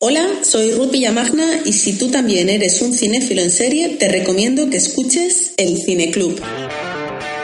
Hola, 0.00 0.44
soy 0.44 0.70
Ruth 0.74 0.92
Villamagna 0.92 1.56
y 1.64 1.72
si 1.72 1.98
tú 1.98 2.08
también 2.08 2.48
eres 2.48 2.80
un 2.82 2.92
cinéfilo 2.92 3.42
en 3.42 3.50
serie, 3.50 3.96
te 3.98 4.06
recomiendo 4.08 4.70
que 4.70 4.76
escuches 4.76 5.54
El 5.56 5.76
Cine 5.76 6.12
Club. 6.12 6.40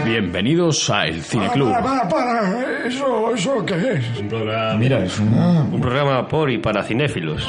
Bienvenidos 0.04 0.88
a 0.88 1.08
El 1.08 1.24
Cine 1.24 1.50
Club. 1.50 1.70
Para, 1.72 2.08
para, 2.08 2.08
para. 2.08 2.86
¿Eso, 2.86 3.34
eso 3.34 3.66
qué 3.66 3.74
es? 3.94 4.20
Un 4.20 4.28
programa, 4.28 4.78
Mira, 4.78 5.04
es 5.04 5.18
un... 5.18 5.34
un 5.34 5.80
programa 5.80 6.28
por 6.28 6.48
y 6.48 6.58
para 6.58 6.84
cinéfilos. 6.84 7.42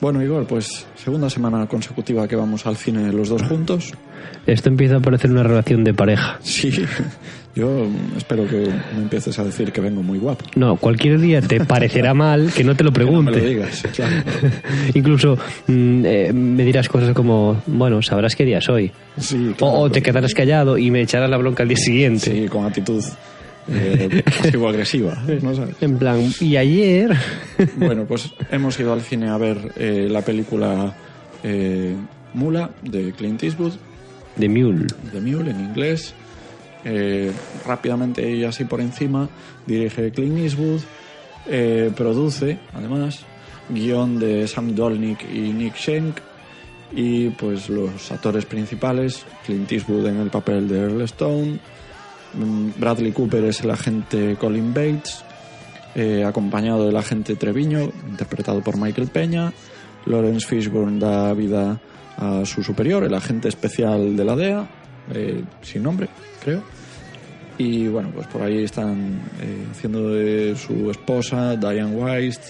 Bueno, 0.00 0.22
Igor, 0.22 0.46
pues 0.46 0.86
segunda 0.96 1.28
semana 1.28 1.66
consecutiva 1.66 2.26
que 2.26 2.34
vamos 2.34 2.64
al 2.66 2.76
cine 2.76 3.12
los 3.12 3.28
dos 3.28 3.42
juntos. 3.42 3.92
Esto 4.46 4.70
empieza 4.70 4.96
a 4.96 5.00
parecer 5.00 5.30
una 5.30 5.42
relación 5.42 5.84
de 5.84 5.92
pareja. 5.92 6.38
Sí, 6.42 6.70
yo 7.54 7.86
espero 8.16 8.46
que 8.48 8.66
me 8.96 9.02
empieces 9.02 9.38
a 9.38 9.44
decir 9.44 9.72
que 9.72 9.80
vengo 9.82 10.02
muy 10.02 10.18
guapo. 10.18 10.46
No, 10.56 10.76
cualquier 10.76 11.20
día 11.20 11.42
te 11.42 11.62
parecerá 11.66 12.14
mal 12.14 12.50
que 12.50 12.64
no 12.64 12.74
te 12.74 12.82
lo 12.82 12.92
Que 12.92 13.00
no 13.04 13.22
me 13.22 13.30
pregunte. 13.32 13.40
lo 13.42 13.46
digas, 13.46 13.84
claro. 13.94 14.16
Incluso 14.94 15.36
mm, 15.66 16.04
eh, 16.06 16.32
me 16.32 16.64
dirás 16.64 16.88
cosas 16.88 17.12
como, 17.14 17.62
bueno, 17.66 18.00
sabrás 18.00 18.34
qué 18.34 18.46
día 18.46 18.62
soy. 18.62 18.90
Sí, 19.18 19.52
claro, 19.58 19.74
o, 19.74 19.80
o 19.82 19.90
te 19.90 20.00
quedarás 20.02 20.32
callado 20.32 20.78
y 20.78 20.90
me 20.90 21.02
echarás 21.02 21.28
la 21.28 21.36
bronca 21.36 21.62
al 21.62 21.68
día 21.68 21.78
siguiente. 21.78 22.30
Sí, 22.32 22.48
con 22.48 22.64
actitud 22.64 23.04
eh, 23.70 24.22
pasivo-agresiva, 24.24 25.22
¿no 25.42 25.54
sabes? 25.54 25.76
En 25.80 25.98
plan, 25.98 26.20
y 26.40 26.56
ayer... 26.56 27.16
Bueno, 27.76 28.04
pues 28.04 28.32
hemos 28.50 28.78
ido 28.80 28.92
al 28.92 29.02
cine 29.02 29.28
a 29.28 29.38
ver 29.38 29.72
eh, 29.76 30.08
la 30.10 30.22
película 30.22 30.94
eh, 31.42 31.94
Mula 32.34 32.70
de 32.82 33.12
Clint 33.12 33.42
Eastwood, 33.42 33.74
de 34.36 34.48
Mule. 34.48 34.86
The 35.12 35.20
Mule 35.20 35.50
en 35.50 35.60
inglés. 35.60 36.14
Eh, 36.82 37.30
rápidamente 37.66 38.34
y 38.34 38.42
así 38.42 38.64
por 38.64 38.80
encima, 38.80 39.28
dirige 39.66 40.10
Clint 40.12 40.38
Eastwood, 40.38 40.80
eh, 41.46 41.90
produce, 41.94 42.58
además, 42.72 43.20
guion 43.68 44.18
de 44.18 44.48
Sam 44.48 44.74
Dolnick 44.74 45.22
y 45.30 45.52
Nick 45.52 45.76
Schenk, 45.76 46.16
y 46.96 47.28
pues 47.28 47.68
los 47.68 48.10
actores 48.10 48.46
principales, 48.46 49.26
Clint 49.44 49.70
Eastwood 49.70 50.06
en 50.06 50.20
el 50.20 50.30
papel 50.30 50.68
de 50.68 50.78
Earl 50.78 51.02
Stone, 51.02 51.58
Bradley 52.34 53.12
Cooper 53.12 53.44
es 53.44 53.60
el 53.60 53.70
agente 53.70 54.36
Colin 54.38 54.72
Bates, 54.72 55.24
eh, 55.94 56.24
acompañado 56.24 56.86
del 56.86 56.96
agente 56.96 57.36
Treviño, 57.36 57.90
interpretado 58.08 58.60
por 58.62 58.76
Michael 58.76 59.08
Peña. 59.08 59.52
Lawrence 60.06 60.46
Fishburne 60.46 60.98
da 60.98 61.34
vida 61.34 61.80
a 62.16 62.44
su 62.44 62.62
superior, 62.62 63.04
el 63.04 63.14
agente 63.14 63.48
especial 63.48 64.16
de 64.16 64.24
la 64.24 64.36
DEA, 64.36 64.68
eh, 65.12 65.42
sin 65.62 65.82
nombre, 65.82 66.08
creo. 66.42 66.62
Y 67.58 67.88
bueno, 67.88 68.10
pues 68.14 68.26
por 68.28 68.42
ahí 68.42 68.64
están 68.64 69.20
eh, 69.40 69.66
haciendo 69.70 70.10
de 70.10 70.56
su 70.56 70.90
esposa, 70.90 71.56
Diane 71.56 71.94
Weist. 71.94 72.42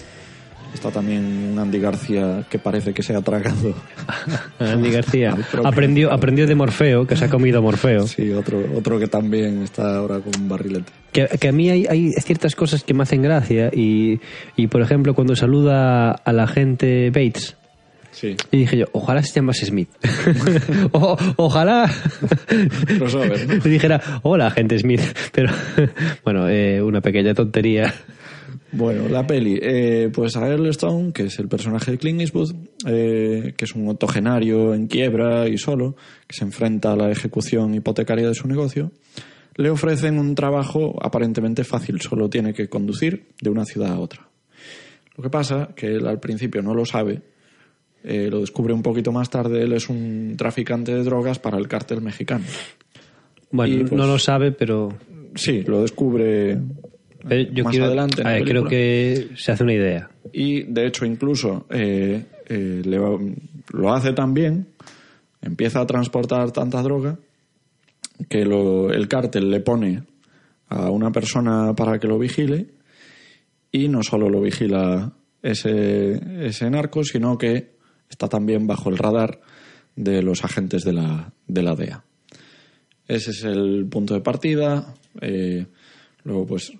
Está 0.73 0.89
también 0.89 1.55
Andy 1.59 1.79
García, 1.79 2.43
que 2.49 2.57
parece 2.57 2.93
que 2.93 3.03
se 3.03 3.13
ha 3.15 3.21
tragado. 3.21 3.75
Andy 4.59 4.89
García 4.91 5.35
aprendió, 5.63 6.11
aprendió 6.11 6.47
de 6.47 6.55
Morfeo, 6.55 7.05
que 7.05 7.15
se 7.15 7.25
ha 7.25 7.29
comido 7.29 7.61
Morfeo. 7.61 8.07
Sí, 8.07 8.31
otro, 8.31 8.63
otro 8.75 8.97
que 8.99 9.07
también 9.07 9.61
está 9.63 9.97
ahora 9.97 10.19
con 10.19 10.31
un 10.41 10.49
barrilete. 10.49 10.91
Que, 11.11 11.27
que 11.39 11.47
a 11.49 11.51
mí 11.51 11.69
hay, 11.69 11.85
hay 11.87 12.11
ciertas 12.13 12.55
cosas 12.55 12.83
que 12.83 12.93
me 12.93 13.03
hacen 13.03 13.21
gracia 13.21 13.69
y, 13.73 14.19
y, 14.55 14.67
por 14.67 14.81
ejemplo, 14.81 15.13
cuando 15.13 15.35
saluda 15.35 16.11
a 16.11 16.33
la 16.33 16.47
gente 16.47 17.09
Bates, 17.09 17.57
Sí. 18.11 18.35
y 18.51 18.57
dije 18.57 18.77
yo, 18.77 18.85
ojalá 18.91 19.23
se 19.23 19.33
llamase 19.33 19.65
Smith. 19.65 19.89
o, 20.91 21.17
ojalá 21.37 21.89
¿no? 22.99 23.25
le 23.25 23.69
dijera, 23.69 24.01
hola, 24.23 24.47
agente 24.47 24.77
Smith. 24.79 25.01
Pero, 25.31 25.49
bueno, 26.23 26.49
eh, 26.49 26.81
una 26.81 26.99
pequeña 27.01 27.33
tontería. 27.33 27.93
Bueno, 28.73 29.09
la 29.09 29.27
peli, 29.27 29.59
eh, 29.61 30.09
pues 30.13 30.37
a 30.37 30.47
Earl 30.47 30.67
Stone, 30.67 31.11
que 31.11 31.23
es 31.23 31.39
el 31.39 31.49
personaje 31.49 31.91
de 31.91 31.97
Clint 31.97 32.21
Eastwood, 32.21 32.55
eh, 32.87 33.53
que 33.57 33.65
es 33.65 33.75
un 33.75 33.89
octogenario 33.89 34.73
en 34.73 34.87
quiebra 34.87 35.47
y 35.49 35.57
solo, 35.57 35.95
que 36.25 36.35
se 36.35 36.45
enfrenta 36.45 36.93
a 36.93 36.95
la 36.95 37.11
ejecución 37.11 37.75
hipotecaria 37.75 38.27
de 38.27 38.35
su 38.35 38.47
negocio, 38.47 38.91
le 39.57 39.69
ofrecen 39.69 40.17
un 40.17 40.35
trabajo 40.35 40.95
aparentemente 41.01 41.65
fácil, 41.65 41.99
solo 41.99 42.29
tiene 42.29 42.53
que 42.53 42.69
conducir 42.69 43.27
de 43.41 43.49
una 43.49 43.65
ciudad 43.65 43.91
a 43.91 43.99
otra. 43.99 44.29
Lo 45.17 45.23
que 45.23 45.29
pasa 45.29 45.69
que 45.75 45.87
él 45.87 46.07
al 46.07 46.21
principio 46.21 46.61
no 46.61 46.73
lo 46.73 46.85
sabe, 46.85 47.21
eh, 48.03 48.29
lo 48.31 48.39
descubre 48.39 48.73
un 48.73 48.81
poquito 48.81 49.11
más 49.11 49.29
tarde, 49.29 49.63
él 49.63 49.73
es 49.73 49.89
un 49.89 50.35
traficante 50.37 50.95
de 50.95 51.03
drogas 51.03 51.39
para 51.39 51.57
el 51.57 51.67
cártel 51.67 52.01
mexicano. 52.01 52.45
Bueno, 53.51 53.75
Y, 53.75 53.79
pues, 53.81 53.91
no 53.91 54.07
lo 54.07 54.17
sabe, 54.17 54.53
pero 54.53 54.89
Sí, 55.35 55.63
lo 55.63 55.81
descubre 55.81 56.59
pero 57.27 57.51
yo 57.53 57.63
más 57.63 57.71
quiero, 57.71 57.85
adelante. 57.87 58.21
en 58.21 58.27
a 58.27 58.31
ver, 58.33 58.43
creo 58.45 58.65
que 58.65 59.29
se 59.35 59.51
hace 59.51 59.63
una 59.63 59.73
idea. 59.73 60.09
Y 60.33 60.63
de 60.63 60.87
hecho, 60.87 61.05
incluso 61.05 61.65
eh, 61.69 62.25
eh, 62.47 62.81
le 62.85 62.97
va- 62.99 63.19
lo 63.73 63.93
hace 63.93 64.13
tan 64.13 64.33
bien, 64.33 64.67
empieza 65.41 65.81
a 65.81 65.85
transportar 65.87 66.51
tanta 66.51 66.81
droga, 66.81 67.17
que 68.29 68.45
lo- 68.45 68.91
el 68.91 69.07
cártel 69.07 69.49
le 69.49 69.59
pone 69.61 70.03
a 70.67 70.89
una 70.89 71.11
persona 71.11 71.73
para 71.75 71.99
que 71.99 72.07
lo 72.07 72.17
vigile, 72.19 72.67
y 73.71 73.87
no 73.87 74.03
solo 74.03 74.29
lo 74.29 74.41
vigila 74.41 75.13
ese, 75.41 76.45
ese 76.45 76.69
narco, 76.69 77.03
sino 77.03 77.37
que 77.37 77.71
está 78.09 78.27
también 78.27 78.67
bajo 78.67 78.89
el 78.89 78.97
radar 78.97 79.41
de 79.95 80.21
los 80.21 80.43
agentes 80.43 80.83
de 80.83 80.93
la, 80.93 81.33
de 81.47 81.63
la 81.63 81.75
DEA. 81.75 82.03
Ese 83.07 83.31
es 83.31 83.43
el 83.43 83.85
punto 83.89 84.13
de 84.13 84.21
partida. 84.21 84.93
eh, 85.19 85.65
luego, 86.23 86.45
pues, 86.45 86.71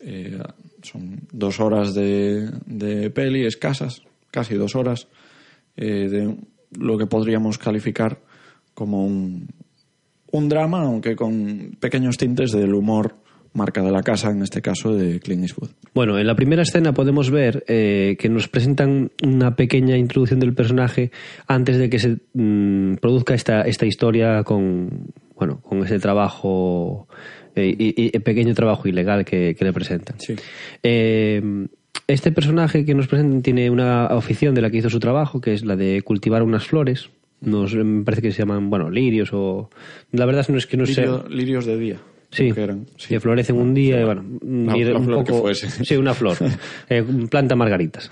eh, 0.00 0.38
son 0.82 1.20
dos 1.32 1.60
horas 1.60 1.94
de, 1.94 2.50
de 2.66 3.10
peli, 3.10 3.44
escasas, 3.44 4.02
casi 4.30 4.54
dos 4.54 4.76
horas, 4.76 5.08
eh, 5.76 6.08
de 6.08 6.36
lo 6.78 6.98
que 6.98 7.06
podríamos 7.06 7.58
calificar 7.58 8.20
como 8.74 9.06
un, 9.06 9.48
drama, 10.48 10.82
aunque 10.82 11.16
con 11.16 11.76
pequeños 11.80 12.16
tintes 12.16 12.52
del 12.52 12.74
humor 12.74 13.16
marca 13.54 13.82
de 13.82 13.90
la 13.90 14.02
casa, 14.02 14.30
en 14.30 14.42
este 14.42 14.62
caso 14.62 14.94
de 14.94 15.18
Clint 15.18 15.42
Eastwood. 15.42 15.70
Bueno, 15.94 16.18
en 16.18 16.26
la 16.26 16.36
primera 16.36 16.62
escena 16.62 16.92
podemos 16.92 17.30
ver 17.30 17.64
eh, 17.66 18.16
que 18.18 18.28
nos 18.28 18.46
presentan 18.46 19.10
una 19.24 19.56
pequeña 19.56 19.96
introducción 19.96 20.38
del 20.38 20.54
personaje 20.54 21.10
antes 21.48 21.78
de 21.78 21.90
que 21.90 21.98
se 21.98 22.18
mm, 22.34 22.96
produzca 22.96 23.34
esta, 23.34 23.62
esta 23.62 23.86
historia 23.86 24.44
con, 24.44 25.12
bueno, 25.38 25.60
con 25.62 25.82
ese 25.84 25.98
trabajo, 25.98 27.08
eh, 27.54 27.74
y, 27.78 27.94
y- 28.16 28.18
pequeño 28.18 28.54
trabajo 28.54 28.88
ilegal 28.88 29.24
que, 29.24 29.54
que 29.56 29.64
le 29.64 29.72
presentan. 29.72 30.18
Sí. 30.20 30.34
Eh, 30.82 31.40
este 32.06 32.32
personaje 32.32 32.84
que 32.84 32.94
nos 32.94 33.06
presentan 33.06 33.42
tiene 33.42 33.70
una 33.70 34.06
afición 34.06 34.54
de 34.54 34.62
la 34.62 34.70
que 34.70 34.78
hizo 34.78 34.90
su 34.90 34.98
trabajo, 35.00 35.40
que 35.40 35.54
es 35.54 35.64
la 35.64 35.76
de 35.76 36.02
cultivar 36.02 36.42
unas 36.42 36.66
flores. 36.66 37.10
Nos, 37.40 37.74
me 37.74 38.02
parece 38.04 38.22
que 38.22 38.32
se 38.32 38.38
llaman, 38.38 38.68
bueno, 38.68 38.90
lirios 38.90 39.30
o... 39.32 39.70
La 40.10 40.26
verdad 40.26 40.44
no 40.48 40.58
es 40.58 40.66
que 40.66 40.76
no 40.76 40.86
sé... 40.86 41.02
Lirio- 41.06 41.28
lirios 41.28 41.66
de 41.66 41.78
día. 41.78 41.96
Sí, 42.30 42.52
que 42.52 42.60
eran. 42.62 42.86
Sí. 42.96 43.08
que 43.08 43.20
florecen 43.20 43.56
un 43.56 43.72
día 43.72 44.00
y 44.00 44.04
bueno, 44.04 44.22
La- 44.42 44.76
ir 44.76 44.88
la 44.88 44.98
un 44.98 45.04
flor 45.06 45.24
que 45.24 45.30
poco, 45.32 45.42
fuese. 45.44 45.68
sí, 45.84 45.96
una 45.96 46.12
flor, 46.14 46.36
Eh, 46.90 47.02
planta 47.30 47.56
margaritas. 47.56 48.10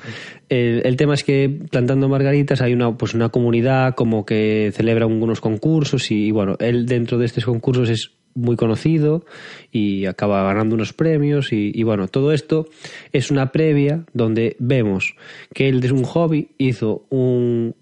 El, 0.49 0.81
el 0.87 0.97
tema 0.97 1.15
es 1.15 1.23
que 1.25 1.49
plantando 1.71 2.09
margaritas 2.09 2.63
hay 2.63 2.73
una 2.73 2.97
pues 2.97 3.13
una 3.15 3.29
comunidad 3.29 3.95
como 3.95 4.25
que 4.25 4.71
celebra 4.75 5.07
unos 5.07 5.41
concursos 5.43 6.11
y, 6.11 6.27
y, 6.27 6.31
bueno, 6.31 6.57
él 6.61 6.87
dentro 6.87 7.19
de 7.19 7.27
estos 7.27 7.45
concursos 7.45 7.91
es 7.91 8.13
muy 8.35 8.57
conocido 8.57 9.25
y 9.73 10.05
acaba 10.07 10.43
ganando 10.45 10.75
unos 10.75 10.93
premios 10.93 11.53
y, 11.53 11.71
y, 11.75 11.83
bueno, 11.85 12.07
todo 12.09 12.33
esto 12.33 12.67
es 13.13 13.31
una 13.31 13.51
previa 13.53 14.05
donde 14.15 14.57
vemos 14.59 15.15
que 15.55 15.69
él 15.69 15.81
desde 15.81 15.95
un 15.95 16.05
hobby 16.05 16.51
hizo 16.59 17.07
un, 17.11 17.75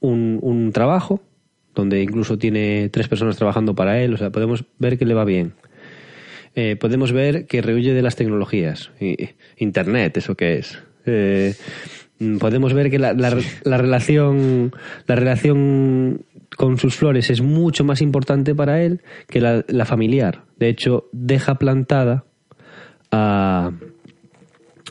un, 0.00 0.38
un 0.42 0.72
trabajo 0.72 1.22
donde 1.74 2.02
incluso 2.02 2.36
tiene 2.36 2.88
tres 2.90 3.08
personas 3.08 3.36
trabajando 3.36 3.74
para 3.74 4.00
él, 4.02 4.12
o 4.14 4.16
sea, 4.16 4.30
podemos 4.30 4.64
ver 4.78 4.98
que 4.98 5.06
le 5.06 5.14
va 5.14 5.24
bien. 5.24 5.54
Eh, 6.54 6.76
podemos 6.76 7.12
ver 7.12 7.46
que 7.46 7.62
rehuye 7.62 7.94
de 7.94 8.02
las 8.02 8.16
tecnologías. 8.16 8.90
Internet, 9.56 10.16
¿eso 10.18 10.34
qué 10.34 10.58
es? 10.58 10.78
Eh, 11.06 11.54
mm, 12.18 12.38
podemos 12.38 12.74
ver 12.74 12.90
que 12.90 12.98
la, 12.98 13.12
la- 13.14 13.38
la 13.64 13.78
relación 13.78 14.72
la 15.06 15.14
relación 15.16 16.24
con 16.56 16.76
sus 16.78 16.94
flores 16.96 17.30
es 17.30 17.40
mucho 17.40 17.84
más 17.84 18.02
importante 18.02 18.54
para 18.54 18.82
él 18.82 19.00
que 19.28 19.40
la, 19.40 19.64
la 19.68 19.86
familiar. 19.86 20.44
De 20.58 20.68
hecho, 20.68 21.08
deja 21.12 21.54
plantada 21.54 22.24
a, 23.10 23.70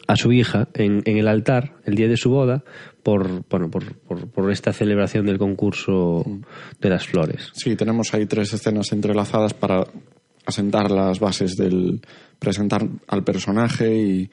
a 0.07 0.15
su 0.15 0.31
hija 0.31 0.67
en, 0.73 1.03
en 1.05 1.17
el 1.17 1.27
altar 1.27 1.75
el 1.85 1.93
día 1.95 2.07
de 2.07 2.17
su 2.17 2.31
boda 2.31 2.63
por, 3.03 3.47
bueno, 3.49 3.69
por, 3.69 3.93
por, 3.95 4.27
por 4.27 4.51
esta 4.51 4.73
celebración 4.73 5.25
del 5.27 5.37
concurso 5.37 6.23
de 6.79 6.89
las 6.89 7.07
flores. 7.07 7.49
Sí, 7.53 7.75
tenemos 7.75 8.13
ahí 8.13 8.25
tres 8.25 8.53
escenas 8.53 8.91
entrelazadas 8.91 9.53
para 9.53 9.85
asentar 10.45 10.89
las 10.91 11.19
bases 11.19 11.55
del 11.57 12.01
presentar 12.39 12.87
al 13.07 13.23
personaje 13.23 13.95
y, 13.95 14.29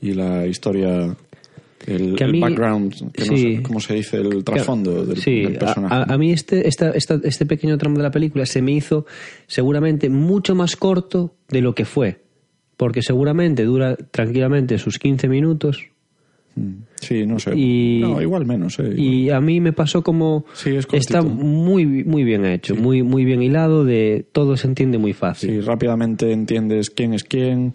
y 0.00 0.14
la 0.14 0.46
historia, 0.46 1.16
el, 1.86 2.14
Que 2.16 2.24
a 2.24 2.26
el 2.26 2.40
background, 2.40 3.12
que 3.12 3.24
no 3.26 3.36
sí. 3.36 3.56
sé 3.56 3.62
cómo 3.62 3.80
se 3.80 3.94
dice, 3.94 4.16
el 4.18 4.42
trasfondo 4.44 5.04
del, 5.04 5.16
sí, 5.18 5.40
del 5.42 5.58
personaje. 5.58 5.94
A, 5.94 5.98
a- 6.04 6.14
a 6.14 6.18
mí 6.18 6.32
este, 6.32 6.66
esta, 6.68 6.90
esta- 6.90 7.20
este 7.22 7.46
pequeño 7.46 7.76
tramo 7.78 7.96
de 7.98 8.02
la 8.02 8.10
película 8.10 8.46
se 8.46 8.62
me 8.62 8.72
hizo 8.72 9.04
seguramente 9.46 10.08
mucho 10.08 10.54
más 10.54 10.76
corto 10.76 11.34
de 11.48 11.60
lo 11.60 11.74
que 11.74 11.84
fue. 11.84 12.20
Porque 12.76 13.02
seguramente 13.02 13.64
dura 13.64 13.94
tranquilamente 13.96 14.78
sus 14.78 14.98
15 14.98 15.28
minutos. 15.28 15.86
Sí, 17.00 17.26
no 17.26 17.38
sé. 17.38 17.52
y- 17.56 18.00
no, 18.02 18.20
igual 18.20 18.44
menos. 18.46 18.78
eh, 18.78 18.82
igual. 18.84 18.98
Y 19.00 19.30
a 19.30 19.40
mí 19.40 19.60
me 19.60 19.72
pasó 19.72 20.02
como 20.02 20.44
Sí, 20.52 20.70
es 20.76 20.86
cortito. 20.86 21.18
está 21.18 21.22
muy 21.22 21.86
muy 22.04 22.24
bien 22.24 22.44
hecho, 22.44 22.74
muy 22.76 23.02
muy 23.02 23.24
bien 23.24 23.42
hilado, 23.42 23.84
de 23.84 24.26
todo 24.32 24.56
se 24.56 24.66
entiende 24.66 24.98
muy 24.98 25.12
fácil. 25.12 25.50
Sí, 25.50 25.60
rápidamente 25.60 26.30
entiendes 26.32 26.90
quién 26.90 27.14
es 27.14 27.24
quién, 27.24 27.72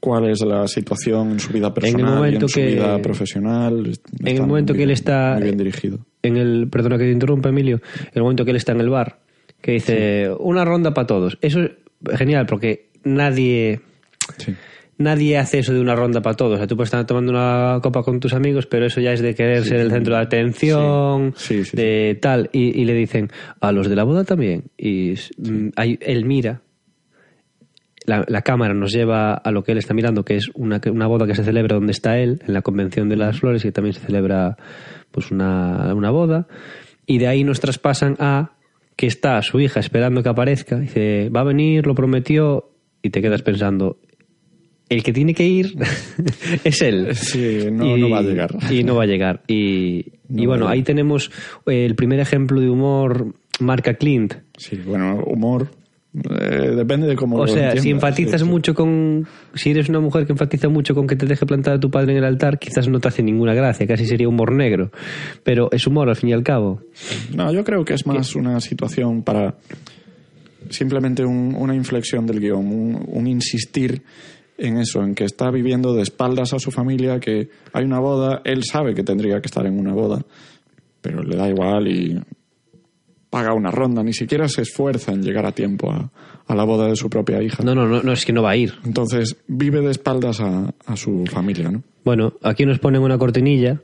cuál 0.00 0.28
es 0.28 0.40
la 0.44 0.66
situación 0.68 1.30
en 1.32 1.40
su 1.40 1.52
vida 1.52 1.72
personal 1.72 2.14
momento 2.16 2.46
en 2.46 2.48
su 2.48 2.54
que- 2.60 2.66
vida 2.66 3.00
profesional. 3.00 3.92
en 4.20 4.36
el 4.36 4.46
momento 4.46 4.74
que 4.74 4.82
él 4.82 4.90
está 4.90 5.34
Muy 5.34 5.44
bien 5.44 5.56
dirigido. 5.58 5.98
en 6.22 6.36
el 6.36 6.68
perdona 6.68 6.98
que 6.98 7.04
te 7.04 7.12
interrumpa 7.12 7.48
Emilio, 7.50 7.80
en 8.00 8.10
el 8.14 8.22
momento 8.22 8.44
que 8.44 8.50
él 8.50 8.56
está 8.56 8.72
en 8.72 8.80
el 8.80 8.88
bar, 8.90 9.20
que 9.60 9.72
dice 9.72 10.28
una 10.40 10.64
ronda 10.64 10.92
para 10.92 11.06
todos. 11.06 11.38
Eso 11.40 11.60
es 11.60 11.70
genial 12.18 12.46
porque 12.46 12.88
nadie 13.04 13.80
Sí. 14.38 14.54
Nadie 14.98 15.38
hace 15.38 15.58
eso 15.60 15.72
de 15.72 15.80
una 15.80 15.94
ronda 15.96 16.20
para 16.22 16.36
todos. 16.36 16.54
O 16.54 16.56
sea, 16.58 16.66
tú 16.66 16.76
puedes 16.76 16.88
estar 16.88 17.06
tomando 17.06 17.32
una 17.32 17.78
copa 17.82 18.02
con 18.02 18.20
tus 18.20 18.32
amigos, 18.34 18.66
pero 18.66 18.86
eso 18.86 19.00
ya 19.00 19.12
es 19.12 19.20
de 19.20 19.34
querer 19.34 19.64
ser 19.64 19.80
el 19.80 19.90
centro 19.90 20.14
de 20.14 20.20
atención, 20.22 21.34
Sí, 21.36 21.64
sí, 21.64 21.70
sí, 21.70 21.76
de 21.76 22.18
tal. 22.20 22.50
Y, 22.52 22.80
y 22.80 22.84
le 22.84 22.94
dicen, 22.94 23.30
a 23.60 23.72
los 23.72 23.88
de 23.88 23.96
la 23.96 24.04
boda 24.04 24.24
también. 24.24 24.64
Y 24.76 25.14
mm, 25.38 25.68
hay- 25.76 25.98
él 26.00 26.24
mira, 26.24 26.62
la, 28.04 28.24
la 28.26 28.42
cámara 28.42 28.74
nos 28.74 28.92
lleva 28.92 29.34
a 29.34 29.50
lo 29.52 29.62
que 29.62 29.72
él 29.72 29.78
está 29.78 29.94
mirando, 29.94 30.24
que 30.24 30.36
es 30.36 30.50
una, 30.54 30.80
una 30.90 31.06
boda 31.06 31.26
que 31.26 31.34
se 31.36 31.44
celebra 31.44 31.76
donde 31.76 31.92
está 31.92 32.18
él, 32.18 32.42
en 32.46 32.52
la 32.54 32.62
Convención 32.62 33.08
de 33.08 33.16
las 33.16 33.38
Flores, 33.40 33.62
que 33.62 33.70
también 33.72 33.94
se 33.94 34.00
celebra 34.00 34.56
pues 35.12 35.30
una, 35.30 35.94
una 35.94 36.10
boda. 36.10 36.48
Y 37.06 37.18
de 37.18 37.28
ahí 37.28 37.44
nos 37.44 37.60
traspasan 37.60 38.16
a 38.18 38.52
que 38.96 39.06
está 39.06 39.40
su 39.42 39.60
hija 39.60 39.80
esperando 39.80 40.22
que 40.22 40.28
aparezca. 40.28 40.78
Dice, 40.78 41.30
va 41.34 41.40
a 41.40 41.44
venir, 41.44 41.86
lo 41.86 41.94
prometió. 41.94 42.68
Y 43.04 43.10
te 43.10 43.20
quedas 43.20 43.42
pensando, 43.42 43.98
el 44.92 45.02
que 45.02 45.12
tiene 45.12 45.34
que 45.34 45.46
ir 45.46 45.74
es 46.64 46.82
él. 46.82 47.14
Sí, 47.14 47.66
no- 47.72 47.96
no 47.96 48.10
va 48.10 48.18
a 48.18 48.22
llegar. 48.22 48.50
Y 48.70 48.84
no 48.84 48.96
va 48.96 49.04
a 49.04 49.06
llegar. 49.06 49.42
Y, 49.48 50.06
No 50.28 50.42
y 50.42 50.46
bueno, 50.46 50.68
ahí 50.68 50.82
tenemos 50.82 51.30
eh, 51.66 51.84
el 51.84 51.94
primer 51.94 52.20
ejemplo 52.20 52.60
de 52.60 52.68
humor 52.68 53.34
marca 53.60 53.94
Clint. 53.94 54.34
Sí, 54.56 54.76
bueno, 54.84 55.22
humor. 55.26 55.68
eh, 56.14 56.72
depende 56.76 57.06
de 57.06 57.16
cómo 57.16 57.36
O 57.36 57.46
lo 57.46 57.52
sea, 57.52 57.76
si 57.76 57.90
enfatizas 57.90 58.40
sí, 58.40 58.46
sí. 58.46 58.50
mucho 58.50 58.74
con... 58.74 59.26
Si 59.54 59.70
eres 59.70 59.88
una 59.88 60.00
mujer 60.00 60.26
que 60.26 60.32
enfatiza 60.32 60.68
mucho 60.68 60.94
con 60.94 61.06
que 61.06 61.16
te 61.16 61.26
deje 61.26 61.46
plantar 61.46 61.74
a 61.74 61.80
tu 61.80 61.90
padre 61.90 62.12
en 62.12 62.18
el 62.18 62.24
altar, 62.24 62.58
quizás 62.58 62.88
no 62.88 63.00
te 63.00 63.08
hace 63.08 63.22
ninguna 63.22 63.54
gracia, 63.54 63.86
casi 63.86 64.04
sería 64.06 64.28
humor 64.28 64.52
negro. 64.52 64.90
Pero 65.44 65.70
es 65.72 65.86
humor 65.86 66.08
al 66.08 66.16
fin 66.16 66.30
y 66.30 66.32
al 66.34 66.42
cabo. 66.42 66.80
No, 67.34 67.52
yo 67.52 67.64
creo 67.64 67.84
que 67.84 67.94
es 67.94 68.06
más 68.06 68.34
una 68.34 68.60
situación 68.60 69.22
para 69.22 69.54
simplemente 70.70 71.24
un- 71.24 71.54
una 71.58 71.74
inflexión 71.74 72.26
del 72.26 72.40
guion, 72.40 72.66
un, 72.66 73.04
un 73.06 73.26
insistir 73.26 74.02
en 74.62 74.78
eso, 74.78 75.02
en 75.02 75.14
que 75.14 75.24
está 75.24 75.50
viviendo 75.50 75.92
de 75.92 76.02
espaldas 76.02 76.52
a 76.52 76.58
su 76.58 76.70
familia, 76.70 77.18
que 77.18 77.50
hay 77.72 77.84
una 77.84 77.98
boda, 77.98 78.40
él 78.44 78.62
sabe 78.64 78.94
que 78.94 79.02
tendría 79.02 79.40
que 79.40 79.46
estar 79.46 79.66
en 79.66 79.78
una 79.78 79.92
boda, 79.92 80.24
pero 81.00 81.22
le 81.22 81.36
da 81.36 81.48
igual 81.48 81.88
y 81.88 82.20
paga 83.28 83.54
una 83.54 83.70
ronda, 83.70 84.02
ni 84.02 84.12
siquiera 84.12 84.46
se 84.48 84.62
esfuerza 84.62 85.12
en 85.12 85.22
llegar 85.22 85.46
a 85.46 85.52
tiempo 85.52 85.90
a, 85.90 86.12
a 86.46 86.54
la 86.54 86.64
boda 86.64 86.86
de 86.86 86.96
su 86.96 87.10
propia 87.10 87.42
hija. 87.42 87.62
No, 87.64 87.74
no, 87.74 87.88
no, 87.88 88.02
no, 88.02 88.12
es 88.12 88.24
que 88.24 88.32
no 88.32 88.42
va 88.42 88.50
a 88.50 88.56
ir. 88.56 88.74
Entonces 88.84 89.36
vive 89.48 89.80
de 89.80 89.90
espaldas 89.90 90.40
a, 90.40 90.72
a 90.86 90.96
su 90.96 91.24
familia, 91.26 91.70
¿no? 91.70 91.82
Bueno, 92.04 92.34
aquí 92.42 92.64
nos 92.66 92.78
ponen 92.78 93.02
una 93.02 93.18
cortinilla 93.18 93.80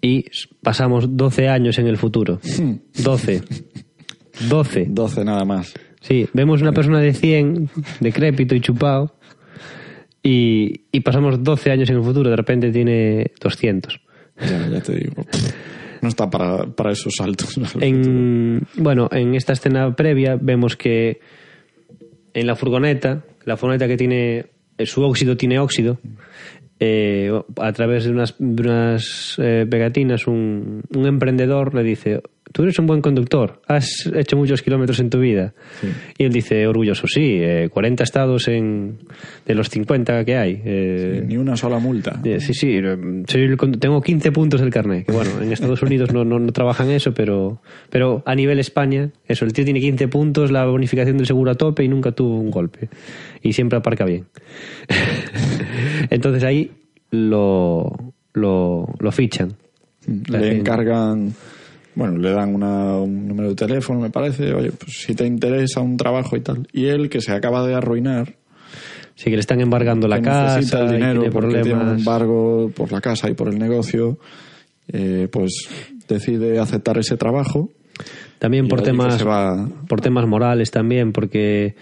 y 0.00 0.26
pasamos 0.62 1.16
12 1.16 1.48
años 1.48 1.78
en 1.78 1.86
el 1.86 1.96
futuro. 1.96 2.38
12. 3.02 3.42
12. 4.48 4.86
12 4.88 5.24
nada 5.24 5.44
más. 5.44 5.74
Sí, 6.00 6.28
vemos 6.32 6.60
una 6.60 6.72
persona 6.72 7.00
de 7.00 7.14
100, 7.14 7.70
decrépito 8.00 8.54
y 8.54 8.60
chupado, 8.60 9.14
y, 10.22 10.82
y 10.92 11.00
pasamos 11.00 11.42
12 11.42 11.70
años 11.70 11.90
en 11.90 11.96
el 11.96 12.02
futuro, 12.02 12.30
de 12.30 12.36
repente 12.36 12.70
tiene 12.70 13.32
200. 13.40 14.00
Ya, 14.40 14.68
ya 14.68 14.80
te 14.80 14.94
digo. 14.94 15.26
No 16.00 16.08
está 16.08 16.28
para, 16.28 16.66
para 16.66 16.92
esos 16.92 17.14
saltos. 17.14 17.58
En, 17.80 18.66
bueno, 18.76 19.08
en 19.12 19.34
esta 19.34 19.52
escena 19.52 19.94
previa 19.94 20.36
vemos 20.40 20.76
que 20.76 21.20
en 22.34 22.46
la 22.46 22.56
furgoneta, 22.56 23.24
la 23.44 23.56
furgoneta 23.56 23.86
que 23.86 23.96
tiene, 23.96 24.46
eh, 24.78 24.86
su 24.86 25.02
óxido 25.02 25.36
tiene 25.36 25.58
óxido, 25.58 25.98
eh, 26.80 27.30
a 27.60 27.72
través 27.72 28.04
de 28.04 28.10
unas, 28.10 28.34
de 28.38 28.62
unas 28.62 29.36
eh, 29.38 29.66
pegatinas, 29.70 30.26
un, 30.26 30.82
un 30.92 31.06
emprendedor 31.06 31.74
le 31.74 31.84
dice, 31.84 32.22
tú 32.52 32.62
eres 32.62 32.78
un 32.78 32.86
buen 32.86 33.00
conductor, 33.00 33.60
has 33.66 34.10
hecho 34.14 34.36
muchos 34.36 34.62
kilómetros 34.62 35.00
en 35.00 35.10
tu 35.10 35.18
vida. 35.18 35.54
Y 36.18 36.24
él 36.24 36.32
dice, 36.32 36.66
orgulloso, 36.66 37.06
sí, 37.06 37.38
eh, 37.40 37.68
40 37.72 38.04
estados 38.04 38.48
en, 38.48 38.98
de 39.46 39.54
los 39.54 39.68
50 39.68 40.24
que 40.24 40.36
hay. 40.36 40.60
eh, 40.64 41.24
Ni 41.26 41.36
una 41.36 41.56
sola 41.56 41.78
multa. 41.78 42.20
eh, 42.24 42.40
Sí, 42.40 42.54
sí, 42.54 42.70
eh, 42.76 42.96
soy 43.26 43.56
tengo 43.78 44.00
15 44.00 44.32
puntos 44.32 44.60
del 44.60 44.70
carnet. 44.70 45.06
Que 45.06 45.12
bueno, 45.12 45.30
en 45.40 45.52
Estados 45.52 45.82
Unidos 45.82 46.12
no, 46.12 46.24
no, 46.24 46.38
no 46.38 46.52
trabajan 46.52 46.90
eso, 46.90 47.12
pero, 47.14 47.60
pero 47.90 48.22
a 48.26 48.34
nivel 48.34 48.58
España, 48.58 49.10
eso, 49.26 49.44
el 49.44 49.52
tío 49.52 49.64
tiene 49.64 49.80
15 49.80 50.08
puntos, 50.08 50.50
la 50.50 50.64
bonificación 50.66 51.16
del 51.16 51.26
seguro 51.26 51.50
a 51.50 51.54
tope 51.54 51.84
y 51.84 51.88
nunca 51.88 52.12
tuvo 52.12 52.38
un 52.38 52.50
golpe. 52.50 52.88
Y 53.42 53.52
siempre 53.52 53.78
aparca 53.78 54.04
bien. 54.04 54.26
Entonces 56.10 56.44
ahí 56.44 56.70
lo, 57.10 58.14
lo, 58.34 58.88
lo 58.98 59.12
fichan. 59.12 59.54
Le 60.28 60.56
encargan, 60.56 61.32
bueno, 61.94 62.18
le 62.18 62.30
dan 62.30 62.54
una- 62.54 62.96
un 62.98 63.28
número 63.28 63.50
de 63.50 63.54
teléfono, 63.54 64.00
me 64.00 64.10
parece, 64.10 64.52
oye, 64.54 64.72
pues 64.72 64.92
si 65.06 65.14
te 65.14 65.26
interesa 65.26 65.80
un 65.80 65.96
trabajo 65.96 66.36
y 66.36 66.40
tal. 66.40 66.66
Y 66.72 66.86
él, 66.86 67.08
que 67.08 67.20
se 67.20 67.32
acaba 67.32 67.66
de 67.66 67.74
arruinar, 67.74 68.36
Sí, 69.14 69.24
que 69.24 69.32
le 69.36 69.40
están 69.40 69.60
embargando 69.60 70.08
la 70.08 70.22
casa, 70.22 70.56
necesita 70.56 70.80
el 70.80 70.92
dinero 70.92 71.20
tiene 71.20 71.32
porque 71.32 71.60
tiene 71.60 71.78
un 71.84 71.90
embargo 71.98 72.70
por 72.74 72.90
la 72.90 73.00
casa 73.02 73.28
y 73.28 73.34
por 73.34 73.48
el 73.48 73.58
negocio, 73.58 74.18
eh, 74.88 75.28
pues 75.30 75.68
decide 76.08 76.58
aceptar 76.58 76.96
ese 76.96 77.18
trabajo. 77.18 77.70
También 78.38 78.68
por 78.68 78.82
temas, 78.82 79.24
va- 79.24 79.68
por 79.86 80.00
temas 80.00 80.26
morales 80.26 80.70
también, 80.70 81.12
porque 81.12 81.76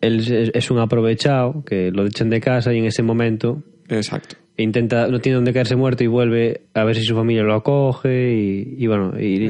él 0.00 0.50
es, 0.54 0.70
un 0.70 0.78
aprovechado, 0.78 1.62
que 1.64 1.90
lo 1.92 2.06
echan 2.06 2.30
de 2.30 2.40
casa 2.40 2.72
y 2.72 2.78
en 2.78 2.86
ese 2.86 3.02
momento 3.02 3.62
Exacto. 3.88 4.36
Intenta, 4.62 5.06
no 5.08 5.20
tiene 5.20 5.36
donde 5.36 5.52
caerse 5.52 5.76
muerto 5.76 6.02
y 6.04 6.08
vuelve 6.08 6.62
a 6.74 6.84
ver 6.84 6.96
si 6.96 7.02
su 7.04 7.14
familia 7.14 7.42
lo 7.44 7.54
acoge 7.54 8.34
y, 8.34 8.74
y 8.78 8.86
bueno, 8.86 9.12
y, 9.18 9.48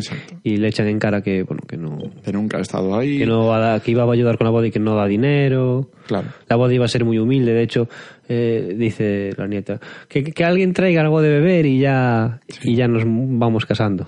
le 0.59 0.69
echan 0.69 0.87
en 0.89 0.99
cara 0.99 1.23
que, 1.23 1.43
bueno, 1.43 1.63
que 1.67 1.77
no, 1.77 1.99
Que 2.25 2.33
nunca 2.33 2.59
ha 2.59 2.61
estado 2.61 2.95
ahí. 2.97 3.19
que 3.19 3.27
no 3.27 3.47
va 3.47 3.57
a 3.57 3.61
dar- 3.61 3.83
que 3.83 3.91
iba 3.91 4.05
a 4.05 4.13
ayudar 4.13 4.37
con 4.39 4.45
la 4.47 4.51
boda 4.51 4.67
y 4.67 4.71
que 4.71 4.79
no 4.81 4.95
da 4.95 5.07
dinero. 5.07 5.91
Claro. 6.07 6.29
La 6.49 6.57
boda 6.57 6.75
iba 6.75 6.85
a 6.85 6.89
ser 6.89 7.05
muy 7.05 7.19
humilde, 7.19 7.53
de 7.53 7.63
hecho, 7.63 7.89
eh, 8.29 8.75
dice 8.77 9.31
la 9.37 9.47
nieta, 9.47 9.81
que, 10.09 10.23
que 10.25 10.45
alguien 10.45 10.73
traiga 10.75 11.01
algo 11.01 11.21
de 11.23 11.29
beber 11.31 11.67
y 11.67 11.81
ya, 11.81 12.41
y 12.63 12.77
ya 12.77 12.87
nos 12.89 13.03
vamos 13.07 13.65
casando. 13.67 14.07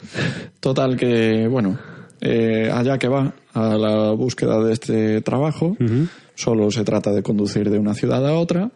Total 0.61 0.97
que, 0.97 1.47
bueno, 1.49 1.79
eh, 2.21 2.71
allá 2.73 2.99
que 2.99 3.09
va 3.09 3.33
a 3.55 3.77
la 3.77 4.13
búsqueda 4.13 4.63
de 4.63 4.73
este 4.75 5.21
trabajo, 5.23 5.77
solo 6.35 6.71
se 6.71 6.85
trata 6.85 7.11
de 7.13 7.23
conducir 7.23 7.71
de 7.71 7.79
una 7.79 7.95
ciudad 7.95 8.27
a 8.27 8.35
otra 8.35 8.71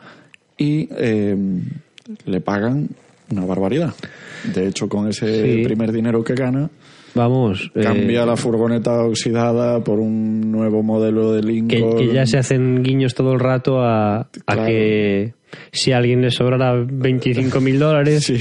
y 0.57 0.89
eh, 0.97 1.37
le 2.27 2.41
pagan 2.41 2.89
una 3.31 3.45
barbaridad. 3.47 3.95
De 4.55 4.69
hecho, 4.69 4.89
con 4.89 5.09
ese 5.09 5.57
Sí. 5.59 5.63
primer 5.65 5.93
dinero 5.93 6.23
que 6.23 6.35
gana, 6.35 6.69
Vamos. 7.15 7.71
eh, 7.75 7.81
cambia 7.83 8.27
la 8.27 8.37
furgoneta 8.37 9.03
oxidada 9.05 9.83
por 9.83 9.99
un 10.01 10.51
nuevo 10.53 10.83
modelo 10.83 11.33
de 11.33 11.43
Lincoln. 11.43 11.97
que 11.97 12.13
ya 12.13 12.27
se 12.27 12.39
hacen 12.39 12.83
guiños 12.83 13.15
todo 13.15 13.33
el 13.33 13.41
rato 13.41 13.81
a, 13.81 14.29
a 14.47 14.67
que 14.67 15.33
si 15.71 15.93
a 15.93 15.99
alguien 15.99 16.21
le 16.21 16.31
sobrará 16.33 16.75
25 16.75 17.61
mil 17.61 17.79
dólares. 17.79 18.25
Sí. 18.25 18.37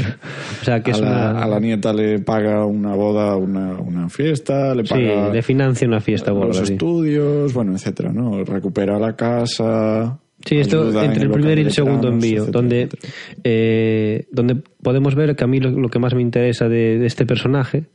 O 0.61 0.65
sea, 0.65 0.81
que 0.81 0.91
a, 0.91 0.93
es 0.95 0.99
la, 1.01 1.07
una... 1.07 1.43
a 1.43 1.47
la 1.47 1.59
nieta 1.59 1.93
le 1.93 2.19
paga 2.19 2.65
una 2.65 2.95
boda, 2.95 3.35
una, 3.37 3.73
una 3.79 4.09
fiesta, 4.09 4.73
le 4.75 4.83
Sí, 4.83 4.89
paga 4.95 5.29
le 5.31 5.41
financia 5.43 5.87
una 5.87 6.01
fiesta 6.01 6.31
los 6.31 6.59
estudios, 6.59 7.53
bueno, 7.53 7.73
etcétera, 7.73 8.11
¿no? 8.11 8.43
Recupera 8.43 8.97
la 8.99 9.15
casa. 9.15 10.19
Sí, 10.45 10.57
esto 10.57 10.89
entre 11.01 11.23
el 11.23 11.31
primer 11.31 11.57
y 11.57 11.61
el 11.61 11.71
segundo 11.71 12.09
envío, 12.09 12.41
etcétera, 12.43 12.51
donde, 12.61 12.81
etcétera. 12.81 13.13
eh, 13.45 14.25
donde 14.31 14.55
podemos 14.81 15.15
ver 15.15 15.35
que 15.37 15.43
a 15.43 15.47
mí 15.47 15.59
lo, 15.59 15.71
lo 15.71 15.87
que 15.89 15.99
más 15.99 16.13
me 16.13 16.21
interesa 16.21 16.67
de, 16.67 16.97
de 16.99 17.05
este 17.05 17.25
personaje, 17.25 17.85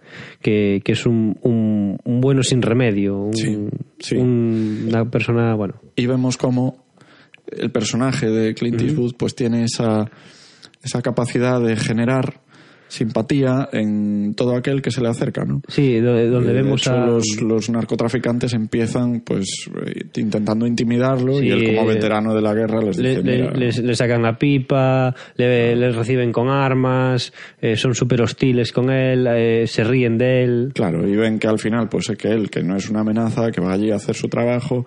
que, 0.40 0.81
que 0.83 0.93
es 0.93 1.05
un, 1.05 1.37
un, 1.43 1.99
un 2.05 2.21
bueno 2.21 2.43
sin 2.43 2.62
remedio, 2.62 3.19
un- 3.19 3.35
Sí, 3.35 3.57
sí. 3.99 4.17
un- 4.17 4.87
una 4.88 5.05
persona, 5.11 5.55
bueno, 5.55 5.75
y 5.95 6.07
vemos 6.07 6.38
cómo 6.38 6.87
el 7.50 7.71
personaje 7.71 8.31
de 8.31 8.55
Clint 8.55 8.81
Eastwood 8.81 9.14
pues 9.17 9.35
tiene 9.35 9.64
esa, 9.64 10.11
esa 10.83 11.02
capacidad 11.02 11.61
de 11.61 11.76
generar 11.76 12.40
simpatía 12.88 13.68
en 13.73 14.35
todo 14.35 14.57
aquel 14.57 14.83
que 14.83 14.90
se 14.90 15.00
le 15.00 15.09
acerca, 15.09 15.45
¿no? 15.45 15.61
sí, 15.68 16.00
do- 16.00 16.28
donde 16.30 16.50
Eh, 16.50 16.54
vemos 16.54 16.80
hecho, 16.83 16.92
a... 16.95 17.07
los, 17.07 17.40
los 17.42 17.71
narcotraficantes 17.71 18.52
empiezan 18.54 19.21
pues 19.21 19.68
eh, 19.87 20.04
intentando 20.16 20.66
intimidarlo 20.66 21.35
y 21.42 21.47
Sí, 21.47 21.50
él 21.50 21.64
como 21.64 21.87
veterano 21.87 22.35
de 22.35 22.40
la 22.42 22.54
guerra 22.54 22.80
les 22.83 22.99
Le, 22.99 23.11
dice 23.11 23.23
le- 23.23 23.33
"Mira, 23.42 23.50
les, 23.52 23.78
le 23.78 23.95
sacan 23.95 24.23
la 24.23 24.38
pipa, 24.38 25.14
le, 25.37 25.76
les 25.76 25.95
reciben 25.95 26.33
con 26.33 26.49
armas, 26.49 27.33
eh, 27.61 27.76
son 27.76 27.95
súper 27.95 28.23
hostiles 28.23 28.73
con 28.73 28.90
él, 28.90 29.26
eh, 29.30 29.66
se 29.66 29.85
ríen 29.85 30.16
de 30.18 30.45
él. 30.45 30.71
Claro, 30.75 31.07
y 31.07 31.14
ven 31.14 31.38
que 31.38 31.47
al 31.47 31.59
final, 31.59 31.88
pues 31.88 32.09
es 32.11 32.16
que 32.18 32.28
él, 32.28 32.50
que 32.50 32.62
no 32.62 32.76
es 32.76 32.88
una 32.88 33.00
amenaza, 33.00 33.50
que 33.50 33.61
va 33.61 33.73
allí 33.73 33.90
a 33.90 33.97
hacer 33.97 34.14
su 34.14 34.28
trabajo, 34.28 34.87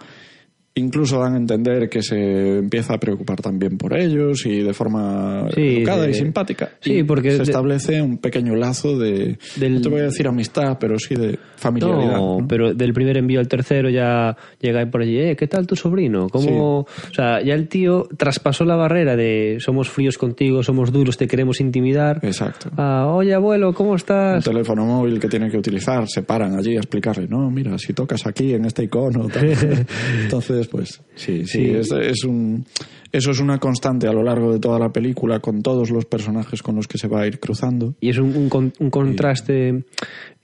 incluso 0.75 1.19
dan 1.19 1.33
a 1.33 1.37
entender 1.37 1.89
que 1.89 2.01
se 2.01 2.59
empieza 2.59 2.93
a 2.93 2.97
preocupar 2.99 3.41
también 3.41 3.77
por 3.77 3.93
ellos 3.97 4.45
y 4.45 4.61
de 4.61 4.73
forma 4.73 5.47
Sí, 5.53 5.77
educada 5.77 6.03
de- 6.05 6.11
y 6.11 6.13
simpática. 6.13 6.69
sí, 6.79 6.99
Y 6.99 7.03
porque 7.03 7.31
se 7.31 7.37
de- 7.37 7.43
establece 7.43 8.01
un 8.01 8.17
pequeño 8.19 8.55
lazo 8.55 8.97
de, 8.97 9.37
Del- 9.57 9.75
no 9.75 9.81
te 9.81 9.89
voy 9.89 9.99
a 9.99 10.03
decir 10.05 10.27
amistad, 10.27 10.77
pero 10.79 10.97
sí 10.97 11.15
de 11.15 11.37
familiaridad. 11.57 12.13
No, 12.17 12.39
¿no? 12.39 12.47
pero 12.47 12.73
del 12.73 12.93
primer 12.93 13.17
envío 13.17 13.39
al 13.41 13.49
tercero 13.49 13.89
ya 13.89 14.37
llega 14.61 14.85
por 14.89 15.01
allí, 15.01 15.19
eh, 15.19 15.35
¿qué 15.35 15.47
tal 15.47 15.67
tu 15.67 15.75
sobrino? 15.75 16.29
¿Cómo? 16.29 16.79
O 16.79 16.87
sea, 17.13 17.43
ya 17.43 17.53
el 17.53 17.67
tío 17.67 18.07
traspasó 18.17 18.63
la 18.63 18.77
barrera 18.77 19.17
de 19.17 19.57
somos 19.59 19.89
fríos 19.89 20.17
contigo, 20.17 20.63
somos 20.63 20.91
duros, 20.93 21.17
te 21.17 21.27
queremos 21.27 21.59
intimidar. 21.59 22.19
Exacto. 22.23 22.69
Ah, 22.77 23.07
oye 23.13 23.33
abuelo, 23.33 23.73
¿cómo 23.73 23.91
Un 23.91 23.95
estás? 23.97 24.43
teléfono 24.45 24.85
móvil 24.85 25.19
que 25.19 25.27
tiene 25.27 25.49
que 25.51 25.57
utilizar, 25.57 26.07
se 26.07 26.23
paran 26.23 26.55
allí 26.57 26.75
a 26.77 26.79
explicarle, 26.79 27.27
no, 27.27 27.51
mira, 27.51 27.77
si 27.77 27.91
tocas 27.93 28.25
aquí 28.25 28.53
en 28.53 28.63
este 28.65 28.85
icono, 28.85 29.27
tal". 29.27 29.41
entonces, 30.23 30.60
pues 30.67 31.01
sí, 31.15 31.45
sí, 31.45 31.65
Sí. 31.65 31.71
Es, 31.71 31.91
es 31.91 32.23
un, 32.23 32.65
eso 33.11 33.31
es 33.31 33.39
una 33.39 33.57
constante 33.59 34.07
a 34.07 34.13
lo 34.13 34.23
largo 34.23 34.53
de 34.53 34.59
toda 34.59 34.79
la 34.79 34.91
película 34.91 35.39
con 35.39 35.61
todos 35.61 35.89
los 35.91 36.05
personajes 36.05 36.61
con 36.63 36.75
los 36.75 36.87
que 36.87 36.97
se 36.97 37.07
va 37.07 37.21
a 37.21 37.27
ir 37.27 37.39
cruzando. 37.39 37.95
Y 37.99 38.09
es 38.09 38.17
un, 38.17 38.35
un 38.35 38.49
con- 38.49 38.73
un 38.79 38.89
contraste, 38.89 39.83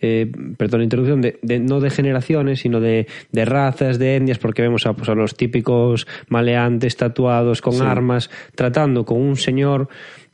eh, 0.02 0.32
perdón 0.58 0.80
la 0.82 0.84
interrupción, 0.84 1.22
de, 1.22 1.40
de- 1.42 1.60
no 1.60 1.80
de 1.80 1.90
generaciones, 1.90 2.60
sino 2.60 2.80
de, 2.80 3.08
de 3.32 3.46
razas, 3.46 4.00
de 4.00 4.16
etnias, 4.18 4.38
porque 4.40 4.62
vemos 4.62 4.86
a, 4.86 4.94
pues, 4.94 5.08
a 5.10 5.14
los 5.16 5.36
típicos 5.36 6.06
maleantes 6.30 6.98
tatuados 6.98 7.62
con 7.62 7.74
Sí. 7.74 7.82
armas, 7.84 8.30
tratando 8.56 9.06
con 9.06 9.22
un 9.22 9.36
señor 9.38 9.88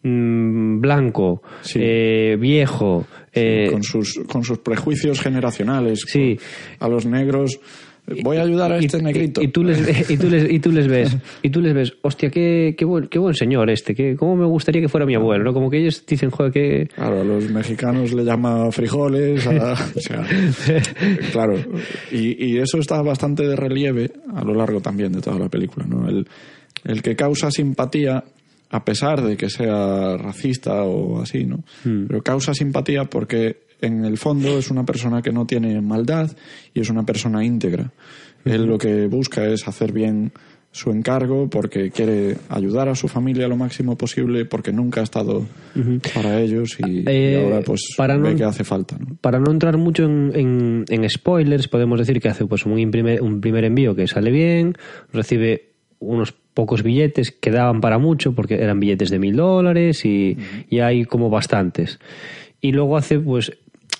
mm, 0.04 0.80
blanco, 0.82 1.42
Sí. 1.62 1.80
eh, 1.82 2.38
viejo, 2.40 3.06
eh, 3.32 3.68
con 3.72 3.84
sus 3.84 4.20
con 4.28 4.44
sus 4.44 4.58
prejuicios 4.60 5.22
generacionales 5.22 6.02
Sí. 6.08 6.38
a 6.80 6.88
los 6.90 7.06
negros 7.06 7.60
voy 8.22 8.38
a 8.38 8.42
ayudar 8.42 8.72
a 8.74 8.78
este 8.80 8.98
y, 8.98 9.02
negrito 9.02 9.42
y 9.42 9.48
tú 9.48 9.64
les, 9.64 10.10
y, 10.10 10.18
tú 10.18 10.30
les, 10.30 10.52
y 10.52 10.60
tú 10.60 10.72
les 10.72 10.88
ves, 10.88 11.16
y 11.42 11.50
tú 11.50 11.62
les 11.62 11.74
ves, 11.74 11.94
hostia, 12.02 12.30
qué, 12.30 12.76
qué, 12.78 12.86
buen, 12.86 13.08
qué 13.08 13.18
buen 13.20 13.34
señor 13.34 13.70
este, 13.70 13.96
que, 13.96 14.16
cómo 14.16 14.36
me 14.36 14.46
gustaría 14.46 14.82
que 14.82 14.90
fuera 14.90 15.06
mi 15.06 15.16
abuelo, 15.16 15.44
¿no? 15.46 15.54
Como 15.54 15.70
que 15.70 15.78
ellos 15.80 16.04
dicen, 16.06 16.30
joder, 16.30 16.52
que... 16.52 16.88
Claro, 16.94 17.22
a 17.22 17.24
los 17.24 17.50
mexicanos 17.50 18.12
le 18.14 18.24
llama 18.26 18.72
frijoles, 18.72 19.48
a- 19.48 19.74
o 19.96 20.00
sea, 20.00 20.26
claro, 21.32 21.56
y, 22.12 22.46
y 22.46 22.58
eso 22.58 22.78
está 22.80 23.02
bastante 23.02 23.48
de 23.48 23.56
relieve 23.56 24.12
a 24.36 24.44
lo 24.44 24.54
largo 24.54 24.82
también 24.82 25.12
de 25.14 25.22
toda 25.22 25.40
la 25.40 25.50
película, 25.50 25.86
¿no? 25.88 26.08
El, 26.08 26.28
el 26.86 27.02
que 27.02 27.16
causa 27.16 27.50
simpatía, 27.52 28.24
a 28.70 28.84
pesar 28.86 29.22
de 29.22 29.38
que 29.38 29.50
sea 29.50 30.18
racista 30.18 30.84
o 30.84 31.22
así, 31.22 31.46
¿no? 31.46 31.64
Pero 31.84 32.22
causa 32.22 32.54
simpatía 32.54 33.06
porque 33.06 33.58
en 33.82 34.06
el 34.06 34.18
fondo 34.18 34.58
es 34.58 34.70
una 34.72 34.86
persona 34.86 35.22
que 35.22 35.32
no 35.32 35.46
tiene 35.46 35.80
maldad 35.82 36.32
y 36.74 36.80
es 36.82 36.90
una 36.90 37.06
persona 37.06 37.44
íntegra. 37.44 37.92
Él 38.46 38.66
lo 38.66 38.78
que 38.78 39.08
busca 39.08 39.46
es 39.48 39.68
hacer 39.68 39.92
bien 39.94 40.32
su 40.72 40.90
encargo 40.90 41.50
porque 41.52 41.92
quiere 41.92 42.36
ayudar 42.50 42.90
a 42.90 42.96
su 42.96 43.08
familia 43.08 43.48
lo 43.48 43.56
máximo 43.56 43.96
posible 43.96 44.44
porque 44.46 44.74
nunca 44.74 45.02
ha 45.02 45.04
estado 45.04 45.46
para 46.16 46.42
ellos 46.42 46.78
y, 46.86 47.02
y 47.02 47.04
Eh, 47.06 47.42
ahora 47.44 47.62
pues 47.64 47.82
para 47.96 48.18
ve 48.18 48.32
no- 48.32 48.36
que 48.36 48.44
hace 48.44 48.64
falta. 48.64 48.98
¿no? 48.98 49.16
Para 49.22 49.40
no 49.40 49.52
entrar 49.52 49.78
mucho 49.78 50.04
en, 50.06 50.32
en- 50.34 50.86
en 50.90 51.10
spoilers, 51.10 51.68
podemos 51.68 52.00
decir 52.00 52.20
que 52.20 52.28
hace 52.30 52.46
pues 52.48 52.66
un, 52.66 52.78
imprime- 52.80 53.22
un 53.22 53.40
primer 53.40 53.66
envío 53.66 53.94
que 53.96 54.08
sale 54.08 54.32
bien, 54.32 54.74
recibe 55.14 55.70
unos 56.00 56.34
pocos 56.56 56.82
billetes 56.84 57.32
que 57.32 57.52
daban 57.52 57.80
para 57.80 58.00
mucho 58.00 58.34
porque 58.34 58.56
eran 58.56 58.80
billetes 58.80 59.10
de 59.12 59.20
mil 59.20 59.36
dólares 59.36 60.04
y, 60.06 60.38
y 60.70 60.80
hay 60.80 61.06
como 61.06 61.30
bastantes. 61.30 62.00
Y 62.62 62.72
luego 62.72 62.98
hace 62.98 63.20
pues 63.20 63.52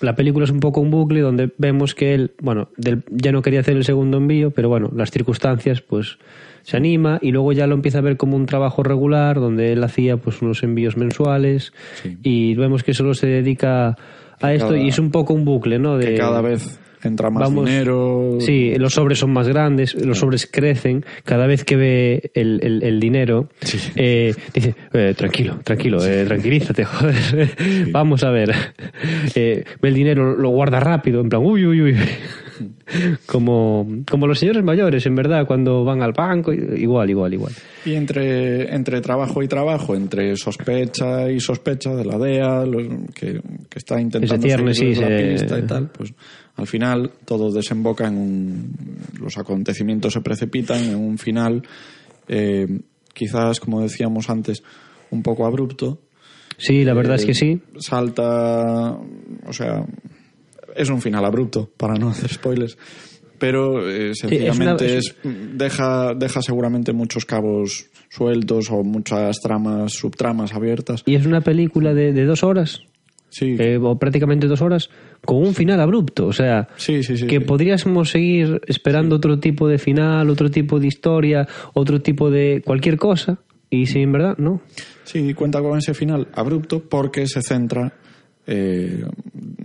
la 0.04 0.14
película 0.14 0.44
es 0.44 0.50
un 0.50 0.60
poco 0.60 0.80
un 0.80 0.90
bucle 0.90 1.20
donde 1.20 1.50
vemos 1.58 1.94
que 1.94 2.14
él, 2.14 2.32
bueno, 2.40 2.68
del- 2.76 3.02
ya 3.10 3.32
no 3.32 3.42
quería 3.42 3.60
hacer 3.60 3.76
el 3.76 3.84
segundo 3.84 4.18
envío, 4.18 4.50
pero 4.52 4.68
bueno, 4.68 4.90
las 4.94 5.10
circunstancias 5.10 5.80
pues 5.80 6.18
se 6.62 6.76
anima 6.76 7.18
y 7.20 7.30
luego 7.32 7.52
ya 7.52 7.66
lo 7.66 7.74
empieza 7.74 7.98
a 7.98 8.02
ver 8.02 8.16
como 8.16 8.36
un 8.36 8.46
trabajo 8.46 8.82
regular 8.82 9.38
donde 9.40 9.72
él 9.72 9.82
hacía 9.84 10.16
pues 10.16 10.40
unos 10.42 10.62
envíos 10.62 10.96
mensuales 10.96 11.72
Sí. 12.02 12.16
y 12.22 12.54
vemos 12.54 12.82
que 12.82 12.94
solo 12.94 13.12
se 13.14 13.26
dedica 13.26 13.88
a 13.88 14.48
Que 14.48 14.54
esto 14.54 14.68
cada- 14.68 14.78
y 14.80 14.88
es 14.88 14.98
un 14.98 15.10
poco 15.10 15.34
un 15.34 15.44
bucle, 15.44 15.78
¿no? 15.78 15.98
De, 15.98 16.06
Que 16.06 16.14
cada 16.14 16.40
vez 16.40 16.80
entra 17.08 17.30
más 17.30 17.42
vamos- 17.44 17.66
dinero. 17.66 18.38
Sí, 18.40 18.74
los 18.78 18.94
sobres 18.94 19.18
son 19.18 19.32
más 19.32 19.48
grandes, 19.48 19.94
los 19.94 20.18
sobres 20.18 20.46
crecen. 20.50 21.04
Cada 21.24 21.46
vez 21.46 21.64
que 21.64 21.76
ve 21.76 22.30
el, 22.34 22.60
el- 22.62 22.82
el 22.82 23.00
dinero, 23.00 23.48
eh, 23.96 24.34
dice, 24.52 24.74
eh, 24.92 25.14
tranquilo, 25.16 25.58
tranquilo, 25.64 26.04
eh, 26.04 26.24
tranquilízate, 26.26 26.84
joder. 26.84 27.50
Vamos 27.90 28.24
a 28.24 28.30
ver. 28.30 28.52
Eh, 29.34 29.64
ve 29.80 29.88
el 29.88 29.94
dinero, 29.94 30.36
lo 30.36 30.48
guarda 30.50 30.80
rápido, 30.80 31.20
en 31.20 31.28
plan, 31.28 31.42
uy, 31.44 31.66
uy, 31.66 31.82
uy. 31.82 31.96
Como, 33.26 33.86
como 34.08 34.26
los 34.26 34.38
señores 34.38 34.62
mayores, 34.62 35.04
en 35.06 35.14
verdad, 35.16 35.46
cuando 35.46 35.84
van 35.84 36.02
al 36.02 36.12
banco, 36.12 36.52
igual, 36.52 37.10
igual, 37.10 37.32
igual. 37.34 37.52
Y 37.84 37.94
entre, 37.94 38.72
entre 38.74 39.00
trabajo 39.00 39.42
y 39.42 39.48
trabajo, 39.48 39.96
entre 39.96 40.36
sospecha 40.36 41.30
y 41.30 41.40
sospecha 41.40 41.94
de 41.94 42.04
la 42.04 42.18
DEA, 42.18 42.64
los- 42.64 42.84
que, 43.14 43.40
que 43.68 43.78
está 43.78 44.00
intentando 44.00 44.40
seguirles 44.42 44.76
sí, 44.78 44.94
la 44.94 45.08
se- 45.08 45.30
pista 45.32 45.58
y 45.58 45.62
tal, 45.62 45.88
pues 45.90 46.12
al 46.56 46.66
final 46.66 47.10
todo 47.24 47.50
desemboca 47.50 48.06
en 48.06 48.16
un... 48.16 48.76
Los 49.20 49.38
acontecimientos 49.38 50.12
se 50.12 50.20
precipitan 50.20 50.82
en 50.84 50.96
un 50.96 51.18
final, 51.18 51.62
eh, 52.28 52.80
quizás, 53.12 53.58
como 53.60 53.80
decíamos 53.80 54.30
antes, 54.30 54.62
un 55.10 55.22
poco 55.22 55.46
abrupto. 55.46 56.00
Sí, 56.56 56.84
la 56.84 56.94
verdad 56.94 57.16
es 57.16 57.26
que 57.26 57.34
sí. 57.34 57.60
Salta, 57.78 58.92
o 59.46 59.52
sea, 59.52 59.84
es 60.76 60.88
un 60.90 61.00
final 61.00 61.24
abrupto, 61.24 61.70
para 61.76 61.94
no 61.94 62.10
hacer 62.10 62.32
spoilers. 62.32 62.78
Pero 63.38 63.90
eh, 63.90 64.14
sencillamente 64.14 64.96
es 64.96 65.06
es, 65.08 65.16
deja, 65.54 66.14
deja 66.14 66.40
seguramente 66.40 66.92
muchos 66.92 67.24
cabos 67.26 67.90
sueltos 68.08 68.70
o 68.70 68.84
muchas 68.84 69.40
tramas, 69.40 69.92
subtramas 69.92 70.54
abiertas. 70.54 71.02
Y 71.04 71.16
es 71.16 71.26
una 71.26 71.40
película 71.40 71.92
de, 71.92 72.12
de 72.12 72.24
dos 72.24 72.44
horas, 72.44 72.82
Sí, 73.34 73.56
eh, 73.58 73.78
o 73.82 73.98
prácticamente 73.98 74.46
dos 74.46 74.62
horas, 74.62 74.90
con 75.24 75.38
un 75.38 75.54
final 75.54 75.80
abrupto. 75.80 76.26
O 76.26 76.32
sea, 76.32 76.68
sí, 76.76 77.02
sí. 77.02 77.16
sí, 77.16 77.26
que 77.26 77.38
sí. 77.38 77.44
podríamos 77.44 78.10
seguir 78.10 78.60
esperando 78.66 79.16
otro 79.16 79.38
tipo 79.38 79.68
de 79.68 79.78
final, 79.78 80.30
otro 80.30 80.50
tipo 80.50 80.78
de 80.78 80.86
historia, 80.86 81.46
otro 81.72 82.00
tipo 82.00 82.30
de 82.30 82.62
cualquier 82.64 82.96
cosa, 82.96 83.38
y 83.70 83.86
si 83.86 84.00
en 84.00 84.12
verdad, 84.12 84.36
no. 84.38 84.60
Sí, 85.04 85.34
cuenta 85.34 85.60
con 85.60 85.78
ese 85.78 85.94
final 85.94 86.28
abrupto 86.34 86.80
porque 86.80 87.26
se 87.26 87.42
centra 87.42 87.92
eh, 88.46 89.04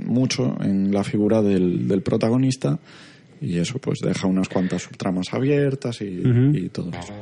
mucho 0.05 0.57
en 0.61 0.91
la 0.91 1.03
figura 1.03 1.41
del, 1.41 1.87
del 1.87 2.01
protagonista 2.01 2.79
y 3.41 3.57
eso 3.57 3.79
pues 3.79 3.99
deja 3.99 4.27
unas 4.27 4.49
cuantas 4.49 4.83
subtramas 4.83 5.33
abiertas 5.33 6.01
y, 6.01 6.21
y 6.53 6.69
todo 6.69 6.91
eso. 6.91 7.13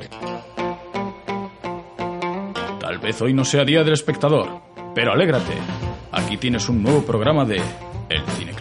Tal 2.80 2.98
vez 2.98 3.20
hoy 3.22 3.34
no 3.34 3.44
sea 3.44 3.64
día 3.64 3.84
del 3.84 3.94
espectador, 3.94 4.48
pero 4.94 5.12
alégrate. 5.12 5.52
Aquí 6.10 6.36
tienes 6.36 6.68
un 6.68 6.82
nuevo 6.82 7.02
programa 7.02 7.44
de 7.44 7.60
El 8.08 8.24
Cine 8.38 8.54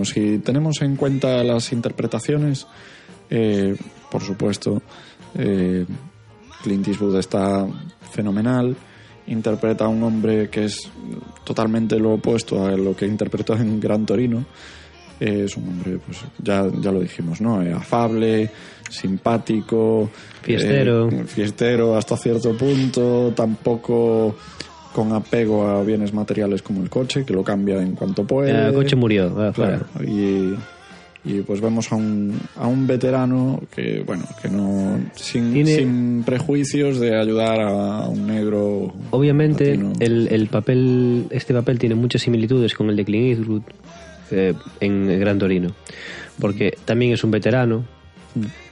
bueno, 0.00 0.04
si 0.04 0.38
tenemos 0.38 0.80
en 0.80 0.96
cuenta 0.96 1.44
las 1.44 1.72
interpretaciones, 1.72 2.66
eh, 3.28 3.76
por 4.10 4.22
supuesto, 4.22 4.80
eh, 5.34 5.84
Clint 6.62 6.88
Eastwood 6.88 7.18
está 7.18 7.66
fenomenal. 8.10 8.74
Interpreta 9.26 9.84
a 9.84 9.88
un 9.88 10.02
hombre 10.02 10.48
que 10.48 10.64
es 10.64 10.90
totalmente 11.44 11.98
lo 11.98 12.14
opuesto 12.14 12.66
a 12.66 12.70
lo 12.72 12.96
que 12.96 13.06
interpretó 13.06 13.54
en 13.54 13.78
Gran 13.78 14.06
Torino. 14.06 14.46
Eh, 15.20 15.44
es 15.44 15.56
un 15.56 15.68
hombre, 15.68 15.98
pues 15.98 16.18
ya, 16.38 16.66
ya 16.80 16.90
lo 16.90 17.00
dijimos, 17.00 17.42
¿no? 17.42 17.60
Afable, 17.76 18.50
simpático. 18.88 20.08
Fiestero. 20.40 21.10
fiestero 21.26 21.96
hasta 21.96 22.16
cierto 22.16 22.56
punto. 22.56 23.34
Tampoco 23.36 24.34
con 24.92 25.12
apego 25.12 25.66
a 25.68 25.82
bienes 25.84 26.12
materiales 26.12 26.62
como 26.62 26.82
el 26.82 26.90
coche, 26.90 27.24
que 27.24 27.32
lo 27.32 27.44
cambia 27.44 27.80
en 27.82 27.94
cuanto 27.94 28.24
puede. 28.26 28.50
El 28.68 28.74
coche 28.74 28.96
murió. 28.96 29.32
ah, 29.38 29.52
Claro, 29.54 29.86
y, 30.04 30.54
y 31.24 31.40
pues 31.42 31.60
vemos 31.60 31.92
a 31.92 31.96
un, 31.96 32.40
a 32.56 32.66
un 32.66 32.86
veterano 32.86 33.60
que, 33.74 34.02
bueno, 34.04 34.24
que 34.42 34.48
no. 34.48 34.98
Sin, 35.14 35.52
Tiene- 35.52 35.76
sin 35.76 36.22
prejuicios 36.24 36.98
de 36.98 37.16
ayudar 37.16 37.60
a 37.60 38.08
un 38.08 38.26
negro. 38.26 38.92
Obviamente, 39.10 39.78
el, 40.00 40.28
el 40.28 40.46
papel, 40.48 41.26
este 41.30 41.54
papel 41.54 41.78
tiene 41.78 41.94
muchas 41.94 42.22
similitudes 42.22 42.74
con 42.74 42.90
el 42.90 42.96
de 42.96 43.04
Clint 43.04 43.38
Eastwood 43.38 43.62
eh, 44.32 44.54
en 44.80 45.20
Gran 45.20 45.38
Torino, 45.38 45.70
porque 46.40 46.76
también 46.84 47.12
es 47.12 47.22
un 47.22 47.30
veterano, 47.30 47.84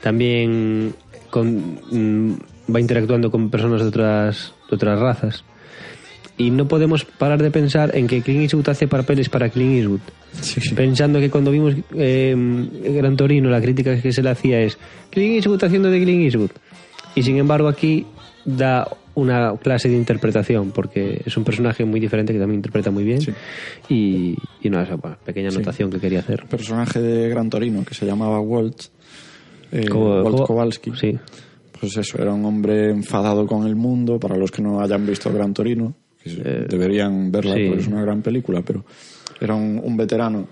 también 0.02 0.94
con- 1.30 1.78
mm, 1.90 2.32
va 2.74 2.80
interactuando 2.80 3.30
con 3.30 3.50
personas 3.50 3.82
de 3.82 3.88
otras, 3.88 4.54
de 4.70 4.76
otras 4.76 4.98
razas. 4.98 5.44
Y 6.38 6.50
no 6.50 6.68
podemos 6.68 7.04
parar 7.04 7.42
de 7.42 7.50
pensar 7.50 7.90
en 7.96 8.06
que 8.06 8.22
Clint 8.22 8.42
Eastwood 8.42 8.68
hace 8.68 8.86
papeles 8.86 9.28
para 9.28 9.48
Clint 9.48 9.74
Eastwood. 9.78 10.00
Sí, 10.40 10.60
sí. 10.60 10.74
Pensando 10.74 11.18
que 11.18 11.28
cuando 11.30 11.50
vimos 11.50 11.74
eh, 11.96 12.34
Gran 12.94 13.16
Torino, 13.16 13.50
la 13.50 13.60
crítica 13.60 14.00
que 14.00 14.12
se 14.12 14.22
le 14.22 14.30
hacía 14.30 14.60
es 14.60 14.78
Clint 15.10 15.34
Eastwood 15.36 15.64
haciendo 15.64 15.90
de 15.90 16.00
Clint 16.00 16.22
Eastwood. 16.22 16.50
Y 17.16 17.22
sin 17.24 17.36
embargo 17.38 17.66
aquí 17.68 18.06
da 18.44 18.86
una 19.14 19.56
clase 19.56 19.88
de 19.88 19.96
interpretación, 19.96 20.70
porque 20.70 21.20
es 21.26 21.36
un 21.36 21.42
personaje 21.42 21.84
muy 21.84 21.98
diferente 21.98 22.32
que 22.32 22.38
también 22.38 22.58
interpreta 22.60 22.92
muy 22.92 23.02
bien. 23.02 23.20
Sí. 23.20 23.32
Y, 23.88 24.36
y 24.62 24.70
no, 24.70 24.80
esa 24.80 24.94
bueno, 24.94 25.16
pequeña 25.24 25.48
anotación 25.48 25.90
que 25.90 25.98
quería 25.98 26.20
hacer. 26.20 26.46
personaje 26.46 27.00
de 27.00 27.28
Gran 27.28 27.50
Torino 27.50 27.84
que 27.84 27.94
se 27.94 28.06
llamaba 28.06 28.38
Walt, 28.38 28.80
eh, 29.72 29.88
Como- 29.88 30.22
Walt 30.22 30.46
Kowalski. 30.46 30.92
Sí. 30.94 31.18
Pues 31.80 31.96
eso, 31.96 32.22
era 32.22 32.32
un 32.32 32.44
hombre 32.44 32.90
enfadado 32.90 33.44
con 33.44 33.66
el 33.66 33.74
mundo. 33.74 34.20
Para 34.20 34.36
los 34.36 34.52
que 34.52 34.62
no 34.62 34.80
hayan 34.80 35.04
visto 35.04 35.32
Gran 35.32 35.52
Torino, 35.52 35.94
que 36.36 36.66
deberían 36.68 37.30
verla 37.32 37.54
sí. 37.54 37.64
porque 37.66 37.80
es 37.82 37.88
una 37.88 38.02
gran 38.02 38.22
película, 38.22 38.62
pero 38.62 38.84
era 39.40 39.54
un, 39.54 39.80
un 39.82 39.96
veterano 39.96 40.48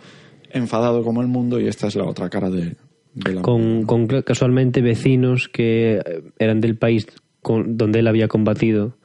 enfadado 0.50 1.02
con 1.02 1.16
el 1.18 1.26
mundo 1.26 1.60
y 1.60 1.66
esta 1.68 1.86
es 1.88 1.96
la 1.96 2.04
otra 2.04 2.28
cara 2.30 2.48
de, 2.50 2.76
de 3.14 3.34
la 3.34 3.42
Con, 3.42 3.84
con 3.84 4.06
casualmente 4.22 4.80
vecinos 4.80 5.48
que 5.48 5.96
eh, 6.04 6.22
eran 6.38 6.60
del 6.60 6.76
país 6.76 7.06
con- 7.42 7.76
donde 7.76 7.98
él 8.00 8.06
había 8.08 8.28
combatido. 8.28 8.96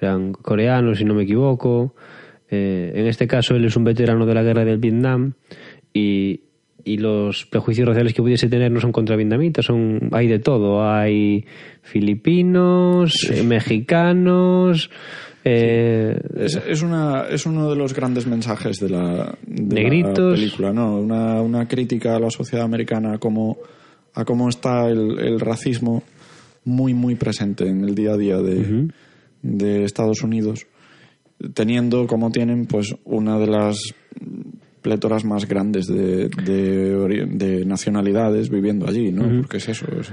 Eran 0.00 0.32
coreanos, 0.32 0.98
si 0.98 1.04
no 1.06 1.14
me 1.14 1.22
equivoco. 1.22 1.94
Eh, 2.50 2.92
en 2.96 3.06
este 3.06 3.26
caso, 3.26 3.54
él 3.56 3.64
es 3.64 3.76
un 3.76 3.84
veterano 3.84 4.26
de 4.26 4.34
la 4.34 4.42
guerra 4.42 4.64
del 4.66 4.76
Vietnam 4.76 5.32
y, 5.94 6.40
y 6.84 6.98
los 6.98 7.46
prejuicios 7.46 7.88
raciales 7.88 8.12
que 8.12 8.20
pudiese 8.20 8.48
tener 8.48 8.70
no 8.70 8.80
son 8.80 8.92
contra 8.92 9.16
vietnamitas, 9.16 9.64
son, 9.64 10.10
hay 10.12 10.26
de 10.28 10.38
todo. 10.38 10.84
Hay 10.86 11.46
filipinos, 11.82 13.14
eh, 13.30 13.42
mexicanos. 13.42 14.90
Eh, 15.44 16.18
Es, 16.36 16.56
es, 16.66 16.82
una, 16.82 17.26
es 17.28 17.46
uno 17.46 17.70
de 17.70 17.76
los 17.76 17.94
grandes 17.94 18.26
mensajes 18.26 18.78
de 18.78 18.90
la, 18.90 19.36
de 19.46 19.74
la 19.76 19.82
Negritos. 19.82 20.34
película, 20.38 20.72
¿no? 20.72 20.98
Una, 20.98 21.40
una 21.40 21.66
crítica 21.66 22.16
a 22.16 22.20
la 22.20 22.30
sociedad 22.30 22.64
americana, 22.64 23.14
a 23.14 23.18
cómo, 23.18 23.58
a 24.14 24.24
cómo 24.24 24.48
está 24.48 24.88
el, 24.88 25.18
el 25.18 25.40
racismo 25.40 26.02
muy, 26.64 26.92
muy 26.94 27.14
presente 27.14 27.66
en 27.68 27.84
el 27.84 27.94
día 27.94 28.12
a 28.12 28.16
día 28.18 28.36
de, 28.38 28.88
de 29.42 29.84
Estados 29.84 30.22
Unidos, 30.22 30.66
teniendo 31.54 32.06
como 32.06 32.30
tienen, 32.30 32.66
pues, 32.66 32.94
una 33.04 33.38
de 33.38 33.46
las 33.46 33.78
plétoras 34.82 35.24
más 35.24 35.46
grandes 35.48 35.86
de, 35.86 36.28
de, 36.28 36.96
ori- 36.96 37.26
de 37.28 37.64
nacionalidades 37.64 38.48
viviendo 38.50 38.86
allí, 38.86 39.10
¿no? 39.12 39.40
Porque 39.40 39.56
es 39.58 39.68
eso, 39.70 39.86
es, 40.00 40.12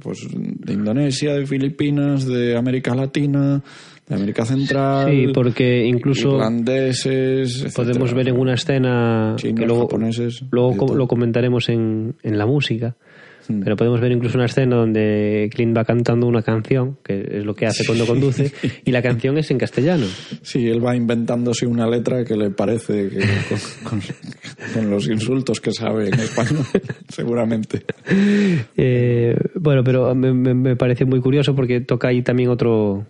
pues 0.00 0.26
de 0.32 0.72
Indonesia, 0.72 1.34
de 1.34 1.46
Filipinas, 1.46 2.26
de 2.26 2.56
América 2.56 2.94
Latina, 2.94 3.62
de 4.08 4.14
América 4.14 4.44
Central, 4.44 5.10
Sí, 5.10 5.26
porque 5.32 5.84
incluso 5.86 6.32
irlandeses, 6.34 7.66
podemos 7.74 7.96
etcétera. 8.10 8.14
ver 8.16 8.28
en 8.28 8.38
una 8.38 8.54
escena 8.54 9.34
Chinos, 9.36 9.60
que 9.60 9.66
luego, 9.66 9.82
japoneses, 9.82 10.42
luego 10.50 10.94
lo 10.94 11.06
comentaremos 11.06 11.68
en, 11.68 12.14
en 12.22 12.38
la 12.38 12.46
música. 12.46 12.96
Hmm. 13.48 13.60
Pero 13.64 13.74
podemos 13.74 14.00
ver 14.00 14.12
incluso 14.12 14.38
una 14.38 14.44
escena 14.46 14.76
donde 14.76 15.50
Clint 15.52 15.76
va 15.76 15.84
cantando 15.84 16.28
una 16.28 16.42
canción, 16.42 16.98
que 17.02 17.26
es 17.38 17.44
lo 17.44 17.54
que 17.56 17.66
hace 17.66 17.84
cuando 17.84 18.06
conduce, 18.06 18.52
y 18.84 18.92
la 18.92 19.02
canción 19.02 19.36
es 19.36 19.50
en 19.50 19.58
castellano. 19.58 20.06
Sí, 20.42 20.68
él 20.68 20.84
va 20.84 20.94
inventándose 20.94 21.66
una 21.66 21.88
letra 21.88 22.24
que 22.24 22.36
le 22.36 22.50
parece 22.50 23.08
que 23.08 23.18
con, 23.48 23.58
con- 24.00 24.02
con 24.74 24.90
los 24.90 25.08
insultos 25.08 25.60
que 25.60 25.72
sabe 25.72 26.06
en 26.08 26.14
español, 26.20 26.64
seguramente. 27.08 27.82
Eh, 28.76 29.34
bueno, 29.56 29.82
pero 29.84 30.14
me, 30.14 30.32
me- 30.32 30.54
me 30.54 30.76
parece 30.76 31.04
muy 31.04 31.20
curioso 31.20 31.54
porque 31.56 31.80
toca 31.80 32.08
ahí 32.08 32.22
también 32.22 32.48
otro, 32.48 33.06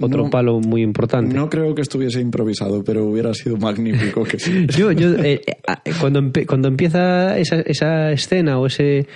otro 0.00 0.24
No- 0.24 0.30
palo 0.30 0.60
muy 0.60 0.82
importante. 0.82 1.34
No 1.34 1.48
creo 1.48 1.74
que 1.74 1.82
estuviese 1.82 2.20
improvisado, 2.20 2.84
pero 2.84 3.04
hubiera 3.06 3.32
sido 3.34 3.56
magnífico 3.56 4.24
que 4.24 4.38
sí. 4.38 4.66
Yo, 4.76 4.92
yo 4.92 5.14
eh, 5.14 5.40
eh, 5.46 5.56
ah, 5.66 5.82
cuando, 6.00 6.22
cuando 6.46 6.68
empieza 6.68 7.38
esa, 7.38 7.60
esa 7.60 8.12
escena 8.12 8.58
o 8.58 8.66
ese 8.66 9.06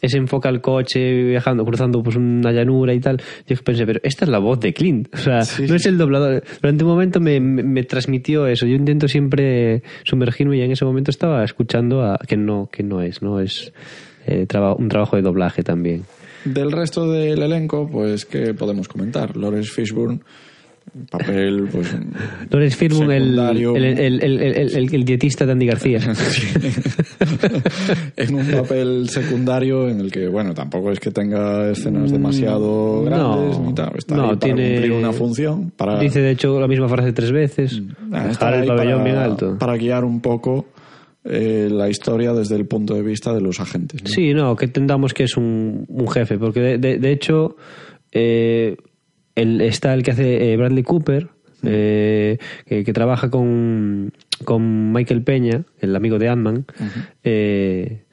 ese 0.00 0.16
enfoca 0.16 0.48
al 0.48 0.60
coche 0.60 1.24
viajando, 1.24 1.64
cruzando 1.64 2.00
pues 2.04 2.14
una 2.14 2.52
llanura 2.52 2.94
y 2.94 3.00
tal, 3.00 3.20
yo 3.48 3.56
pensé, 3.56 3.84
pero 3.84 3.98
esta 4.04 4.26
es 4.26 4.30
la 4.30 4.38
voz 4.38 4.60
de 4.60 4.72
Clint, 4.72 5.08
o 5.12 5.16
sea, 5.18 5.42
Sí, 5.42 5.64
no 5.68 5.74
es 5.74 5.86
el 5.86 5.98
doblador. 5.98 6.44
Durante 6.62 6.84
un 6.84 6.90
momento 6.90 7.18
me, 7.18 7.40
me, 7.40 7.64
me 7.64 7.82
transmitió 7.82 8.46
eso. 8.46 8.64
Yo 8.64 8.76
intento 8.76 9.08
siempre 9.08 9.82
sumergirme 10.04 10.56
y 10.56 10.60
en 10.60 10.70
ese 10.70 10.84
momento 10.84 11.10
estaba 11.10 11.42
escuchando 11.42 12.04
a 12.04 12.16
que 12.28 12.36
no 12.36 12.68
que 12.70 12.84
no 12.84 13.02
es, 13.02 13.22
no 13.22 13.40
es 13.40 13.72
eh, 14.28 14.46
traba- 14.46 14.76
un 14.76 14.88
trabajo 14.88 15.16
de 15.16 15.22
doblaje 15.22 15.64
también. 15.64 16.04
Del 16.44 16.72
resto 16.72 17.10
del 17.10 17.42
elenco, 17.42 17.88
pues, 17.90 18.24
¿qué 18.24 18.54
podemos 18.54 18.88
comentar? 18.88 19.36
Lawrence 19.36 19.70
Fishburne, 19.70 20.20
papel, 21.10 21.68
pues... 21.70 21.94
Lawrence 22.50 22.76
Fishburne, 22.76 23.16
el, 23.16 23.38
el, 23.38 24.22
el, 24.22 24.94
el, 24.94 25.04
dietista 25.04 25.44
de 25.46 25.52
Andy 25.52 25.66
García. 25.66 26.00
en 28.16 28.34
un 28.34 28.46
papel 28.46 29.08
secundario 29.08 29.88
en 29.88 30.00
el 30.00 30.10
que, 30.10 30.28
bueno, 30.28 30.54
tampoco 30.54 30.90
es 30.92 31.00
que 31.00 31.10
tenga 31.10 31.70
escenas 31.70 32.10
demasiado 32.10 33.02
grandes 33.04 33.58
Mm, 33.58 33.62
no, 33.62 33.68
ni 33.68 33.74
tal. 33.74 33.92
Está 33.96 34.16
no, 34.16 34.38
tiene- 34.38 34.72
cumplir 34.74 34.92
una 34.92 35.12
función, 35.12 35.72
para, 35.76 35.98
Dice 35.98 36.20
de 36.20 36.30
hecho 36.30 36.58
la 36.60 36.68
misma 36.68 36.88
frase 36.88 37.12
tres 37.12 37.32
veces. 37.32 37.82
Ah, 38.12 38.28
está 38.30 38.46
Dejar 38.46 38.54
el 38.62 38.66
pabellón 38.68 39.04
bien 39.04 39.16
alto. 39.16 39.56
para 39.58 39.76
guiar 39.76 40.04
un 40.04 40.20
poco 40.20 40.66
eh, 41.24 41.68
la 41.70 41.88
historia 41.88 42.32
desde 42.32 42.56
el 42.56 42.66
punto 42.66 42.94
de 42.94 43.02
vista 43.02 43.34
de 43.34 43.40
los 43.40 43.60
agentes. 43.60 44.02
¿no? 44.02 44.08
Sí, 44.08 44.32
no, 44.34 44.56
que 44.56 44.64
entendamos 44.66 45.12
que 45.14 45.24
es 45.24 45.36
un, 45.36 45.84
un 45.88 46.08
jefe, 46.08 46.38
porque 46.38 46.60
de, 46.60 46.78
de- 46.78 46.98
de 46.98 47.12
hecho 47.12 47.56
eh, 48.12 48.76
el, 49.34 49.60
está 49.60 49.94
el 49.94 50.02
que 50.02 50.12
hace 50.12 50.52
eh, 50.52 50.56
Bradley 50.56 50.82
Cooper, 50.82 51.28
eh, 51.64 52.38
que, 52.66 52.84
que 52.84 52.92
trabaja 52.92 53.30
con, 53.30 54.12
con 54.44 54.92
Michael 54.92 55.22
Peña, 55.22 55.64
el 55.80 55.94
amigo 55.96 56.18
de 56.18 56.28
Ant-Man, 56.28 56.64
eh, 57.24 58.04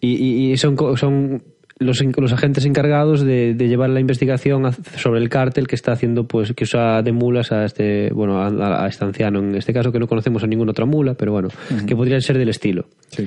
y, 0.00 0.50
y- 0.52 0.56
son, 0.56 0.76
son 0.96 1.42
los, 1.78 2.02
los 2.18 2.32
agentes 2.32 2.64
encargados 2.66 3.22
de, 3.22 3.54
de 3.54 3.68
llevar 3.68 3.90
la 3.90 4.00
investigación 4.00 4.70
sobre 4.96 5.20
el 5.20 5.28
cártel 5.28 5.66
que 5.66 5.74
está 5.74 5.92
haciendo, 5.92 6.26
pues, 6.28 6.52
que 6.52 6.64
usa 6.64 7.02
de 7.02 7.12
mulas 7.12 7.50
a 7.52 7.64
este, 7.64 8.10
bueno, 8.12 8.38
a, 8.40 8.84
a 8.84 8.88
este 8.88 9.04
anciano, 9.04 9.40
en 9.40 9.54
este 9.56 9.72
caso 9.72 9.90
que 9.90 9.98
no 9.98 10.06
conocemos 10.06 10.42
a 10.44 10.46
ninguna 10.46 10.70
otra 10.70 10.86
mula, 10.86 11.14
pero 11.14 11.32
bueno, 11.32 11.48
que 11.86 11.96
podrían 11.96 12.20
ser 12.20 12.38
del 12.38 12.48
estilo. 12.50 12.86
Sí. 13.08 13.26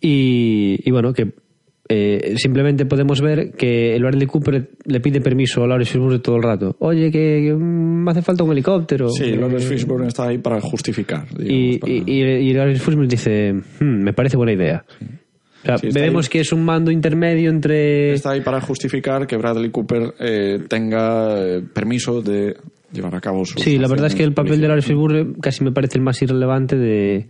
Y, 0.00 0.78
y 0.84 0.90
bueno, 0.92 1.12
que 1.12 1.32
eh, 1.88 2.34
simplemente 2.36 2.84
podemos 2.86 3.20
ver 3.20 3.52
que 3.52 3.96
el 3.96 4.02
Bradley 4.02 4.26
Cooper 4.26 4.70
le 4.84 5.00
pide 5.00 5.20
permiso 5.20 5.64
a 5.64 5.66
Lawrence 5.66 5.92
Fishburne 5.92 6.18
todo 6.20 6.36
el 6.36 6.42
rato. 6.42 6.76
Oye, 6.80 7.10
que, 7.10 7.42
que, 7.48 7.54
me 7.54 8.10
hace 8.10 8.22
falta 8.22 8.44
un 8.44 8.52
helicóptero. 8.52 9.08
Sí, 9.08 9.32
Lawrence 9.34 9.66
Fishburne 9.66 10.06
está 10.08 10.28
ahí 10.28 10.38
para 10.38 10.60
justificar. 10.60 11.26
digamos, 11.36 11.48
Y, 11.50 11.78
para- 11.78 11.92
y, 11.92 12.02
y- 12.06 12.50
y 12.50 12.52
Lawrence 12.54 12.84
Fishburne 12.84 13.08
dice, 13.08 13.52
"Hmm, 13.80 14.02
me 14.04 14.12
parece 14.12 14.36
buena 14.36 14.52
idea. 14.52 14.84
O 15.62 15.66
sea, 15.66 15.78
Sí, 15.78 15.88
está 15.88 16.00
vemos 16.00 16.26
ahí. 16.26 16.30
que 16.30 16.40
es 16.40 16.52
un 16.52 16.64
mando 16.64 16.90
intermedio 16.90 17.50
entre... 17.50 18.12
Está 18.14 18.30
ahí 18.30 18.40
para 18.42 18.60
justificar 18.60 19.26
que 19.26 19.36
Bradley 19.36 19.70
Cooper 19.70 20.14
eh, 20.20 20.60
tenga 20.68 21.36
eh, 21.40 21.62
permiso 21.72 22.22
de 22.22 22.56
llevar 22.92 23.14
a 23.16 23.20
cabo 23.20 23.44
sus 23.44 23.60
Sí, 23.62 23.76
la 23.78 23.88
verdad 23.88 24.06
es 24.06 24.14
que 24.14 24.22
el 24.22 24.32
papel 24.32 24.60
de. 24.60 24.68
Lawrence 24.68 24.88
Fishburne 24.88 25.34
casi 25.42 25.64
me 25.64 25.72
parece 25.72 25.98
el 25.98 26.04
más 26.04 26.22
irrelevante 26.22 26.76
de... 26.76 27.26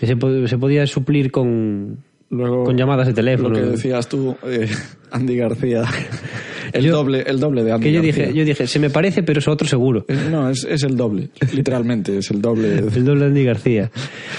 que 0.00 0.06
Se, 0.06 0.16
pod- 0.16 0.46
se 0.48 0.58
podía 0.58 0.86
suplir 0.86 1.30
con, 1.30 1.98
Luego, 2.30 2.64
con 2.64 2.76
llamadas 2.76 3.06
de 3.06 3.14
teléfono. 3.14 3.50
Lo 3.50 3.54
que 3.54 3.70
decías 3.72 4.08
tú, 4.08 4.36
eh, 4.46 4.68
Andy 5.12 5.36
García, 5.36 5.84
El, 6.72 6.82
Yo- 6.84 6.92
doble, 6.96 7.22
el 7.24 7.38
doble 7.38 7.62
de 7.62 7.70
Andy 7.72 7.84
Que 7.84 7.92
yo 7.92 8.02
García. 8.02 8.24
dije, 8.26 8.36
yo 8.38 8.44
dije, 8.44 8.66
se 8.66 8.80
me 8.80 8.90
parece, 8.90 9.22
pero 9.22 9.38
es 9.38 9.46
otro 9.46 9.68
seguro. 9.68 10.04
Es- 10.08 10.28
No, 10.30 10.50
es, 10.50 10.64
es 10.64 10.82
el 10.82 10.96
doble, 10.96 11.28
literalmente, 11.54 12.18
es 12.18 12.28
el 12.32 12.42
doble. 12.42 12.78
El 12.96 13.04
doble 13.04 13.20
de 13.20 13.26
Andy 13.26 13.44
García. 13.44 13.90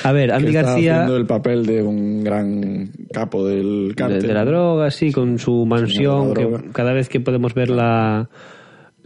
A 0.04 0.12
ver, 0.12 0.32
Andy 0.34 0.52
que 0.52 0.58
está 0.58 0.72
García 0.72 0.96
haciendo 0.96 1.16
el 1.18 1.26
papel 1.26 1.66
de 1.66 1.82
un 1.82 2.24
gran 2.26 2.90
capo 3.14 3.46
del 3.48 3.90
de, 3.90 3.96
cártel. 3.96 4.22
de 4.28 4.34
la 4.34 4.44
droga, 4.44 4.92
sí, 4.92 5.14
con 5.14 5.40
su 5.40 5.66
mansión, 5.66 6.34
que 6.34 6.50
cada 6.74 6.92
vez 6.92 7.08
que 7.08 7.22
podemos 7.22 7.54
ver 7.54 7.70
la, 7.70 8.30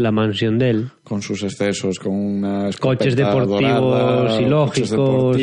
la 0.01 0.11
mansión 0.11 0.57
de 0.59 0.69
él. 0.69 0.87
Con 1.03 1.21
sus 1.21 1.43
excesos, 1.43 1.99
con 1.99 2.13
unas 2.13 2.77
Coches 2.77 3.15
deportivos 3.15 4.39
y 4.39 4.45
lógicos, 4.45 5.37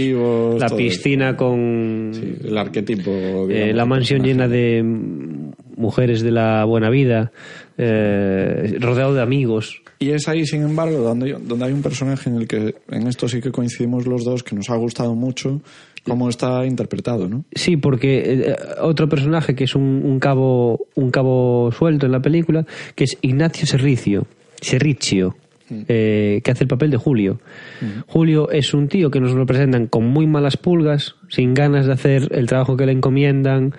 la 0.61 0.68
piscina 0.68 1.37
con 1.37 2.11
el 2.44 2.59
arquetipo. 2.59 3.11
eh, 3.49 3.73
la 3.73 3.85
mansión 3.85 4.23
llena 4.23 4.49
de 4.49 4.83
mujeres 5.77 6.23
de 6.23 6.33
la 6.33 6.64
buena 6.64 6.90
vida, 6.90 7.33
eh, 7.77 8.77
rodeado 8.81 9.14
de 9.14 9.23
amigos. 9.23 9.81
Y 10.01 10.11
es 10.11 10.29
ahí, 10.29 10.44
sin 10.47 10.62
embargo, 10.62 10.99
donde, 10.99 11.37
donde 11.40 11.64
hay 11.64 11.73
un 11.73 11.83
personaje 11.83 12.31
en 12.31 12.37
el 12.37 12.47
que 12.47 12.75
en 12.90 13.07
esto 13.09 13.29
sí 13.29 13.40
que 13.40 13.51
coincidimos 13.51 14.07
los 14.07 14.25
dos, 14.25 14.42
que 14.42 14.55
nos 14.55 14.71
ha 14.71 14.77
gustado 14.77 15.14
mucho 15.14 15.61
cómo 16.05 16.29
está 16.29 16.64
interpretado, 16.64 17.29
¿no? 17.29 17.44
Sí, 17.53 17.77
porque 17.77 18.23
eh, 18.51 18.57
otro 18.81 19.09
personaje 19.09 19.55
que 19.55 19.64
es 19.64 19.75
un, 19.75 20.03
un 20.05 20.18
cabo 20.21 20.87
un 20.94 21.11
cabo 21.11 21.71
suelto 21.73 22.07
en 22.07 22.12
la 22.12 22.21
película, 22.21 22.64
que 22.94 23.05
es 23.05 23.18
Ignacio 23.21 23.66
Serricio, 23.66 24.27
Serricio, 24.61 25.37
eh, 25.71 26.40
que 26.42 26.51
hace 26.51 26.64
el 26.64 26.68
papel 26.68 26.90
de 26.90 26.97
Julio. 26.97 27.40
Julio 28.07 28.51
es 28.51 28.73
un 28.73 28.88
tío 28.88 29.11
que 29.11 29.21
nos 29.21 29.35
lo 29.35 29.44
presentan 29.44 29.87
con 29.87 30.07
muy 30.07 30.27
malas 30.27 30.57
pulgas, 30.57 31.16
sin 31.29 31.53
ganas 31.53 31.87
de 31.87 31.92
hacer 31.92 32.29
el 32.31 32.47
trabajo 32.47 32.77
que 32.77 32.87
le 32.87 32.92
encomiendan, 32.92 33.75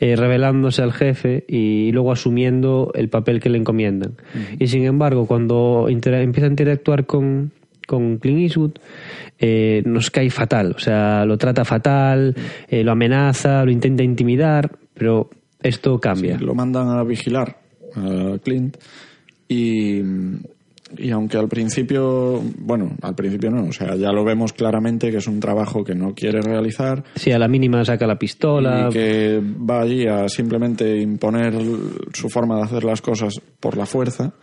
eh, 0.00 0.16
revelándose 0.16 0.82
al 0.82 0.92
jefe 0.92 1.44
y 1.46 1.92
luego 1.92 2.12
asumiendo 2.12 2.92
el 2.94 3.10
papel 3.10 3.40
que 3.40 3.50
le 3.50 3.58
encomiendan. 3.58 4.14
Y 4.58 4.68
sin 4.68 4.84
embargo, 4.84 5.26
cuando 5.26 5.86
empieza 5.88 6.46
a 6.46 6.48
interactuar 6.50 7.04
con, 7.04 7.52
con 7.86 8.16
Clint 8.16 8.40
Eastwood, 8.40 8.72
eh, 9.38 9.82
nos 9.84 10.10
cae 10.10 10.30
fatal. 10.30 10.72
O 10.74 10.78
sea, 10.78 11.26
lo 11.26 11.36
trata 11.36 11.66
fatal, 11.66 12.34
lo 12.70 12.92
amenaza, 12.92 13.64
lo 13.64 13.70
intenta 13.70 14.02
intimidar, 14.02 14.70
pero 14.94 15.28
esto 15.62 16.00
cambia. 16.00 16.38
Lo 16.38 16.54
mandan 16.54 16.88
a 16.88 17.04
vigilar 17.04 17.58
a 17.96 18.38
Clint 18.42 18.78
y, 19.54 20.02
y 20.98 21.10
aunque 21.10 21.36
al 21.36 21.48
principio, 21.48 22.40
bueno, 22.58 22.96
al 23.02 23.14
principio 23.14 23.50
no, 23.50 23.64
o 23.68 23.72
sea, 23.72 23.96
ya 23.96 24.12
lo 24.12 24.24
vemos 24.24 24.52
claramente 24.52 25.10
que 25.10 25.18
es 25.18 25.26
un 25.26 25.40
trabajo 25.40 25.84
que 25.84 25.94
no 25.94 26.14
quiere 26.14 26.40
realizar 26.40 27.04
Si 27.16 27.30
a 27.32 27.38
la 27.38 27.48
mínima 27.48 27.84
saca 27.84 28.06
la 28.06 28.18
pistola, 28.18 28.88
y 28.88 28.92
que 28.92 29.40
va 29.40 29.82
allí 29.82 30.06
a 30.06 30.28
simplemente 30.28 31.00
imponer 31.00 31.54
su 32.12 32.28
forma 32.28 32.56
de 32.56 32.62
hacer 32.62 32.84
las 32.84 33.00
cosas 33.00 33.40
por 33.60 33.76
la 33.76 33.86
fuerza, 33.86 34.34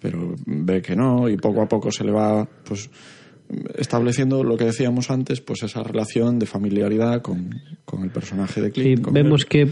pero 0.00 0.34
ve 0.46 0.80
que 0.80 0.96
no 0.96 1.28
y 1.28 1.36
poco 1.36 1.62
a 1.62 1.68
poco 1.68 1.90
se 1.90 2.04
le 2.04 2.12
va 2.12 2.48
pues 2.64 2.90
estableciendo 3.76 4.44
lo 4.44 4.56
que 4.56 4.64
decíamos 4.64 5.10
antes, 5.10 5.40
pues 5.40 5.62
esa 5.62 5.82
relación 5.82 6.38
de 6.38 6.46
familiaridad 6.46 7.22
con, 7.22 7.50
con 7.84 8.02
el 8.02 8.10
personaje 8.10 8.60
de 8.60 8.68
sí, 8.68 8.72
Clint. 8.72 9.02
con 9.02 9.14
vemos 9.14 9.42
él. 9.42 9.48
que 9.48 9.68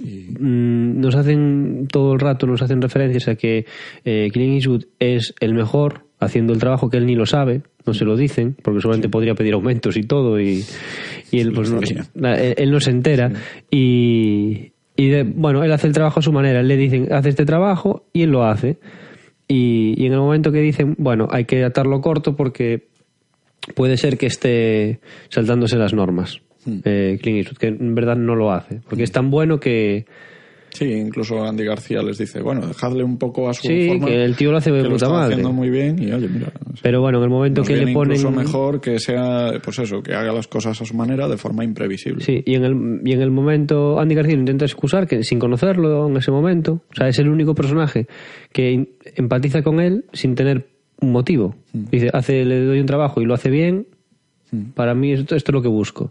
Mm, 0.00 1.00
nos 1.00 1.14
hacen 1.16 1.88
todo 1.90 2.12
el 2.14 2.20
rato, 2.20 2.46
nos 2.46 2.62
hacen 2.62 2.80
referencias 2.80 3.28
a 3.28 3.34
que 3.34 3.66
eh, 4.04 4.28
Clint 4.32 4.54
Eastwood 4.56 4.84
es 4.98 5.34
el 5.40 5.54
mejor 5.54 6.04
haciendo 6.20 6.52
el 6.52 6.58
trabajo 6.60 6.88
que 6.90 6.96
él 6.98 7.06
ni 7.06 7.14
lo 7.14 7.26
sabe, 7.26 7.62
no 7.86 7.94
se 7.94 8.04
lo 8.04 8.16
dicen, 8.16 8.56
porque 8.62 8.80
seguramente 8.80 9.08
podría 9.08 9.34
pedir 9.34 9.54
aumentos 9.54 9.96
y 9.96 10.02
todo, 10.02 10.40
y, 10.40 10.64
y 11.30 11.40
él, 11.40 11.52
pues, 11.52 11.70
no, 11.70 11.80
él, 12.34 12.70
no 12.70 12.80
se 12.80 12.90
entera. 12.90 13.32
Y, 13.70 14.72
y 14.96 15.08
de- 15.08 15.22
bueno, 15.22 15.62
él 15.64 15.72
hace 15.72 15.86
el 15.86 15.92
trabajo 15.92 16.18
a 16.20 16.22
su 16.22 16.32
manera, 16.32 16.62
le 16.62 16.76
dicen, 16.76 17.12
hace 17.12 17.28
este 17.30 17.44
trabajo, 17.44 18.06
y 18.12 18.22
él 18.22 18.30
lo 18.30 18.44
hace. 18.44 18.78
Y, 19.46 19.94
y 19.96 20.06
en 20.06 20.12
el 20.12 20.18
momento 20.18 20.50
que 20.52 20.60
dicen, 20.60 20.94
bueno, 20.98 21.28
hay 21.30 21.44
que 21.44 21.62
atarlo 21.64 22.00
corto 22.00 22.34
porque 22.36 22.88
puede 23.76 23.96
ser 23.96 24.18
que 24.18 24.26
esté 24.26 24.98
saltándose 25.28 25.76
las 25.76 25.94
normas. 25.94 26.40
Eh, 26.84 27.18
Clint 27.22 27.38
Eastwood, 27.38 27.58
que 27.58 27.66
en 27.68 27.94
verdad 27.94 28.16
no 28.16 28.34
lo 28.34 28.52
hace, 28.52 28.80
porque 28.88 29.04
es 29.04 29.12
tan 29.12 29.30
bueno 29.30 29.58
que, 29.60 30.06
Sí, 30.70 30.84
incluso 30.92 31.42
Andy 31.42 31.64
García 31.64 32.02
les 32.02 32.18
dice, 32.18 32.42
bueno, 32.42 32.66
dejadle 32.66 33.02
un 33.02 33.16
poco 33.16 33.48
a 33.48 33.54
su 33.54 33.66
Sí, 33.66 33.88
forma. 33.88 34.06
que 34.06 34.22
el 34.22 34.36
tío 34.36 34.50
lo 34.52 34.58
hace 34.58 34.70
de 34.70 34.82
puta 34.82 34.94
está 34.96 35.08
madre. 35.08 35.34
haciendo 35.34 35.50
muy 35.52 35.70
bien 35.70 36.00
y 36.00 36.12
oye, 36.12 36.28
mira. 36.28 36.48
o 36.48 36.72
sea, 36.74 36.82
Pero 36.82 37.00
bueno, 37.00 37.18
en 37.18 37.24
el 37.24 37.30
momento 37.30 37.62
que 37.62 37.74
le 37.74 37.92
ponen. 37.94 38.18
incluso 38.18 38.30
mejor 38.30 38.78
que 38.80 38.98
sea, 38.98 39.52
pues 39.64 39.78
eso, 39.78 40.02
que 40.02 40.12
haga 40.14 40.30
las 40.30 40.46
cosas 40.46 40.78
a 40.80 40.84
su 40.84 40.94
manera 40.94 41.26
de 41.26 41.38
forma 41.38 41.64
imprevisible. 41.64 42.22
Sí, 42.22 42.42
y 42.44 42.54
en, 42.54 42.64
el, 42.64 43.00
y 43.02 43.12
en 43.12 43.22
el 43.22 43.30
momento 43.30 43.98
Andy 43.98 44.14
García 44.14 44.34
intenta 44.34 44.66
excusar, 44.66 45.06
que 45.06 45.24
sin 45.24 45.38
conocerlo 45.38 46.06
en 46.06 46.18
ese 46.18 46.30
momento. 46.30 46.82
O 46.92 46.94
sea, 46.94 47.08
es 47.08 47.18
el 47.18 47.30
único 47.30 47.54
personaje 47.54 48.06
que 48.52 48.88
empatiza 49.16 49.62
con 49.62 49.80
él 49.80 50.04
sin 50.12 50.34
tener 50.34 50.66
un 51.00 51.12
motivo. 51.12 51.56
Mm. 51.72 51.84
Dice, 51.90 52.10
hace, 52.12 52.44
le 52.44 52.62
doy 52.62 52.78
un 52.78 52.86
trabajo 52.86 53.22
y 53.22 53.24
lo 53.24 53.32
hace 53.32 53.48
bien. 53.48 53.86
Para 54.74 54.94
mí 54.94 55.12
esto, 55.12 55.34
esto 55.36 55.50
es 55.50 55.54
lo 55.54 55.60
que 55.62 55.68
busco. 55.68 56.10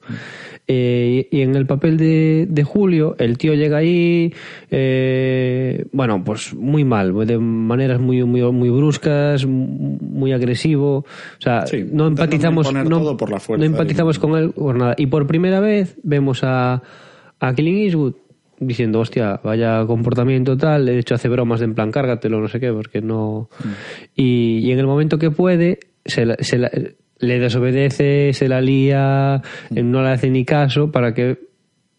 Eh, 0.70 1.30
y 1.32 1.42
en 1.42 1.56
el 1.56 1.66
papel 1.66 1.96
de, 1.96 2.46
de 2.50 2.64
Julio, 2.64 3.16
el 3.20 3.38
tío 3.38 3.54
llega 3.54 3.78
ahí, 3.78 4.34
eh, 4.70 5.86
bueno, 5.94 6.24
pues 6.24 6.54
muy 6.54 6.84
mal, 6.84 7.14
de 7.26 7.38
maneras 7.38 8.00
muy, 8.02 8.24
muy, 8.24 8.42
muy 8.52 8.70
bruscas, 8.70 9.46
muy 9.46 10.34
agresivo. 10.34 10.98
O 10.98 11.06
sea, 11.42 11.66
Sí, 11.68 11.86
no 11.92 12.08
empatizamos, 12.08 12.72
no, 12.74 12.84
todo 13.00 13.16
por 13.18 13.32
la 13.32 13.40
fuerza 13.40 13.60
no 13.66 13.66
empatizamos 13.72 14.20
con 14.20 14.36
él 14.38 14.52
por 14.52 14.76
nada. 14.76 14.94
Y 14.98 15.08
por 15.08 15.26
primera 15.26 15.60
vez 15.62 15.98
vemos 16.04 16.42
a, 16.44 16.84
a 17.40 17.54
Clint 17.54 17.80
Eastwood 17.86 18.14
diciendo, 18.60 19.00
hostia, 19.00 19.40
vaya 19.44 19.86
comportamiento 19.86 20.58
tal, 20.58 20.86
de 20.88 21.00
hecho 21.00 21.16
hace 21.16 21.30
bromas 21.30 21.60
de 21.60 21.66
en 21.68 21.76
plan, 21.76 21.92
cárgatelo, 21.92 22.42
no 22.42 22.48
sé 22.48 22.60
qué, 22.60 22.74
porque 22.74 23.02
no... 23.02 23.50
Mm. 23.64 23.68
Y, 24.16 24.58
y 24.68 24.72
en 24.72 24.80
el 24.80 24.88
momento 24.88 25.18
que 25.20 25.30
puede, 25.32 25.80
se, 26.06 26.26
la- 26.26 26.38
se 26.40 26.58
la- 26.58 26.72
le 27.20 27.40
desobedece, 27.40 28.32
se 28.34 28.48
la 28.48 28.62
lía, 28.62 29.42
Mm. 29.70 29.78
eh, 29.78 29.84
no 29.84 30.02
le 30.04 30.10
hace 30.10 30.30
ni 30.30 30.46
caso 30.46 30.92
para 30.92 31.14
que 31.14 31.38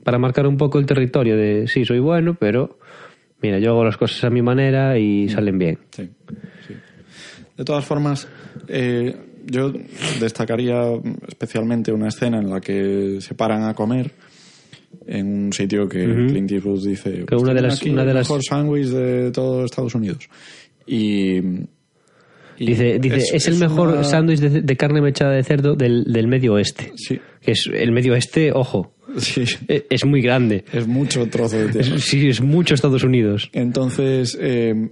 para 0.05 0.19
marcar 0.19 0.47
un 0.47 0.57
poco 0.57 0.79
el 0.79 0.87
territorio 0.87 1.37
de 1.37 1.67
sí, 1.69 1.85
soy 1.85 1.99
bueno, 1.99 2.37
pero 2.39 2.79
mira, 3.43 3.59
yo 3.59 3.71
hago 3.73 3.85
las 3.85 3.97
cosas 3.97 4.23
a 4.25 4.31
mi 4.31 4.43
manera 4.43 4.95
Mm. 4.95 4.99
y 4.99 5.29
salen 5.29 5.59
bien. 5.59 5.79
Sí, 5.91 6.09
sí. 6.67 6.75
De 7.57 7.65
todas 7.65 7.85
formas, 7.85 8.29
eh, 8.69 9.15
yo 9.45 9.73
destacaría 10.21 10.83
especialmente 11.27 11.91
una 11.93 12.09
escena 12.09 12.39
en 12.39 12.51
la 12.51 12.61
que 12.61 13.19
se 13.21 13.35
paran 13.35 13.65
a 13.65 13.75
comer 13.75 14.11
en 15.07 15.45
un 15.47 15.53
sitio 15.53 15.89
que 15.89 16.05
Clint 16.05 16.51
Eastwood 16.53 16.87
dice 16.87 17.25
Que 17.27 17.35
una 17.35 17.53
de 17.53 17.61
"Tienen 17.61 17.63
las- 17.65 17.81
aquí 17.81 17.91
una 17.91 18.05
de 18.05 18.11
el 18.11 18.17
las- 18.17 18.29
mejor 18.29 18.43
sándwich 18.45 18.87
de 18.89 19.31
todo 19.33 19.65
Estados 19.65 19.95
Unidos 19.95 20.29
y 20.87 21.41
Dice, 22.59 22.99
dice 22.99 23.37
es, 23.37 23.47
el 23.49 23.57
mejor 23.59 23.89
una- 23.91 24.05
sándwich 24.05 24.41
de, 24.41 24.63
de 24.63 24.77
carne 24.77 25.01
mechada 25.01 25.33
de 25.33 25.43
cerdo 25.45 25.75
del, 25.77 26.05
del 26.05 26.27
medio 26.27 26.55
oeste. 26.55 26.93
sí, 26.97 27.19
Que 27.41 27.53
es 27.53 27.69
el 27.73 27.93
medio 27.93 28.13
oeste, 28.15 28.53
ojo, 28.53 28.95
sí, 29.19 29.45
e- 29.69 29.87
es 29.91 30.05
muy 30.05 30.21
grande. 30.23 30.65
es 30.73 30.87
mucho 30.87 31.27
trozo 31.29 31.57
de 31.59 31.69
tierra 31.73 31.97
Es- 31.97 32.05
sí, 32.05 32.29
es 32.29 32.41
mucho 32.41 32.75
Estados 32.75 33.05
Unidos. 33.05 33.51
Entonces, 33.53 34.37
eh, 34.41 34.91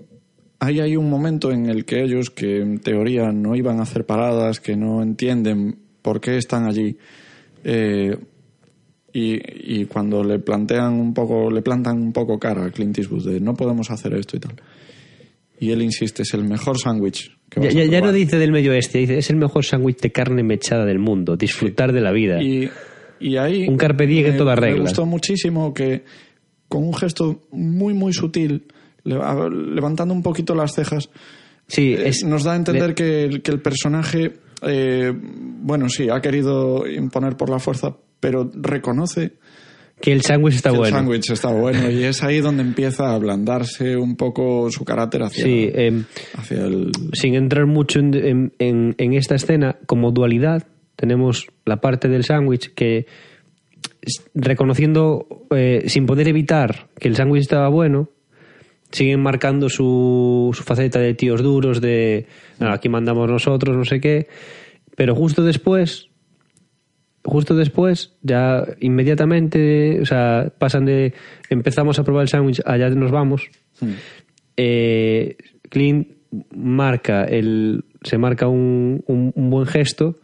ahí 0.61 0.81
hay 0.81 0.97
un 0.97 1.11
momento 1.11 1.51
en 1.53 1.69
el 1.69 1.85
que 1.85 2.03
ellos, 2.03 2.31
que 2.31 2.61
en 2.61 2.79
teoría 2.79 3.33
no 3.33 3.57
iban 3.57 3.81
a 3.81 3.83
hacer 3.83 4.07
paradas, 4.07 4.61
que 4.61 4.77
no 4.77 5.03
entienden 5.03 5.77
por 6.03 6.21
qué 6.21 6.37
están 6.37 6.67
allí, 6.67 6.97
eh, 7.65 8.17
y, 9.13 9.81
y 9.81 9.87
cuando 9.87 10.23
le 10.23 10.39
plantean 10.39 10.93
un 10.95 11.15
poco, 11.15 11.51
le 11.51 11.63
plantan 11.63 11.97
un 12.01 12.13
poco 12.13 12.39
cara 12.39 12.67
a 12.67 12.71
Clint 12.71 12.99
Eastwood 12.99 13.27
de 13.27 13.41
no 13.41 13.55
podemos 13.55 13.91
hacer 13.91 14.13
esto 14.15 14.37
y 14.37 14.41
tal. 14.41 14.55
Y 15.59 15.71
él 15.71 15.83
insiste, 15.83 16.23
es 16.23 16.35
el 16.35 16.45
mejor 16.45 16.79
sándwich 16.79 17.31
que 17.49 17.61
Ya, 17.61 17.71
ya- 17.71 17.85
ya 17.85 17.85
no 17.85 18.07
probar". 18.07 18.13
dice 18.15 18.39
del 18.39 18.53
medio 18.53 18.73
oeste, 18.73 18.99
dice 18.99 19.19
es 19.19 19.31
el 19.31 19.37
mejor 19.37 19.65
sándwich 19.65 19.99
de 20.01 20.13
carne 20.13 20.43
mechada 20.43 20.85
del 20.85 20.99
mundo. 20.99 21.37
Disfrutar 21.37 21.93
de 21.93 22.01
la 22.01 22.13
vida. 22.13 22.43
Y, 22.43 22.69
y 23.21 23.37
ahí. 23.37 23.67
Un 23.69 23.77
carpe 23.77 24.07
diem 24.07 24.27
en 24.33 24.37
toda 24.37 24.55
regla. 24.57 24.77
Me 24.77 24.83
gustó 24.83 25.07
muchísimo 25.07 25.73
que, 25.73 26.05
con 26.69 26.83
un 26.85 26.93
gesto 26.95 27.43
muy, 27.53 27.95
muy 27.95 28.13
sutil, 28.13 28.65
levantando 29.05 30.13
un 30.15 30.23
poquito 30.23 30.55
las 30.55 30.75
cejas, 30.75 31.09
sí, 31.67 31.95
eh, 31.97 32.11
nos 32.27 32.45
da 32.45 32.53
a 32.53 32.57
entender 32.57 32.89
le- 32.89 32.95
que, 32.95 33.25
el- 33.25 33.43
que 33.43 33.51
el 33.53 33.61
personaje, 33.61 34.33
eh, 34.63 35.13
bueno, 35.15 35.89
sí, 35.89 36.09
ha 36.11 36.21
querido 36.21 36.87
imponer 36.87 37.37
por 37.37 37.49
la 37.51 37.59
fuerza, 37.59 37.97
pero 38.21 38.51
reconoce 38.55 39.35
que 40.01 40.13
el 40.13 40.23
sándwich 40.23 40.55
está 40.57 40.71
que 40.71 40.75
el 40.75 40.81
bueno. 40.81 40.97
sándwich 40.97 41.31
está 41.31 41.49
bueno 41.49 41.91
y 41.91 42.05
es 42.05 42.23
ahí 42.23 42.41
donde 42.41 42.63
empieza 42.63 43.09
a 43.11 43.15
ablandarse 43.15 43.97
un 43.97 44.17
poco 44.17 44.71
su 44.71 44.85
carácter 44.85 45.23
hacia, 45.23 45.45
Sí, 45.45 45.71
em, 45.73 46.05
hacia 46.35 46.65
el. 46.67 46.91
sin 47.15 47.35
entrar 47.35 47.67
mucho 47.67 47.99
en, 48.01 48.15
en- 48.15 48.53
en- 48.59 48.95
en 48.99 49.13
esta 49.15 49.35
escena, 49.35 49.77
como 49.87 50.11
dualidad, 50.13 50.67
tenemos 50.97 51.47
la 51.65 51.81
parte 51.81 52.09
del 52.09 52.25
sándwich 52.25 52.73
que, 52.75 53.07
reconociendo, 54.35 55.27
eh, 55.55 55.85
sin 55.87 56.07
poder 56.07 56.29
evitar 56.29 56.89
que 56.99 57.09
el 57.09 57.17
sándwich 57.17 57.43
estaba 57.43 57.69
bueno, 57.69 58.11
siguen 58.93 59.21
marcando 59.21 59.69
su, 59.69 60.51
su 60.55 60.63
faceta 60.63 60.99
de 61.01 61.15
tíos 61.15 61.43
duros, 61.43 61.81
de 61.81 62.27
"No, 62.61 62.71
aquí 62.73 62.89
mandamos 62.89 63.29
nosotros, 63.31 63.77
no 63.77 63.85
sé 63.85 64.01
qué, 64.01 64.29
pero 64.97 65.15
justo 65.15 65.43
después, 65.43 66.09
justo 67.27 67.55
después, 67.55 68.13
ya 68.23 68.65
inmediatamente, 68.81 70.01
o 70.01 70.07
sea, 70.07 70.51
pasan 70.59 70.85
de 70.87 71.13
empezamos 71.51 71.99
a 71.99 72.05
probar 72.05 72.23
el 72.23 72.29
sándwich, 72.29 72.63
allá 72.65 72.89
nos 72.91 73.11
vamos, 73.11 73.49
eh, 74.57 75.37
Clint 75.69 76.09
marca 76.55 77.25
el, 77.25 77.85
se 78.03 78.19
marca 78.19 78.47
un, 78.49 79.03
un- 79.07 79.33
un 79.35 79.51
buen 79.51 79.67
gesto 79.67 80.17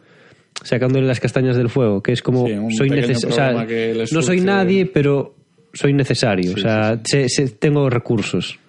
sacándole 0.63 1.05
las 1.07 1.19
castañas 1.19 1.57
del 1.57 1.69
fuego, 1.69 2.01
que 2.01 2.11
es 2.13 2.21
como 2.21 2.47
Sí, 2.47 2.53
soy 2.77 2.89
neces- 2.89 3.25
o 3.27 3.31
sea, 3.31 3.51
no 4.11 4.21
soy 4.21 4.37
nadie, 4.45 4.85
pero 4.85 5.35
soy 5.73 5.93
necesario, 5.93 6.53
o 6.53 6.57
sea, 6.57 7.01
tengo 7.59 7.89
recursos. 7.89 8.59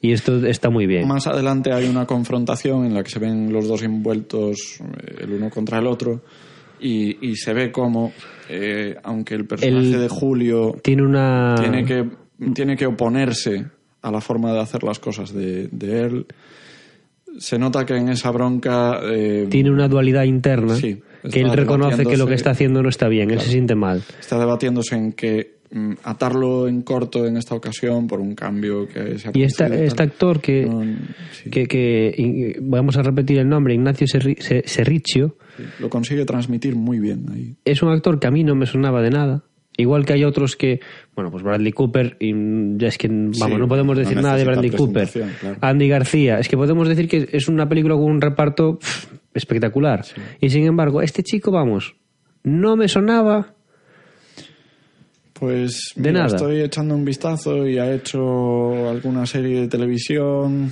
Y 0.00 0.12
esto 0.12 0.46
está 0.46 0.70
muy 0.70 0.86
bien. 0.86 1.06
Más 1.06 1.26
adelante 1.26 1.72
hay 1.72 1.86
una 1.88 2.06
confrontación 2.06 2.86
en 2.86 2.94
la 2.94 3.02
que 3.04 3.10
se 3.10 3.18
ven 3.18 3.52
los 3.52 3.68
dos 3.68 3.82
envueltos 3.82 4.80
eh, 4.80 5.24
el 5.24 5.32
uno 5.32 5.50
contra 5.50 5.78
el 5.78 5.86
otro 5.86 6.22
y, 6.80 7.28
y 7.30 7.36
se 7.36 7.52
ve 7.52 7.70
como, 7.72 8.12
eh, 8.48 8.96
aunque 9.02 9.34
el 9.34 9.46
personaje 9.46 9.86
El- 9.94 10.00
de 10.00 10.08
Julio 10.08 10.76
Tiene 10.82 11.02
una 11.02 11.54
tiene, 11.58 11.84
que, 11.84 12.04
tiene 12.54 12.76
que 12.76 12.86
oponerse 12.86 13.66
a 14.02 14.10
la 14.10 14.20
forma 14.20 14.52
de 14.52 14.60
hacer 14.60 14.82
las 14.84 14.98
cosas 14.98 15.32
de, 15.32 15.68
de 15.72 16.00
él, 16.02 16.26
se 17.38 17.58
nota 17.58 17.84
que 17.86 17.94
en 17.96 18.08
esa 18.08 18.30
bronca... 18.30 19.00
eh, 19.04 19.46
tiene 19.50 19.70
una 19.70 19.88
dualidad 19.88 20.24
interna 20.24 20.74
Sí, 20.76 21.00
que 21.30 21.40
él 21.40 21.52
reconoce 21.52 22.04
que 22.04 22.16
lo 22.16 22.26
que 22.26 22.34
está 22.34 22.50
haciendo 22.50 22.82
no 22.82 22.88
está 22.88 23.08
bien, 23.08 23.30
él 23.30 23.40
se 23.40 23.50
siente 23.50 23.74
mal. 23.74 24.02
está 24.20 24.38
debatiéndose 24.38 24.94
en 24.96 25.12
que 25.12 25.57
atarlo 26.04 26.66
en 26.68 26.82
corto 26.82 27.26
en 27.26 27.36
esta 27.36 27.54
ocasión 27.54 28.06
por 28.06 28.20
un 28.20 28.34
cambio 28.34 28.86
que 28.88 29.18
se 29.18 29.28
ha 29.28 29.32
Y 29.34 29.42
esta, 29.42 29.66
este 29.66 30.02
actor 30.02 30.40
que, 30.40 30.64
No, 30.66 30.82
sí. 31.32 31.50
que, 31.50 31.66
que- 31.66 32.14
y- 32.16 32.54
vamos 32.60 32.96
a 32.96 33.02
repetir 33.02 33.38
el 33.38 33.48
nombre, 33.48 33.74
Ignacio 33.74 34.06
Serri- 34.06 34.38
Se- 34.40 34.62
Serriccio, 34.66 35.36
Sí, 35.56 35.64
lo 35.80 35.90
consigue 35.90 36.24
transmitir 36.24 36.74
muy 36.76 36.98
bien 37.00 37.26
ahí. 37.32 37.56
es 37.64 37.82
un 37.82 37.90
actor 37.90 38.18
que 38.18 38.26
a 38.26 38.30
mí 38.30 38.44
no 38.44 38.54
me 38.54 38.66
sonaba 38.66 39.02
de 39.02 39.10
nada. 39.10 39.44
Igual 39.80 40.04
que 40.04 40.12
hay 40.12 40.24
otros 40.24 40.56
que, 40.56 40.80
bueno, 41.14 41.30
pues 41.30 41.44
Bradley 41.44 41.70
Cooper, 41.70 42.16
y 42.18 42.32
ya 42.78 42.88
es 42.88 42.98
que, 42.98 43.06
vamos, 43.06 43.36
Sí, 43.36 43.54
no 43.56 43.68
podemos 43.68 43.96
no 43.96 44.00
decir 44.02 44.16
nada 44.20 44.34
de 44.36 44.44
Bradley 44.44 44.70
Cooper. 44.70 45.08
claro. 45.08 45.56
Andy 45.60 45.86
García, 45.88 46.40
es 46.40 46.48
que 46.48 46.56
podemos 46.56 46.88
decir 46.88 47.06
que 47.08 47.28
es 47.30 47.46
una 47.46 47.68
película 47.68 47.94
con 47.94 48.04
un 48.04 48.20
reparto 48.20 48.78
pff, 48.80 49.12
espectacular. 49.34 50.04
Y 50.40 50.48
sin 50.50 50.64
embargo, 50.64 51.00
este 51.00 51.22
chico, 51.22 51.52
vamos, 51.52 51.94
no 52.42 52.74
me 52.76 52.88
sonaba 52.88 53.54
Pues 55.38 55.92
De 55.94 56.10
mira, 56.10 56.24
nada. 56.24 56.36
estoy 56.36 56.60
echando 56.60 56.94
un 56.94 57.04
vistazo 57.04 57.66
y 57.66 57.78
ha 57.78 57.92
hecho 57.94 58.88
alguna 58.88 59.24
serie 59.26 59.60
de 59.60 59.68
televisión 59.68 60.70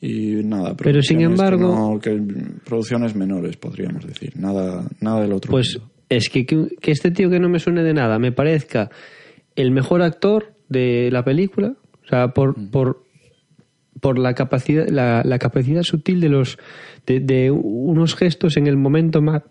y 0.00 0.34
nada. 0.44 0.76
Pero 0.76 1.02
sin 1.02 1.18
que 1.18 1.24
embargo- 1.24 1.74
no- 1.94 2.00
que 2.00 2.20
producciones 2.64 3.14
menores 3.16 3.56
podríamos 3.56 4.06
decir, 4.06 4.32
nada, 4.36 4.84
nada 5.00 5.20
del 5.22 5.32
otro. 5.32 5.50
Pues 5.50 5.76
mundo. 5.78 5.92
es 6.08 6.28
que, 6.28 6.46
que 6.46 6.68
que 6.80 6.90
este 6.92 7.10
tío 7.10 7.30
que 7.30 7.40
no 7.40 7.48
me 7.48 7.58
suene 7.58 7.82
de 7.82 7.94
nada 7.94 8.18
me 8.18 8.30
parezca 8.32 8.90
el 9.56 9.70
mejor 9.70 10.02
actor 10.02 10.54
de 10.68 11.10
la 11.10 11.24
película, 11.24 11.74
o 12.04 12.06
sea, 12.08 12.28
por, 12.28 12.54
por, 12.70 13.02
por 14.00 14.18
la 14.18 14.34
capacidad, 14.34 14.86
la, 14.88 15.22
la 15.24 15.38
capacidad 15.38 15.82
sutil 15.82 16.20
de 16.20 16.28
los 16.28 16.58
de, 17.06 17.20
de 17.20 17.50
unos 17.50 18.14
gestos 18.14 18.56
en 18.56 18.66
el 18.66 18.76
momento 18.76 19.22
más, 19.22 19.42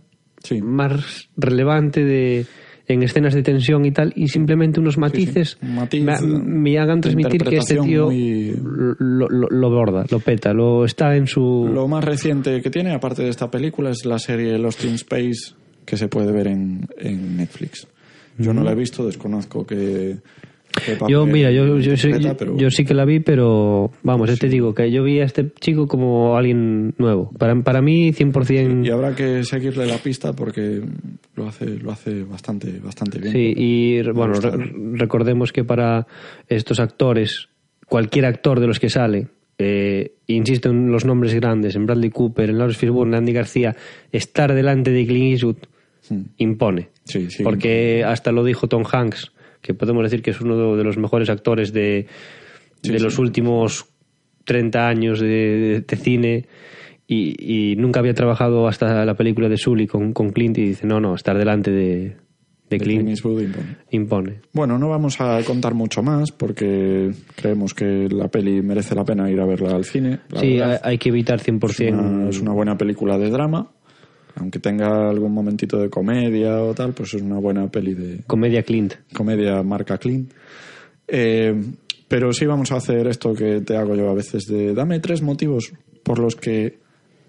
Sí. 0.44 0.62
más 0.62 1.30
relevante 1.38 2.04
de 2.04 2.46
en 2.88 3.02
escenas 3.04 3.34
de 3.34 3.44
tensión 3.44 3.86
y 3.86 3.92
tal, 3.92 4.12
y 4.16 4.28
simplemente 4.28 4.80
unos 4.80 4.98
matices 4.98 5.58
matiz 5.62 6.04
me, 6.04 6.20
me 6.22 6.78
hagan 6.80 7.00
transmitir 7.00 7.42
que 7.44 7.58
este 7.58 7.78
tío 7.78 8.08
muy- 8.08 8.56
lo, 9.00 9.30
lo, 9.30 9.48
lo 9.50 9.70
borda, 9.70 10.06
lo 10.10 10.20
peta, 10.20 10.54
lo 10.54 10.84
está 10.84 11.16
en 11.16 11.28
su... 11.28 11.70
Lo 11.74 11.88
más 11.88 12.04
reciente 12.04 12.62
que 12.62 12.70
tiene, 12.70 12.94
aparte 12.94 13.24
de 13.24 13.30
esta 13.30 13.50
película, 13.50 13.90
es 13.92 14.06
la 14.06 14.20
serie 14.20 14.58
Lost 14.58 14.84
in 14.84 14.96
Space 14.96 15.54
que 15.86 15.96
se 15.98 16.08
puede 16.10 16.32
ver 16.32 16.48
en, 16.48 16.88
en 16.98 17.38
Netflix. 17.38 17.88
Yo 18.38 18.54
no 18.54 18.64
la 18.64 18.72
he 18.72 18.76
visto, 18.76 19.06
desconozco 19.06 19.66
que... 19.66 20.18
Yo, 21.08 21.26
mira, 21.26 21.52
yo, 21.52 21.78
yo, 21.80 21.96
sí, 21.96 22.08
interpreta, 22.08 22.30
yo- 22.34 22.38
pero- 22.38 22.58
yo 22.58 22.70
sí 22.72 22.84
que 22.84 22.94
la 22.94 23.06
vi, 23.06 23.20
pero 23.20 23.92
vamos, 24.02 24.30
ya 24.30 24.36
te 24.36 24.50
digo 24.50 24.74
que 24.74 24.92
yo 24.92 25.04
vi 25.04 25.20
a 25.20 25.26
este 25.26 25.52
chico 25.60 25.88
como 25.88 26.36
alguien 26.36 26.94
nuevo. 26.98 27.32
Para, 27.38 27.56
para 27.62 27.82
mí, 27.82 28.12
100%. 28.12 28.86
Y 28.86 28.90
habrá 28.90 29.16
que 29.16 29.44
seguirle 29.44 29.86
la 29.86 29.98
pista 29.98 30.34
porque 30.34 30.82
lo 31.36 31.48
hace, 31.48 31.66
lo 31.78 31.92
hace 31.92 32.24
bastante, 32.24 32.80
bastante 32.80 33.20
bien. 33.20 33.34
Sí, 33.34 33.54
y 33.56 34.02
bueno, 34.12 34.34
re- 34.34 34.74
recordemos 34.94 35.52
que 35.54 35.64
para 35.64 36.08
estos 36.48 36.80
actores, 36.80 37.48
cualquier 37.88 38.26
actor 38.26 38.60
de 38.60 38.68
los 38.68 38.80
que 38.80 38.90
sale, 38.90 39.28
eh, 39.60 40.14
insisto 40.28 40.70
en 40.72 40.92
los 40.92 41.06
nombres 41.06 41.34
grandes, 41.36 41.76
en 41.76 41.86
Bradley 41.86 42.10
Cooper, 42.10 42.50
en 42.50 42.58
Lawrence 42.58 42.80
Fishburne, 42.80 43.12
en 43.16 43.20
Andy 43.20 43.34
García, 43.34 43.76
estar 44.12 44.54
delante 44.54 44.92
de 44.92 45.06
Clint 45.06 45.34
Eastwood 45.34 45.58
Hmm. 46.10 46.22
impone. 46.38 46.90
Sí, 47.06 47.28
sí, 47.30 47.44
Porque 47.44 48.04
hasta 48.06 48.34
lo 48.34 48.44
dijo 48.44 48.68
Tom 48.68 48.84
Hanks, 48.92 49.32
que 49.64 49.74
podemos 49.74 50.04
decir 50.04 50.22
que 50.22 50.30
es 50.30 50.40
uno 50.42 50.76
de 50.76 50.84
los 50.84 50.98
mejores 50.98 51.32
actores 51.32 51.74
de, 51.74 52.06
Sí, 52.84 52.92
de 52.92 52.98
sí. 53.00 53.04
los 53.04 53.18
últimos 53.18 53.86
30 54.44 54.88
años 54.88 55.20
de, 55.22 55.84
de 55.88 55.96
cine 55.96 56.46
y, 57.08 57.72
y 57.72 57.76
nunca 57.78 58.02
había 58.02 58.14
trabajado 58.14 58.68
hasta 58.68 59.06
la 59.06 59.16
película 59.16 59.48
de 59.50 59.56
Sully 59.58 59.88
con, 59.88 60.12
con 60.14 60.32
Clint 60.32 60.58
y 60.58 60.66
dice, 60.68 60.86
no, 60.86 61.00
no, 61.00 61.16
estar 61.16 61.38
delante 61.38 61.72
de, 61.72 62.18
de 62.70 62.78
Clint 62.80 63.10
impone. 63.10 63.48
impone. 63.92 64.42
Bueno, 64.52 64.78
no 64.78 64.90
vamos 64.90 65.22
a 65.22 65.40
contar 65.46 65.74
mucho 65.76 66.04
más 66.04 66.32
porque 66.34 67.12
creemos 67.36 67.74
que 67.74 68.10
la 68.10 68.28
peli 68.28 68.62
merece 68.62 68.96
la 68.96 69.06
pena 69.06 69.32
ir 69.32 69.40
a 69.40 69.46
verla 69.46 69.76
al 69.76 69.86
cine. 69.86 70.20
la 70.30 70.40
sí, 70.42 70.46
hay, 70.48 70.58
verdad. 70.58 70.82
hay 70.84 70.98
que 70.98 71.10
evitar 71.10 71.40
100%. 71.40 71.70
es, 71.70 71.80
una, 71.94 72.30
es 72.30 72.42
una 72.42 72.52
buena 72.52 72.78
película 72.78 73.18
de 73.18 73.30
drama. 73.30 73.72
Aunque 74.36 74.60
tenga 74.60 75.10
algún 75.10 75.32
momentito 75.32 75.78
de 75.78 75.90
comedia 75.90 76.62
o 76.64 76.74
tal, 76.74 76.94
pues 76.94 77.14
es 77.14 77.22
una 77.22 77.38
buena 77.38 77.68
peli 77.68 77.94
de 77.94 78.24
Comedia 78.26 78.64
Clint. 78.64 78.96
comedia 79.14 79.62
marca 79.64 79.98
Clint. 79.98 80.32
Eh, 81.08 81.54
pero 82.08 82.34
sí 82.34 82.46
vamos 82.46 82.72
a 82.72 82.78
hacer 82.78 83.08
esto 83.08 83.34
que 83.34 83.62
te 83.62 83.76
hago 83.78 83.96
yo 83.96 84.10
a 84.10 84.14
veces 84.14 84.46
de 84.46 84.74
dame 84.74 85.00
tres 85.00 85.22
motivos 85.22 85.74
por 86.04 86.20
los 86.20 86.36
que 86.36 86.80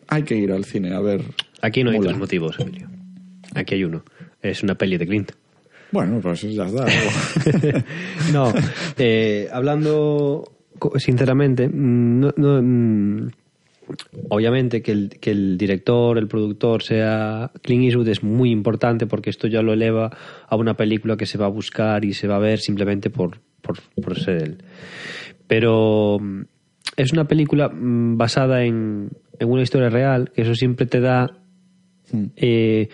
hay 0.09 0.23
que 0.23 0.37
ir 0.37 0.53
al 0.53 0.64
cine 0.64 0.95
a 0.95 1.01
ver. 1.01 1.23
Aquí 1.61 1.83
no 1.83 1.90
hay 1.90 1.97
Mulan. 1.97 2.12
tres 2.12 2.21
motivos, 2.21 2.57
Emilio. 2.59 2.88
Aquí 3.55 3.75
hay 3.75 3.85
uno. 3.85 4.03
Es 4.43 4.62
una 4.62 4.75
peli 4.75 4.97
de 4.99 5.07
Clint. 5.07 5.33
Bueno, 5.93 6.21
pues 6.21 6.43
ya 6.43 6.67
está. 6.67 6.87
no, 8.33 8.53
eh, 8.99 9.49
hablando 9.53 10.45
sinceramente, 10.97 11.69
mm, 11.69 12.21
no, 12.21 12.35
no, 12.37 12.62
mm, 12.62 13.31
obviamente 14.29 14.83
que 14.83 14.92
el, 14.92 15.09
que 15.20 15.31
el 15.31 15.59
director, 15.59 16.18
el 16.18 16.29
productor 16.29 16.83
sea 16.83 17.51
Clint 17.62 17.85
Eastwood 17.85 18.09
es 18.09 18.23
muy 18.23 18.51
importante 18.51 19.07
porque 19.07 19.31
esto 19.31 19.47
ya 19.47 19.62
lo 19.62 19.73
eleva 19.73 20.11
a 20.49 20.57
una 20.57 20.75
película 20.75 21.16
que 21.16 21.27
se 21.27 21.38
va 21.38 21.47
a 21.47 21.51
buscar 21.51 22.05
y 22.05 22.14
se 22.14 22.29
va 22.29 22.37
a 22.37 22.40
ver 22.40 22.59
simplemente 22.59 23.11
por, 23.11 23.40
por, 23.61 23.79
por 24.03 24.18
ser 24.18 24.42
él. 24.42 24.59
Pero 25.47 26.18
mm, 26.20 26.42
es 26.97 27.12
una 27.12 27.27
película 27.27 27.68
mm, 27.68 28.16
basada 28.16 28.64
en, 28.64 29.11
en 29.38 29.51
una 29.51 29.62
historia 29.62 29.90
real, 29.90 30.31
que 30.35 30.42
eso 30.42 30.55
siempre 30.55 30.87
te 30.87 31.01
da 31.01 31.38
eh, 32.37 32.88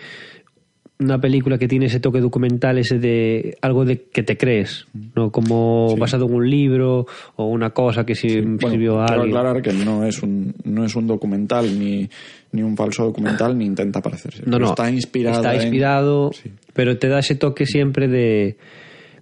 una 1.01 1.19
película 1.19 1.57
que 1.57 1.67
tiene 1.67 1.87
ese 1.87 1.99
toque 1.99 2.19
documental, 2.19 2.77
ese 2.77 2.99
de 2.99 3.57
algo 3.61 3.83
de 3.85 4.03
que 4.03 4.23
te 4.23 4.37
crees, 4.37 4.85
¿no? 5.15 5.31
Como 5.31 5.95
basado 5.97 6.25
en 6.27 6.33
un 6.35 6.49
libro 6.49 7.05
o 7.35 7.45
una 7.47 7.71
cosa 7.71 8.05
que 8.05 8.15
se 8.15 8.27
escribió 8.27 8.57
Bueno, 8.57 8.77
quiero 8.77 9.01
alguien. 9.03 9.37
aclarar 9.37 9.61
que 9.61 9.73
no 9.73 10.05
es 10.05 10.21
un, 10.21 10.53
no 10.63 10.85
es 10.85 10.95
un 10.95 11.07
documental 11.07 11.77
ni, 11.79 12.09
ni 12.51 12.61
un 12.63 12.77
falso 12.77 13.03
documental 13.05 13.57
ni 13.57 13.65
intenta 13.65 14.01
parecerse. 14.01 14.43
No, 14.45 14.59
no. 14.59 14.67
Está 14.69 14.89
inspirado. 14.91 15.37
Está 15.37 15.55
inspirado, 15.55 16.31
Sí. 16.33 16.51
pero 16.73 16.97
te 16.97 17.07
da 17.07 17.19
ese 17.19 17.35
toque 17.35 17.65
siempre 17.65 18.07
de, 18.07 18.57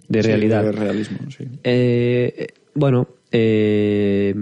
de 0.08 0.22
realidad. 0.22 0.62
de 0.64 0.72
realismo, 0.72 1.18
sí. 1.36 1.44
Eh, 1.64 2.48
bueno, 2.74 3.08
eh, 3.32 4.34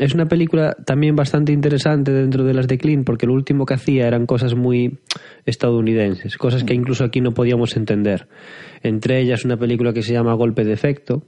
es 0.00 0.14
una 0.14 0.26
película 0.26 0.74
también 0.84 1.14
bastante 1.14 1.52
interesante 1.52 2.12
dentro 2.12 2.44
de 2.44 2.54
las 2.54 2.66
de 2.66 2.78
Clint, 2.78 3.04
porque 3.04 3.26
lo 3.26 3.34
último 3.34 3.66
que 3.66 3.74
hacía 3.74 4.06
eran 4.08 4.26
cosas 4.26 4.54
muy 4.54 4.98
estadounidenses, 5.46 6.36
cosas 6.38 6.64
que 6.64 6.74
incluso 6.74 7.04
aquí 7.04 7.20
no 7.20 7.32
podíamos 7.32 7.76
entender. 7.76 8.26
Entre 8.82 9.20
ellas 9.20 9.44
una 9.44 9.56
película 9.56 9.92
que 9.92 10.02
se 10.02 10.12
llama 10.12 10.34
Golpe 10.34 10.64
de 10.64 10.72
Efecto, 10.72 11.22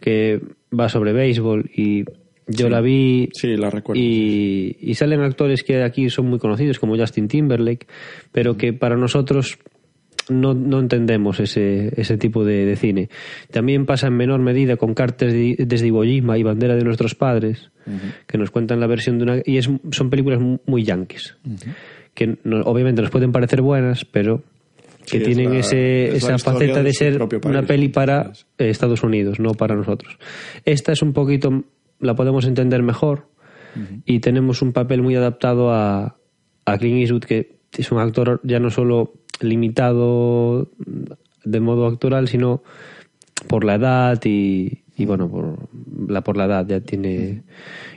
que 0.00 0.40
va 0.78 0.88
sobre 0.88 1.12
béisbol 1.12 1.70
y 1.74 2.04
yo 2.46 2.68
la 2.68 2.80
vi 2.80 3.28
Sí, 3.32 3.56
la 3.56 3.70
recuerdo. 3.70 4.00
y, 4.02 4.76
y 4.80 4.94
salen 4.94 5.20
actores 5.20 5.62
que 5.62 5.82
aquí 5.82 6.10
son 6.10 6.26
muy 6.26 6.38
conocidos 6.38 6.78
como 6.78 6.96
Justin 6.96 7.28
Timberlake, 7.28 7.86
pero 8.32 8.56
que 8.56 8.72
para 8.72 8.96
nosotros 8.96 9.58
no, 10.30 10.54
no 10.54 10.78
entendemos 10.80 11.40
ese, 11.40 11.92
ese 12.00 12.16
tipo 12.16 12.44
de, 12.44 12.64
de 12.64 12.76
cine. 12.76 13.08
También 13.50 13.84
pasa 13.86 14.06
en 14.06 14.14
menor 14.16 14.40
medida 14.40 14.76
con 14.76 14.94
Cartes 14.94 15.32
de- 15.32 15.56
desde 15.66 15.88
Iwo 15.88 16.04
Jima 16.04 16.38
y 16.38 16.42
Bandera 16.42 16.76
de 16.76 16.84
nuestros 16.84 17.14
padres, 17.14 17.70
que 18.26 18.38
nos 18.38 18.50
cuentan 18.50 18.80
la 18.80 18.86
versión 18.86 19.18
de 19.18 19.24
una... 19.24 19.36
Y 19.44 19.58
es, 19.58 19.68
son 19.90 20.10
películas 20.10 20.40
mu- 20.40 20.58
muy 20.66 20.84
yanquis, 20.84 21.36
que 22.14 22.38
no- 22.44 22.60
obviamente 22.62 23.02
nos 23.02 23.10
pueden 23.10 23.32
parecer 23.32 23.60
buenas, 23.62 24.04
pero 24.04 24.42
que 25.06 25.16
Sí, 25.16 25.16
es 25.18 25.24
tienen 25.24 25.52
la- 25.54 25.58
ese, 25.60 26.08
es 26.08 26.14
esa 26.22 26.38
faceta 26.38 26.82
de 26.82 26.92
ser 26.92 27.18
una 27.50 27.62
peli 27.66 27.88
para 27.88 28.32
Estados 28.58 29.02
Unidos, 29.02 29.40
no 29.40 29.54
para 29.54 29.74
nosotros. 29.74 30.18
Esta 30.64 30.92
es 30.92 31.02
un 31.02 31.12
poquito, 31.12 31.64
la 31.98 32.14
podemos 32.14 32.44
entender 32.46 32.82
mejor 32.82 33.28
y 34.04 34.18
tenemos 34.20 34.62
un 34.62 34.72
papel 34.72 35.00
muy 35.02 35.14
adaptado 35.16 35.72
a, 35.72 36.16
a 36.66 36.78
Clint 36.78 37.00
Eastwood, 37.00 37.22
que 37.24 37.58
es 37.76 37.90
un 37.92 37.98
actor 37.98 38.40
ya 38.42 38.58
no 38.58 38.68
solo 38.70 39.14
limitado 39.40 40.70
de 41.44 41.60
modo 41.60 41.86
actoral, 41.86 42.28
sino 42.28 42.62
por 43.48 43.64
la 43.64 43.74
edad 43.76 44.20
y, 44.24 44.82
y 44.96 45.06
bueno, 45.06 45.30
por 45.30 45.68
la, 46.08 46.22
por 46.22 46.36
la 46.36 46.44
edad 46.44 46.66
ya 46.66 46.80
tiene... 46.80 47.42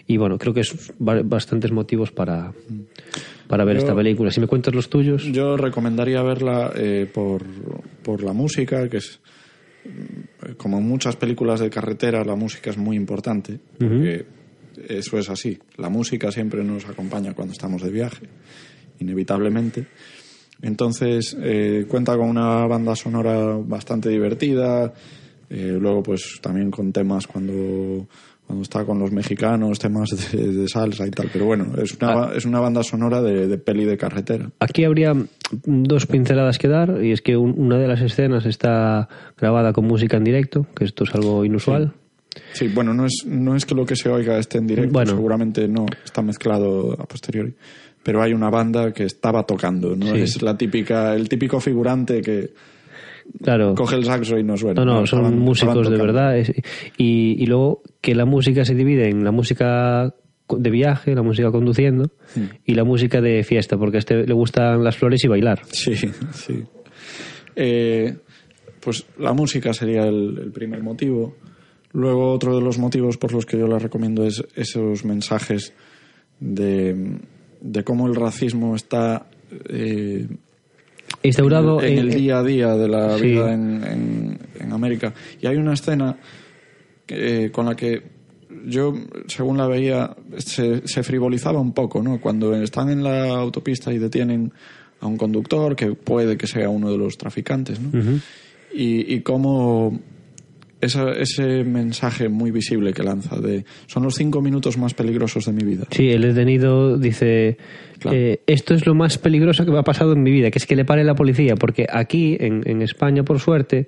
Y 0.07 0.17
bueno, 0.17 0.37
creo 0.37 0.53
que 0.53 0.61
es 0.61 0.93
ba- 0.99 1.21
bastantes 1.23 1.71
motivos 1.71 2.11
para, 2.11 2.53
para 3.47 3.65
ver 3.65 3.75
Yo- 3.75 3.81
esta 3.83 3.95
película. 3.95 4.31
Si 4.31 4.39
me 4.39 4.47
cuentas 4.47 4.73
los 4.73 4.89
tuyos... 4.89 5.23
Yo 5.25 5.57
recomendaría 5.57 6.21
verla 6.21 6.71
eh, 6.75 7.09
por, 7.13 7.43
por 8.03 8.23
la 8.23 8.33
música, 8.33 8.87
que 8.89 8.97
es 8.97 9.19
mm, 9.85 10.53
como 10.57 10.77
en 10.79 10.87
muchas 10.87 11.15
películas 11.17 11.59
de 11.59 11.69
carretera, 11.69 12.23
la 12.23 12.35
música 12.35 12.69
es 12.69 12.77
muy 12.77 12.95
importante, 12.97 13.59
porque 13.77 14.25
eso 14.87 15.17
es 15.19 15.29
así. 15.29 15.57
La 15.77 15.89
música 15.89 16.31
siempre 16.31 16.63
nos 16.63 16.85
acompaña 16.87 17.33
cuando 17.33 17.51
estamos 17.53 17.81
de 17.81 17.91
viaje, 17.91 18.27
inevitablemente. 18.99 19.85
Entonces, 20.63 21.37
eh, 21.41 21.85
cuenta 21.87 22.17
con 22.17 22.29
una 22.29 22.65
banda 22.65 22.95
sonora 22.95 23.57
bastante 23.63 24.09
divertida, 24.09 24.93
eh, 25.49 25.77
luego 25.79 26.01
pues 26.01 26.39
también 26.41 26.71
con 26.71 26.91
temas 26.93 27.27
cuando, 27.27 28.07
cuando 28.47 28.63
está 28.63 28.85
con 28.85 28.97
los 28.97 29.11
mexicanos, 29.11 29.77
temas 29.77 30.09
de, 30.31 30.51
de 30.53 30.67
salsa 30.69 31.05
y 31.05 31.11
tal, 31.11 31.29
pero 31.31 31.45
bueno, 31.45 31.67
es 31.77 31.93
una, 32.01 32.15
ba- 32.15 32.31
es 32.35 32.45
una 32.45 32.59
banda 32.61 32.81
sonora 32.81 33.21
de, 33.21 33.47
de 33.47 33.57
peli 33.57 33.83
de 33.83 33.97
carretera. 33.97 34.49
Aquí 34.59 34.85
habría 34.85 35.13
dos 35.65 36.05
pinceladas 36.07 36.57
que 36.57 36.69
dar 36.69 37.03
y 37.03 37.11
es 37.11 37.21
que 37.21 37.35
un- 37.35 37.55
una 37.59 37.77
de 37.77 37.87
las 37.89 38.01
escenas 38.01 38.45
está 38.45 39.09
grabada 39.37 39.73
con 39.73 39.85
música 39.85 40.15
en 40.17 40.23
directo, 40.23 40.65
que 40.75 40.85
esto 40.85 41.03
es 41.03 41.13
algo 41.13 41.43
inusual. 41.43 41.93
Sí, 42.53 42.67
bueno, 42.73 42.93
no 42.95 43.05
es, 43.05 43.25
no 43.27 43.55
es 43.55 43.65
que 43.65 43.75
lo 43.75 43.85
que 43.85 43.95
se 43.95 44.09
oiga 44.09 44.39
esté 44.39 44.57
en 44.57 44.65
directo, 44.65 44.93
Bueno. 44.93 45.11
seguramente 45.11 45.67
no, 45.67 45.85
está 46.03 46.21
mezclado 46.23 46.93
a 46.93 47.05
posteriori. 47.05 47.53
Pero 48.03 48.21
hay 48.21 48.33
una 48.33 48.49
banda 48.49 48.91
que 48.91 49.03
estaba 49.05 49.43
tocando, 49.45 49.95
no 49.95 50.13
Sí. 50.13 50.21
es 50.21 50.41
la 50.41 50.57
típica, 50.57 51.15
el 51.15 51.29
típico 51.29 51.59
figurante 51.61 52.21
que 52.21 52.51
Claro. 53.41 53.73
coge 53.75 53.95
el 53.95 54.03
saxo 54.03 54.37
y 54.37 54.43
no 54.43 54.57
suena. 54.57 54.83
No, 54.83 54.99
no, 55.01 55.05
son 55.07 55.19
estaban- 55.21 55.39
músicos 55.39 55.77
estaban 55.87 55.97
de 55.97 56.05
verdad. 56.05 56.35
y, 56.97 57.41
y 57.41 57.45
luego 57.45 57.81
que 58.01 58.13
la 58.15 58.25
música 58.25 58.65
se 58.65 58.75
divide 58.75 59.09
en 59.09 59.23
la 59.23 59.31
música 59.31 60.13
de 60.49 60.69
viaje, 60.69 61.15
la 61.15 61.21
música 61.23 61.49
conduciendo 61.49 62.11
Hmm. 62.35 62.43
y 62.65 62.75
la 62.75 62.83
música 62.83 63.21
de 63.21 63.43
fiesta, 63.43 63.77
porque 63.77 63.97
a 63.97 63.99
este 63.99 64.27
le 64.27 64.33
gustan 64.33 64.83
las 64.83 64.97
flores 64.97 65.23
y 65.23 65.27
bailar. 65.29 65.61
Sí, 65.71 65.95
sí. 65.95 66.63
Eh, 67.55 68.17
pues 68.81 69.05
la 69.17 69.31
música 69.33 69.73
sería 69.73 70.03
el, 70.05 70.37
el 70.43 70.51
primer 70.51 70.83
motivo. 70.83 71.35
Luego 71.93 72.33
otro 72.33 72.55
de 72.57 72.61
los 72.61 72.77
motivos 72.79 73.17
por 73.17 73.31
los 73.31 73.45
que 73.45 73.57
yo 73.57 73.67
la 73.67 73.79
recomiendo 73.79 74.25
es 74.25 74.43
esos 74.55 75.05
mensajes 75.05 75.73
de, 76.39 77.19
de 77.63 77.83
cómo 77.83 78.07
el 78.07 78.15
racismo 78.15 78.75
está 78.75 79.25
eh, 79.69 80.27
Instaurado 81.23 81.81
en, 81.81 81.85
el- 81.85 81.91
en 81.93 81.99
en- 81.99 82.09
el 82.13 82.15
día 82.21 82.37
a 82.39 82.43
día 82.43 82.75
de 82.75 82.87
la 82.87 83.17
Sí. 83.17 83.23
vida 83.25 83.53
en, 83.53 83.83
en- 84.59 84.71
América. 84.73 85.13
Y 85.39 85.45
hay 85.47 85.55
una 85.57 85.73
escena 85.73 86.17
que- 87.05 87.51
con 87.51 87.65
la 87.67 87.75
que 87.75 88.01
yo, 88.65 88.93
según 89.27 89.57
la 89.57 89.67
veía, 89.67 90.15
se, 90.37 90.87
se 90.87 91.03
frivolizaba 91.03 91.59
un 91.59 91.73
poco, 91.73 92.01
¿no? 92.01 92.19
Cuando 92.19 92.55
están 92.55 92.89
en 92.89 93.03
la 93.03 93.27
autopista 93.35 93.93
y 93.93 93.99
detienen 93.99 94.51
a 94.99 95.05
un 95.07 95.17
conductor, 95.17 95.75
que 95.75 95.93
puede 95.93 96.37
que 96.37 96.47
sea 96.47 96.69
uno 96.69 96.91
de 96.91 96.97
los 96.97 97.17
traficantes, 97.17 97.79
¿no? 97.79 97.91
y, 98.73 99.13
y 99.13 99.21
cómo 99.21 99.99
esa- 100.83 101.11
ese 101.11 101.63
mensaje 101.63 102.29
muy 102.29 102.51
visible 102.51 102.93
que 102.93 103.03
lanza 103.03 103.35
de 103.39 103.65
son 103.87 104.03
los 104.03 104.15
cinco 104.15 104.41
minutos 104.41 104.77
más 104.77 104.93
peligrosos 104.93 105.45
de 105.45 105.53
mi 105.53 105.63
vida. 105.63 105.85
Sí, 105.91 106.09
el 106.09 106.21
detenido 106.21 106.97
dice, 106.97 107.57
Claro. 107.99 108.17
eh, 108.17 108.41
esto 108.47 108.73
es 108.73 108.85
lo 108.85 108.93
más 108.95 109.17
peligroso 109.17 109.65
que 109.65 109.71
me 109.71 109.79
ha 109.79 109.83
pasado 109.83 110.13
en 110.13 110.23
mi 110.23 110.31
vida, 110.31 110.51
que 110.51 110.59
es 110.59 110.65
que 110.65 110.75
le 110.75 110.85
pare 110.85 111.03
la 111.03 111.15
policía, 111.15 111.55
porque 111.55 111.85
aquí, 111.91 112.37
en, 112.39 112.61
en 112.69 112.81
España, 112.81 113.23
por 113.23 113.39
suerte, 113.39 113.87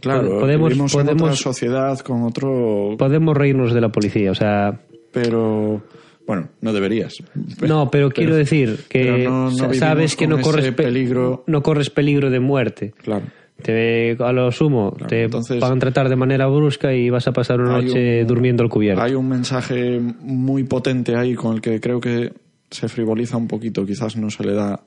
Claro, 0.00 0.40
podemos- 0.40 0.70
vivimos 0.70 0.94
en 0.94 1.00
otra 1.00 1.14
podemos- 1.14 1.38
sociedad 1.40 1.98
con 2.00 2.22
otro... 2.22 2.96
podemos 2.98 3.36
reírnos 3.36 3.74
de 3.74 3.80
la 3.82 3.90
policía. 3.90 4.30
O 4.30 4.34
sea, 4.34 4.80
Pero, 5.12 5.82
bueno, 6.26 6.48
no 6.62 6.72
deberías. 6.72 7.14
no, 7.60 7.90
pero, 7.90 8.08
quiero 8.10 8.34
decir 8.34 8.78
que 8.88 9.24
no- 9.28 9.50
no 9.50 9.74
sabes 9.74 10.16
que 10.16 10.26
no 10.26 10.40
corres, 10.40 10.72
peligro. 10.72 11.44
no 11.46 11.62
corres 11.62 11.90
peligro 11.90 12.30
de 12.30 12.40
muerte. 12.40 12.94
Claro. 13.02 13.26
Te, 13.62 14.16
a 14.18 14.32
lo 14.32 14.50
sumo, 14.50 14.90
Claro, 14.92 15.06
te 15.08 15.22
entonces- 15.24 15.60
van 15.60 15.72
a 15.76 15.78
tratar 15.78 16.08
de 16.08 16.16
manera 16.16 16.46
brusca 16.48 16.92
y 16.92 17.08
vas 17.08 17.26
a 17.28 17.32
pasar 17.32 17.60
una 17.60 17.80
noche 17.80 18.22
un- 18.22 18.26
durmiendo 18.26 18.62
al 18.62 18.68
cubierto. 18.68 19.00
Hay 19.02 19.14
un 19.14 19.28
mensaje 19.28 20.00
muy 20.20 20.64
potente 20.64 21.16
ahí 21.16 21.34
con 21.34 21.54
el 21.54 21.60
que 21.60 21.80
creo 21.80 22.00
que 22.00 22.32
se 22.70 22.88
frivoliza 22.88 23.36
un 23.36 23.46
poquito. 23.46 23.86
Quizás 23.86 24.16
no 24.16 24.28
se 24.30 24.44
le 24.44 24.54
da 24.54 24.80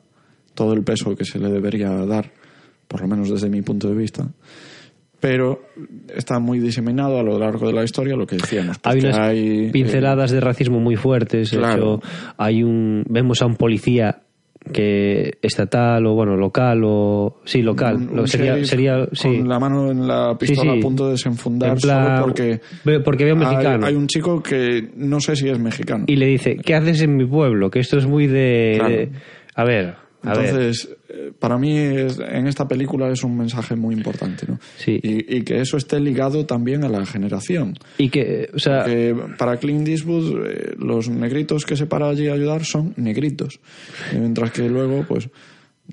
todo 0.53 0.73
el 0.73 0.84
peso 0.84 1.15
que 1.15 1.23
se 1.23 1.39
le 1.39 1.49
debería 1.49 1.89
dar, 2.06 2.32
por 2.88 3.01
lo 3.01 3.08
menos 3.08 3.30
desde 3.30 3.49
mi 3.49 3.62
punto 3.62 3.88
de 3.89 3.95
vista. 3.95 4.27
Pero 5.19 5.62
está 6.15 6.38
muy 6.39 6.60
diseminado 6.60 7.17
a 7.19 7.23
lo 7.23 7.39
largo 7.39 7.65
de 7.67 7.73
la 7.73 7.84
historia 7.84 8.15
lo 8.15 8.27
que 8.27 8.36
decíamos. 8.36 8.77
pues 8.77 8.95
hay 8.95 9.01
unas 9.01 9.17
hay, 9.19 9.65
eh, 9.67 9.69
pinceladas 9.71 10.30
de 10.30 10.39
racismo 10.41 10.80
muy 10.80 10.95
fuertes. 10.95 11.49
de 11.51 11.58
claro. 11.58 11.95
hecho, 11.95 12.08
hay 12.38 12.62
un, 12.63 13.03
vemos 13.10 13.41
a 13.41 13.47
un 13.47 13.56
policía 13.56 14.21
que 14.74 15.38
estatal 15.41 16.06
o 16.06 16.13
bueno 16.13 16.36
local 16.36 16.82
o 16.84 17.41
sí 17.46 17.62
local 17.62 17.96
un- 17.96 18.20
un 18.20 18.28
sería 18.28 18.63
sería 18.65 19.08
sí 19.12 19.38
con 19.39 19.48
la 19.48 19.60
mano 19.60 19.91
en 19.91 20.08
la 20.08 20.38
pistola 20.38 20.74
sí. 20.74 20.80
a 20.80 20.82
punto 20.82 21.06
de 21.06 21.12
desenfundar 21.12 21.70
En 21.72 21.78
plan, 21.78 22.06
solo 22.06 22.22
porque 22.26 22.60
porque 23.04 23.26
veo 23.26 23.36
mexicano. 23.36 23.86
Hay, 23.86 23.96
un 23.96 24.08
chico 24.08 24.41
que 24.41 24.89
no 24.96 25.20
sé 25.20 25.36
si 25.36 25.50
es 25.50 25.60
mexicano. 25.60 26.04
y 26.08 26.15
le 26.15 26.26
dice 26.28 26.58
qué 26.58 26.76
haces 26.76 27.02
en 27.02 27.15
mi 27.15 27.26
pueblo 27.26 27.70
que 27.70 27.80
esto 27.80 27.98
es 27.98 28.06
muy 28.06 28.28
de, 28.28 28.76
Claro. 28.80 28.93
de- 28.93 29.10
a 29.56 29.63
ver 29.63 29.96
Entonces, 30.23 30.89
eh, 31.10 31.32
para 31.38 31.58
mí 31.58 31.77
es- 31.77 32.19
en 32.19 32.47
esta 32.47 32.67
película 32.67 33.10
es 33.10 33.23
un 33.23 33.38
mensaje 33.38 33.75
muy 33.75 33.93
importante, 33.95 34.45
¿no? 34.47 34.60
Sí. 34.77 34.99
Y, 35.01 35.38
y 35.38 35.41
que 35.43 35.62
eso 35.62 35.77
esté 35.77 35.99
ligado 35.99 36.45
también 36.45 36.84
a 36.84 36.89
la 36.89 37.06
generación. 37.06 37.75
y 37.97 38.10
que 38.10 38.49
o 38.53 38.60
sea 38.60 38.84
Que 38.84 39.15
para 39.38 39.58
Clint 39.58 39.88
Eastwood 39.88 40.45
eh, 40.47 40.75
los 40.80 41.08
negritos 41.10 41.65
que 41.65 41.75
se 41.75 41.86
para 41.86 42.10
allí 42.10 42.27
a 42.27 42.34
ayudar 42.34 42.65
son 42.65 42.93
negritos. 42.97 43.60
Y 44.13 44.17
mientras 44.17 44.51
que 44.51 44.67
luego, 44.69 45.06
pues... 45.08 45.30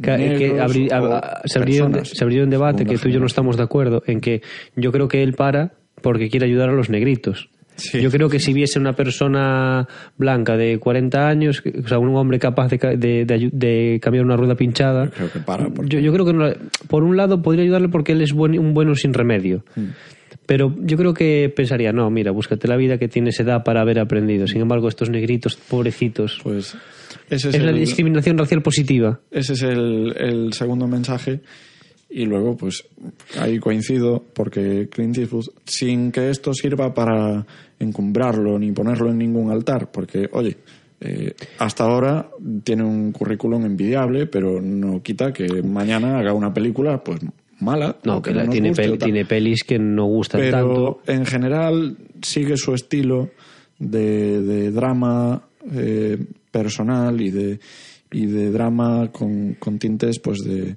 Que, 0.03 0.11
que 0.39 0.53
abri- 0.55 0.91
a- 0.91 1.43
se, 1.45 1.59
abriría 1.61 1.85
un, 1.85 2.05
se 2.05 2.25
abriría 2.25 2.43
un 2.43 2.51
debate 2.51 2.85
que 2.85 2.99
tú 2.99 3.09
y 3.09 3.13
yo 3.13 3.21
no 3.21 3.27
estamos 3.27 3.57
de 3.57 3.63
acuerdo 3.63 4.03
en 4.07 4.21
que 4.21 4.43
yo 4.75 4.91
creo 4.91 5.07
que 5.07 5.23
él 5.23 5.35
para 5.35 5.75
porque 6.03 6.29
quiere 6.31 6.47
ayudar 6.47 6.69
a 6.71 6.73
los 6.73 6.91
negritos. 6.91 7.49
Sí. 7.77 8.01
Yo 8.01 8.11
creo 8.11 8.29
que 8.29 8.39
si 8.39 8.53
viese 8.53 8.79
una 8.79 8.93
persona 8.93 9.87
blanca 10.17 10.57
de 10.57 10.79
40 10.79 11.29
años, 11.29 11.63
o 11.85 11.89
sea, 11.89 11.99
un 11.99 12.15
hombre 12.17 12.39
capaz 12.39 12.69
de, 12.69 12.79
de, 12.97 13.25
de 13.25 13.51
de 13.53 13.99
cambiar 14.01 14.25
una 14.25 14.37
rueda 14.37 14.55
pinchada, 14.55 15.11
Creo 15.11 15.33
que 15.33 15.41
para. 15.41 15.69
porque- 15.69 15.89
yo, 15.97 16.01
yo 16.01 16.13
creo 16.13 16.25
que 16.25 16.33
no- 16.33 16.53
por 16.89 17.03
un 17.03 17.17
lado 17.17 17.43
podría 17.43 17.65
ayudarle 17.65 17.89
porque 17.89 18.13
él 18.13 18.23
es 18.23 18.33
buen- 18.33 18.59
un 18.59 18.75
bueno 18.75 18.95
sin 18.95 19.13
remedio. 19.13 19.65
Mm. 19.75 19.87
Pero 20.47 20.75
yo 20.83 20.97
creo 20.99 21.15
que 21.15 21.51
pensaría, 21.55 21.93
no, 21.93 22.11
mira, 22.11 22.31
búscate 22.31 22.69
la 22.69 22.77
vida 22.77 22.99
que 22.99 23.09
tienes 23.09 23.41
edad 23.41 23.65
para 23.65 23.81
haber 23.81 23.99
aprendido. 23.99 24.47
Sin 24.47 24.61
embargo, 24.61 24.89
estos 24.89 25.09
negritos, 25.09 25.57
pobrecitos, 25.57 26.39
Pues 26.43 26.77
ese 27.31 27.49
es, 27.49 27.55
es 27.55 27.63
la 27.63 27.73
discriminación 27.73 28.37
racial 28.37 28.61
positiva. 28.63 29.21
ese 29.31 29.55
es 29.55 29.63
el, 29.63 30.15
el 30.19 30.53
segundo 30.53 30.87
mensaje. 30.87 31.41
Y 32.17 32.27
luego, 32.27 32.57
pues 32.57 32.85
ahí 33.41 33.59
coincido, 33.59 34.23
porque 34.35 34.89
Clint 34.89 35.19
Eastwood, 35.19 35.47
sin 35.65 36.13
que 36.13 36.31
esto 36.31 36.55
sirva 36.55 36.95
para 36.95 37.45
encumbrarlo 37.81 38.57
ni 38.59 38.71
ponerlo 38.71 39.11
en 39.11 39.19
ningún 39.19 39.51
altar, 39.51 39.91
porque, 39.91 40.29
oye, 40.33 40.57
eh, 41.01 41.35
hasta 41.59 41.83
ahora 41.85 42.31
tiene 42.63 42.85
un 42.85 43.11
currículum 43.11 43.65
envidiable, 43.67 44.27
pero 44.27 44.61
no 44.63 45.03
quita 45.03 45.33
que 45.33 45.63
mañana 45.63 46.19
haga 46.21 46.33
una 46.33 46.55
película, 46.55 47.03
pues 47.03 47.19
mala. 47.59 47.97
No, 48.05 48.23
que 48.23 48.33
la- 48.33 48.49
tiene, 48.49 48.73
pel- 48.73 48.97
tiene 49.03 49.25
pelis 49.25 49.65
que 49.65 49.79
no 49.81 50.05
gustan 50.07 50.41
pero 50.41 51.01
tanto. 51.05 51.13
en 51.13 51.27
general 51.27 51.97
sigue 52.23 52.57
su 52.57 52.75
estilo 52.75 53.31
de, 53.79 54.41
de 54.41 54.71
drama 54.71 55.43
eh, 55.73 56.17
personal 56.53 57.21
y 57.21 57.31
de 57.31 57.59
y 58.13 58.27
de 58.27 58.51
drama 58.53 59.11
con, 59.11 59.55
con 59.55 59.79
tintes 59.81 60.21
pues 60.21 60.39
de, 60.45 60.77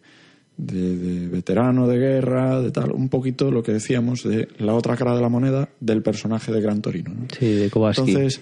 de, 0.58 0.98
de 0.98 1.28
veterano 1.28 1.88
de 1.88 1.98
guerra 1.98 2.60
de 2.62 2.72
tal 2.72 2.92
un 2.92 3.10
poquito 3.10 3.52
lo 3.52 3.62
que 3.64 3.74
decíamos 3.74 4.24
de 4.24 4.48
la 4.58 4.74
otra 4.74 4.96
cara 4.98 5.16
de 5.16 5.22
la 5.22 5.30
moneda 5.30 5.70
del 5.80 6.02
personaje 6.02 6.52
de 6.52 6.62
Gran 6.62 6.82
Torino 6.82 7.14
¿no? 7.14 7.28
Sí, 7.38 7.54
de 7.54 7.70
Kowalski. 7.70 8.02
entonces 8.10 8.42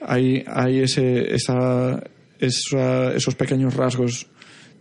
hay, 0.00 0.44
hay 0.46 0.78
ese, 0.80 1.34
esa, 1.34 2.02
esa- 2.38 3.12
esos 3.14 3.34
pequeños 3.34 3.74
rasgos 3.74 4.28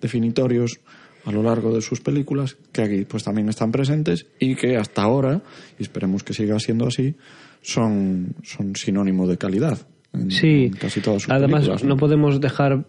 definitorios 0.01 0.79
a 1.25 1.31
lo 1.31 1.43
largo 1.43 1.73
de 1.73 1.81
sus 1.81 2.01
películas 2.01 2.57
que 2.71 2.81
aquí 2.81 3.05
pues 3.05 3.23
también 3.23 3.47
están 3.49 3.71
presentes 3.71 4.25
y 4.39 4.55
que 4.55 4.77
hasta 4.77 5.03
ahora, 5.03 5.41
y 5.77 5.83
esperemos 5.83 6.23
que 6.23 6.33
siga 6.33 6.59
siendo 6.59 6.87
así, 6.87 7.15
son, 7.61 8.35
son 8.43 8.75
sinónimo 8.75 9.27
de 9.27 9.37
calidad 9.37 9.87
en, 10.13 10.31
sí, 10.31 10.65
en 10.65 10.73
casi 10.73 10.99
todas 10.99 11.21
sus 11.23 11.31
además 11.31 11.83
no 11.83 11.95
podemos 11.97 12.41
dejar 12.41 12.85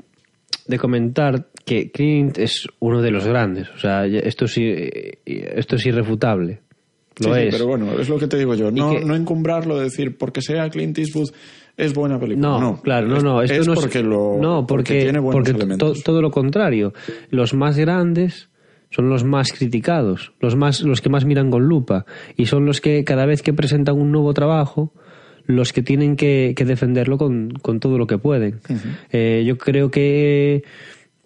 de 0.66 0.78
comentar 0.78 1.46
que 1.64 1.90
Clint 1.90 2.38
es 2.38 2.66
uno 2.80 3.00
de 3.02 3.10
los 3.10 3.26
grandes. 3.26 3.68
O 3.74 3.78
sea, 3.78 4.06
esto 4.06 4.46
sí, 4.46 4.64
esto 5.24 5.76
es 5.76 5.86
irrefutable. 5.86 6.60
Sí, 7.18 7.28
Lo 7.28 7.34
sí, 7.34 7.40
es. 7.42 7.54
pero 7.54 7.66
bueno, 7.66 7.92
es 7.98 8.08
lo 8.08 8.18
que 8.18 8.26
te 8.26 8.38
digo 8.38 8.54
yo. 8.54 8.70
No, 8.70 8.92
que- 8.92 9.04
no 9.04 9.14
encumbrarlo 9.14 9.76
de 9.76 9.84
decir 9.84 10.16
porque 10.16 10.40
sea 10.40 10.68
Clint 10.70 10.98
Eastwood 10.98 11.30
es 11.76 11.94
buena 11.94 12.18
película. 12.18 12.48
No, 12.48 12.60
No, 12.60 12.80
claro, 12.82 13.06
no, 13.06 13.16
es, 13.16 13.22
no. 13.24 13.42
Esto 13.42 13.60
es 13.60 13.68
no 13.68 13.74
porque 13.74 14.02
lo 14.02 14.38
no, 14.40 14.66
porque, 14.66 15.00
tiene 15.02 15.18
buenos 15.18 15.50
porque 15.52 15.76
to- 15.76 15.94
todo 16.04 16.20
lo 16.22 16.30
contrario. 16.30 16.92
Los 17.30 17.54
más 17.54 17.76
grandes 17.78 18.48
son 18.90 19.08
los 19.08 19.24
más 19.24 19.52
criticados, 19.52 20.32
los 20.40 20.54
más 20.56 20.82
los 20.82 21.00
que 21.00 21.08
más 21.08 21.24
miran 21.24 21.50
con 21.50 21.64
lupa 21.66 22.04
y 22.36 22.46
son 22.46 22.66
los 22.66 22.80
que 22.80 23.04
cada 23.04 23.24
vez 23.26 23.42
que 23.42 23.52
presentan 23.54 23.98
un 23.98 24.10
nuevo 24.12 24.32
trabajo 24.34 24.92
los 25.46 25.72
que 25.72 25.82
tienen 25.82 26.16
que, 26.16 26.54
que 26.56 26.64
defenderlo 26.64 27.18
con, 27.18 27.50
con 27.62 27.80
todo 27.80 27.98
lo 27.98 28.06
que 28.06 28.18
pueden. 28.18 28.60
Eh, 29.10 29.42
yo 29.46 29.58
creo 29.58 29.90
que 29.90 30.62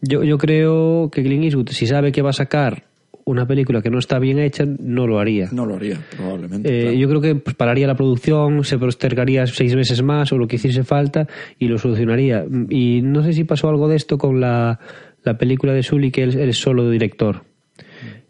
yo, 0.01 0.25
yo 0.25 0.39
creo 0.39 1.11
que 1.11 1.23
Clint 1.23 1.45
Eastwood 1.45 1.69
si 1.71 1.87
sabe 1.87 2.13
que 2.13 2.23
va 2.23 2.31
a 2.31 2.35
sacar 2.35 2.85
una 3.25 3.45
película 3.45 3.83
que 3.83 3.91
no 3.91 3.99
está 3.99 4.21
bien 4.21 4.39
hecha 4.39 4.65
no 4.65 5.07
lo 5.07 5.19
haría. 5.19 5.49
No 5.51 5.67
lo 5.67 5.75
haría, 5.75 6.01
probablemente. 6.17 6.69
Eh, 6.69 6.83
claro. 6.83 6.97
Yo 6.97 7.09
creo 7.09 7.21
que 7.21 7.35
pues, 7.35 7.57
pararía 7.57 7.87
la 7.89 7.97
producción, 7.97 8.63
se 8.63 8.79
postergaría 8.79 9.47
seis 9.47 9.75
meses 9.75 10.01
más 10.03 10.33
o 10.33 10.39
lo 10.39 10.47
que 10.47 10.57
hiciese 10.57 10.85
falta 10.85 11.27
y 11.59 11.67
lo 11.67 11.77
solucionaría. 11.77 12.45
Y 12.71 13.03
no 13.03 13.25
sé 13.25 13.33
si 13.33 13.43
pasó 13.43 13.69
algo 13.69 13.89
de 13.89 13.97
esto 13.97 14.17
con 14.17 14.41
la, 14.41 14.79
la 15.25 15.37
película 15.37 15.73
de 15.73 15.83
Sully, 15.83 16.13
que 16.13 16.23
él, 16.23 16.39
él 16.39 16.49
es 16.51 16.59
solo 16.59 16.89
director. 16.89 17.43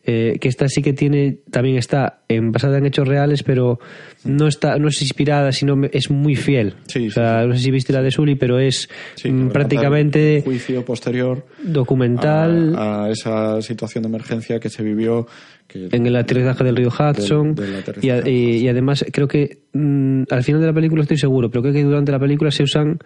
Eh, 0.09 0.39
que 0.41 0.47
esta 0.49 0.69
sí 0.69 0.83
que 0.83 0.93
tiene, 0.93 1.39
también 1.51 1.77
está 1.77 2.21
en, 2.29 2.53
basada 2.53 2.79
en 2.79 2.87
hechos 2.87 3.09
reales, 3.09 3.43
pero 3.43 3.81
no 4.25 4.47
está, 4.47 4.79
no 4.79 4.87
es 4.87 5.03
inspirada, 5.03 5.51
sino 5.51 5.83
es 5.91 6.11
muy 6.11 6.37
fiel. 6.37 6.75
Sí, 6.87 7.09
o 7.09 7.11
sea, 7.11 7.45
no 7.45 7.55
sé 7.55 7.59
si 7.61 7.71
viste 7.73 7.93
la 7.93 8.03
de 8.03 8.13
Sully, 8.13 8.37
pero 8.37 8.61
es 8.61 8.89
Sí, 9.17 9.31
mm, 9.31 9.49
prácticamente 9.51 10.43
juicio 10.45 10.85
posterior 10.85 11.45
documental 11.63 12.75
a, 12.77 13.05
a 13.07 13.11
esa 13.11 13.61
situación 13.63 14.03
de 14.03 14.09
emergencia 14.09 14.61
que 14.61 14.69
se 14.69 14.83
vivió 14.83 15.27
que- 15.67 15.89
en 15.91 16.07
el 16.07 16.15
aterrizaje 16.15 16.63
del 16.63 16.77
río 16.77 16.89
Hudson. 16.89 17.55
Del- 17.57 17.83
del 17.83 18.29
y, 18.29 18.69
a- 18.69 18.71
además 18.71 19.05
creo 19.13 19.27
que 19.27 19.59
mm, 19.73 20.23
al 20.31 20.45
final 20.45 20.61
de 20.61 20.67
la 20.69 20.73
película 20.73 21.03
estoy 21.03 21.17
seguro 21.19 21.51
pero 21.51 21.63
creo 21.63 21.75
que 21.75 21.83
durante 21.83 22.13
la 22.13 22.19
película 22.21 22.51
se 22.53 22.63
usan 22.63 22.99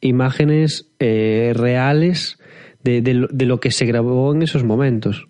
imágenes 0.00 0.88
eh, 0.98 1.52
reales 1.54 2.38
de, 2.84 3.00
de 3.02 3.26
de 3.30 3.44
lo 3.46 3.58
que 3.60 3.70
se 3.72 3.86
grabó 3.86 4.32
en 4.34 4.42
esos 4.42 4.62
momentos 4.64 5.26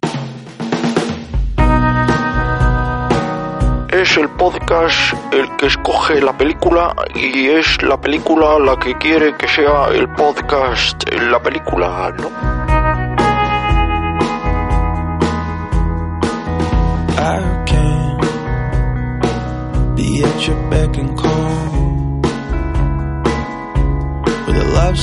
Es 3.99 4.17
el 4.17 4.29
podcast 4.29 5.13
el 5.33 5.57
que 5.57 5.67
escoge 5.67 6.23
la 6.23 6.33
película 6.33 6.95
y 7.17 7.49
es 7.49 7.83
la 7.83 8.01
película 8.01 8.57
la 8.61 8.79
que 8.79 8.97
quiere 8.97 9.37
que 9.37 9.49
sea 9.49 9.89
el 9.93 10.09
podcast 10.11 11.03
la 11.15 11.43
película, 11.43 12.15
¿no? 12.17 12.29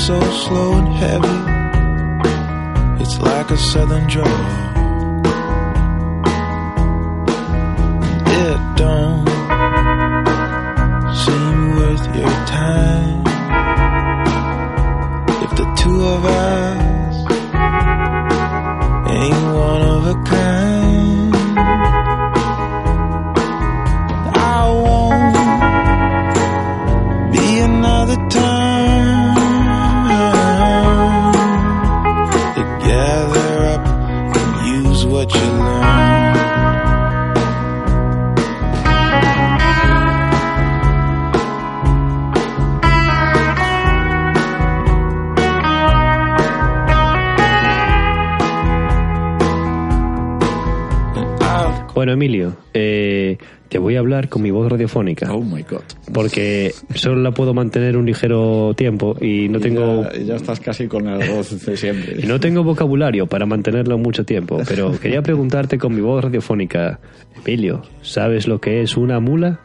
So 0.05 0.19
slow 0.31 0.73
and 0.73 0.95
heavy. 0.97 1.37
It's 3.01 3.19
like 3.21 3.49
a 3.49 3.57
southern. 3.57 4.74
Don't 8.85 9.34
bueno 52.05 52.13
Emilio 52.13 52.55
eh, 52.75 53.37
te 53.67 53.79
voy 53.79 53.95
a 53.95 53.99
hablar 53.99 54.29
con 54.29 54.43
mi 54.43 54.51
voz 54.51 54.71
radiofónica 54.71 55.33
Oh 55.33 55.41
my 55.41 55.63
god. 55.63 55.81
porque 56.13 56.71
solo 56.93 57.19
la 57.19 57.31
puedo 57.31 57.55
mantener 57.55 57.97
un 57.97 58.05
ligero 58.05 58.75
tiempo 58.75 59.17
y 59.19 59.49
no 59.49 59.57
Y 59.57 59.61
tengo 59.61 60.03
ya, 60.03 60.19
ya 60.19 60.35
estás 60.35 60.59
casi 60.59 60.87
con 60.87 61.05
la 61.05 61.17
voz 61.17 61.65
de 61.65 61.75
siempre. 61.75 62.17
Y 62.23 62.27
no 62.27 62.39
tengo 62.39 62.63
vocabulario 62.63 63.25
para 63.25 63.47
mantenerlo 63.47 63.97
mucho 63.97 64.23
tiempo, 64.23 64.61
pero 64.67 64.91
quería 65.01 65.23
preguntarte 65.23 65.79
con 65.79 65.95
mi 65.95 66.01
voz 66.01 66.23
radiofónica, 66.23 66.99
Emilio, 67.43 67.81
¿sabes 68.03 68.47
lo 68.47 68.61
que 68.61 68.81
es 68.83 68.95
una 68.97 69.19
mula? 69.19 69.61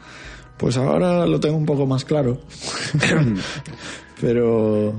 Pues 0.57 0.79
ahora 0.79 1.27
lo 1.27 1.39
tengo 1.41 1.57
un 1.59 1.67
poco 1.67 1.87
más 1.87 2.07
claro. 2.07 2.39
Pero 4.21 4.95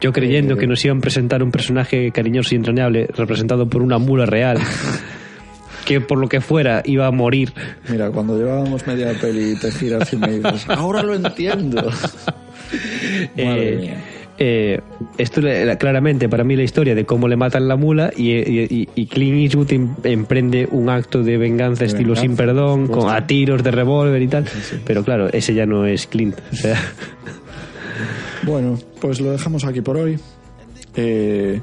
Yo 0.00 0.12
creyendo 0.12 0.56
que 0.56 0.66
nos 0.66 0.84
iban 0.84 0.98
a 0.98 1.00
presentar 1.00 1.42
un 1.42 1.50
personaje 1.50 2.10
cariñoso 2.10 2.54
y 2.54 2.56
entrañable 2.56 3.08
representado 3.16 3.68
por 3.68 3.80
una 3.82 3.98
mula 3.98 4.26
real, 4.26 4.58
que 5.84 6.00
por 6.00 6.18
lo 6.18 6.28
que 6.28 6.40
fuera 6.40 6.82
iba 6.84 7.06
a 7.06 7.10
morir. 7.10 7.52
mira, 7.88 8.10
cuando 8.10 8.36
llevábamos 8.38 8.86
media 8.86 9.12
peli 9.20 9.54
te 9.56 9.70
giras 9.70 10.12
y 10.12 10.16
me 10.16 10.38
dices, 10.38 10.68
ahora 10.68 11.02
lo 11.02 11.14
entiendo. 11.14 11.82
Madre 13.36 13.72
Eh, 13.72 13.76
mía. 13.80 14.04
eh, 14.38 14.80
esto 15.18 15.40
claramente 15.78 16.28
para 16.28 16.42
mí 16.44 16.56
la 16.56 16.62
historia 16.64 16.94
de 16.94 17.04
cómo 17.04 17.28
le 17.28 17.36
matan 17.36 17.68
la 17.68 17.76
mula 17.76 18.10
y, 18.16 18.32
y, 18.32 18.88
y 18.94 19.06
Clint 19.06 19.36
Eastwood 19.42 19.70
em- 19.72 19.94
emprende 20.02 20.66
un 20.70 20.88
acto 20.88 21.22
de 21.22 21.36
venganza 21.38 21.84
estilo 21.84 22.14
venganza, 22.14 22.22
sin 22.22 22.36
perdón, 22.36 22.86
con 22.88 23.10
a 23.10 23.26
tiros 23.26 23.62
de 23.62 23.70
revólver 23.70 24.20
y 24.22 24.28
tal. 24.28 24.44
Pero 24.84 25.04
claro, 25.04 25.28
ese 25.32 25.54
ya 25.54 25.66
no 25.66 25.86
es 25.86 26.06
Clint. 26.06 26.36
O 26.52 26.56
sea, 26.56 26.80
Bueno, 28.42 28.78
pues 29.00 29.20
lo 29.20 29.30
dejamos 29.32 29.64
aquí 29.64 29.80
por 29.80 29.96
hoy. 29.96 30.18
Eh, 30.96 31.60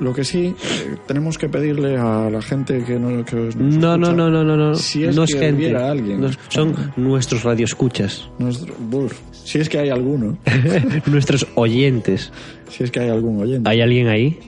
lo 0.00 0.14
que 0.14 0.24
sí, 0.24 0.46
eh, 0.46 0.96
tenemos 1.06 1.38
que 1.38 1.48
pedirle 1.48 1.96
a 1.96 2.30
la 2.30 2.42
gente 2.42 2.82
que, 2.84 2.98
no, 2.98 3.24
que 3.24 3.36
nos 3.36 3.56
no, 3.56 3.96
no, 3.96 4.06
escucha, 4.06 4.16
no, 4.16 4.30
no, 4.30 4.44
no, 4.44 4.56
no. 4.56 4.74
Si 4.74 5.04
es 5.04 5.14
no 5.14 5.24
que 5.26 5.32
es 5.34 5.38
gente. 5.38 5.56
hubiera 5.56 5.90
alguien. 5.90 6.26
Son 6.48 6.74
nuestros 6.96 7.44
radioescuchas, 7.44 8.28
Nuestro, 8.38 8.74
buf, 8.78 9.18
si 9.32 9.58
es 9.58 9.68
que 9.68 9.78
hay 9.78 9.90
alguno, 9.90 10.38
nuestros 11.06 11.46
oyentes. 11.54 12.32
si 12.68 12.84
es 12.84 12.90
que 12.90 13.00
hay 13.00 13.10
algún 13.10 13.42
oyente. 13.42 13.68
¿Hay 13.68 13.80
alguien 13.80 14.08
ahí? 14.08 14.38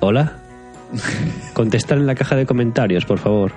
¿Hola? 0.00 0.42
Contestar 1.54 1.98
en 1.98 2.06
la 2.06 2.14
caja 2.14 2.36
de 2.36 2.46
comentarios, 2.46 3.04
por 3.04 3.18
favor. 3.18 3.52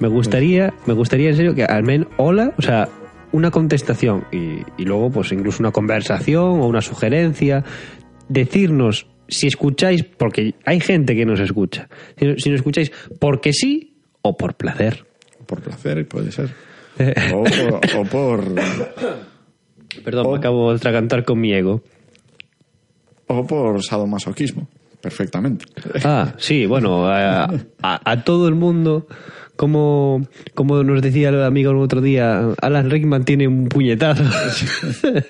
Me 0.00 0.08
gustaría, 0.08 0.74
me 0.86 0.94
gustaría 0.94 1.30
en 1.30 1.36
serio 1.36 1.54
que 1.54 1.64
al 1.64 1.82
menos 1.82 2.08
hola, 2.16 2.52
o 2.58 2.62
sea, 2.62 2.88
una 3.32 3.50
contestación 3.50 4.24
y, 4.30 4.60
y 4.76 4.84
luego 4.84 5.10
pues 5.10 5.32
incluso 5.32 5.62
una 5.62 5.72
conversación 5.72 6.60
o 6.60 6.66
una 6.66 6.82
sugerencia, 6.82 7.64
decirnos 8.28 9.06
si 9.28 9.46
escucháis, 9.46 10.04
porque 10.04 10.54
hay 10.64 10.80
gente 10.80 11.14
que 11.16 11.24
nos 11.26 11.40
escucha, 11.40 11.88
si, 12.18 12.34
si 12.38 12.50
nos 12.50 12.56
escucháis 12.60 12.92
porque 13.18 13.52
sí 13.52 13.96
o 14.22 14.36
por 14.36 14.54
placer. 14.54 15.04
Por 15.46 15.60
placer, 15.62 16.06
puede 16.08 16.32
ser. 16.32 16.50
O 17.34 17.44
por, 17.44 17.80
o 17.98 18.04
por, 18.04 18.54
Perdón, 20.04 20.26
O- 20.26 20.32
me 20.32 20.38
acabo 20.38 20.70
de 20.70 20.76
atragantar 20.76 21.24
con 21.24 21.38
mi 21.40 21.52
ego. 21.52 21.82
o 23.28 23.46
por 23.46 23.82
sadomasoquismo. 23.82 24.68
Perfectamente. 25.00 25.66
Ah, 26.04 26.34
sí, 26.38 26.66
bueno, 26.66 27.06
a, 27.06 27.44
a- 27.44 28.10
a 28.10 28.24
todo 28.24 28.48
el 28.48 28.54
mundo, 28.54 29.06
como, 29.56 30.26
como 30.54 30.82
nos 30.82 31.02
decía 31.02 31.30
el 31.30 31.42
amigo 31.42 31.70
el 31.72 31.78
otro 31.78 32.00
día, 32.00 32.50
Alan 32.60 32.90
Rickman 32.90 33.24
tiene 33.24 33.48
un 33.48 33.68
puñetazo. 33.68 34.22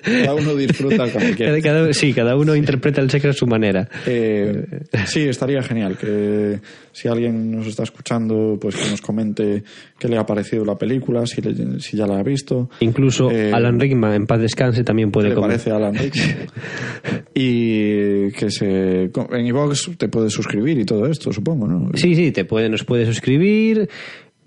Cada 0.03 0.33
uno 0.35 0.55
disfruta 0.55 1.09
como 1.11 1.25
quiere. 1.35 1.61
Cada- 1.61 1.61
cada- 1.61 1.93
sí, 1.93 2.13
cada 2.13 2.35
uno 2.35 2.55
interpreta 2.55 3.01
el 3.01 3.09
sexo 3.09 3.29
a 3.29 3.33
su 3.33 3.47
manera. 3.47 3.87
Eh, 4.05 4.65
sí, 5.05 5.21
estaría 5.21 5.61
genial 5.63 5.97
que 5.97 6.59
si 6.91 7.07
alguien 7.07 7.51
nos 7.51 7.67
está 7.67 7.83
escuchando, 7.83 8.57
pues 8.59 8.75
que 8.75 8.89
nos 8.89 9.01
comente 9.01 9.63
qué 9.99 10.07
le 10.07 10.17
ha 10.17 10.25
parecido 10.25 10.65
la 10.65 10.75
película, 10.77 11.25
si, 11.25 11.41
le- 11.41 11.79
si 11.79 11.95
ya 11.97 12.05
la 12.07 12.19
ha 12.19 12.23
visto. 12.23 12.69
Incluso 12.79 13.31
Eh, 13.31 13.51
Alan 13.53 13.79
Rickman, 13.79 14.13
en 14.13 14.25
paz 14.27 14.39
descanse, 14.41 14.83
también 14.83 15.09
¿Qué 15.09 15.13
puede 15.13 15.29
le 15.29 15.35
comer. 15.35 15.49
parece 15.51 15.71
Alan 15.71 15.93
Rickman? 15.95 16.47
y 17.33 18.31
que 18.31 18.49
se 18.49 19.03
en 19.31 19.45
iVox 19.47 19.91
te 19.97 20.07
puedes 20.09 20.33
suscribir 20.33 20.79
y 20.79 20.85
todo 20.85 21.05
esto, 21.05 21.31
supongo, 21.31 21.67
¿no? 21.67 21.91
Sí, 21.93 22.15
sí, 22.15 22.31
te 22.31 22.45
puede, 22.45 22.69
nos 22.69 22.83
puede 22.83 23.05
suscribir, 23.05 23.89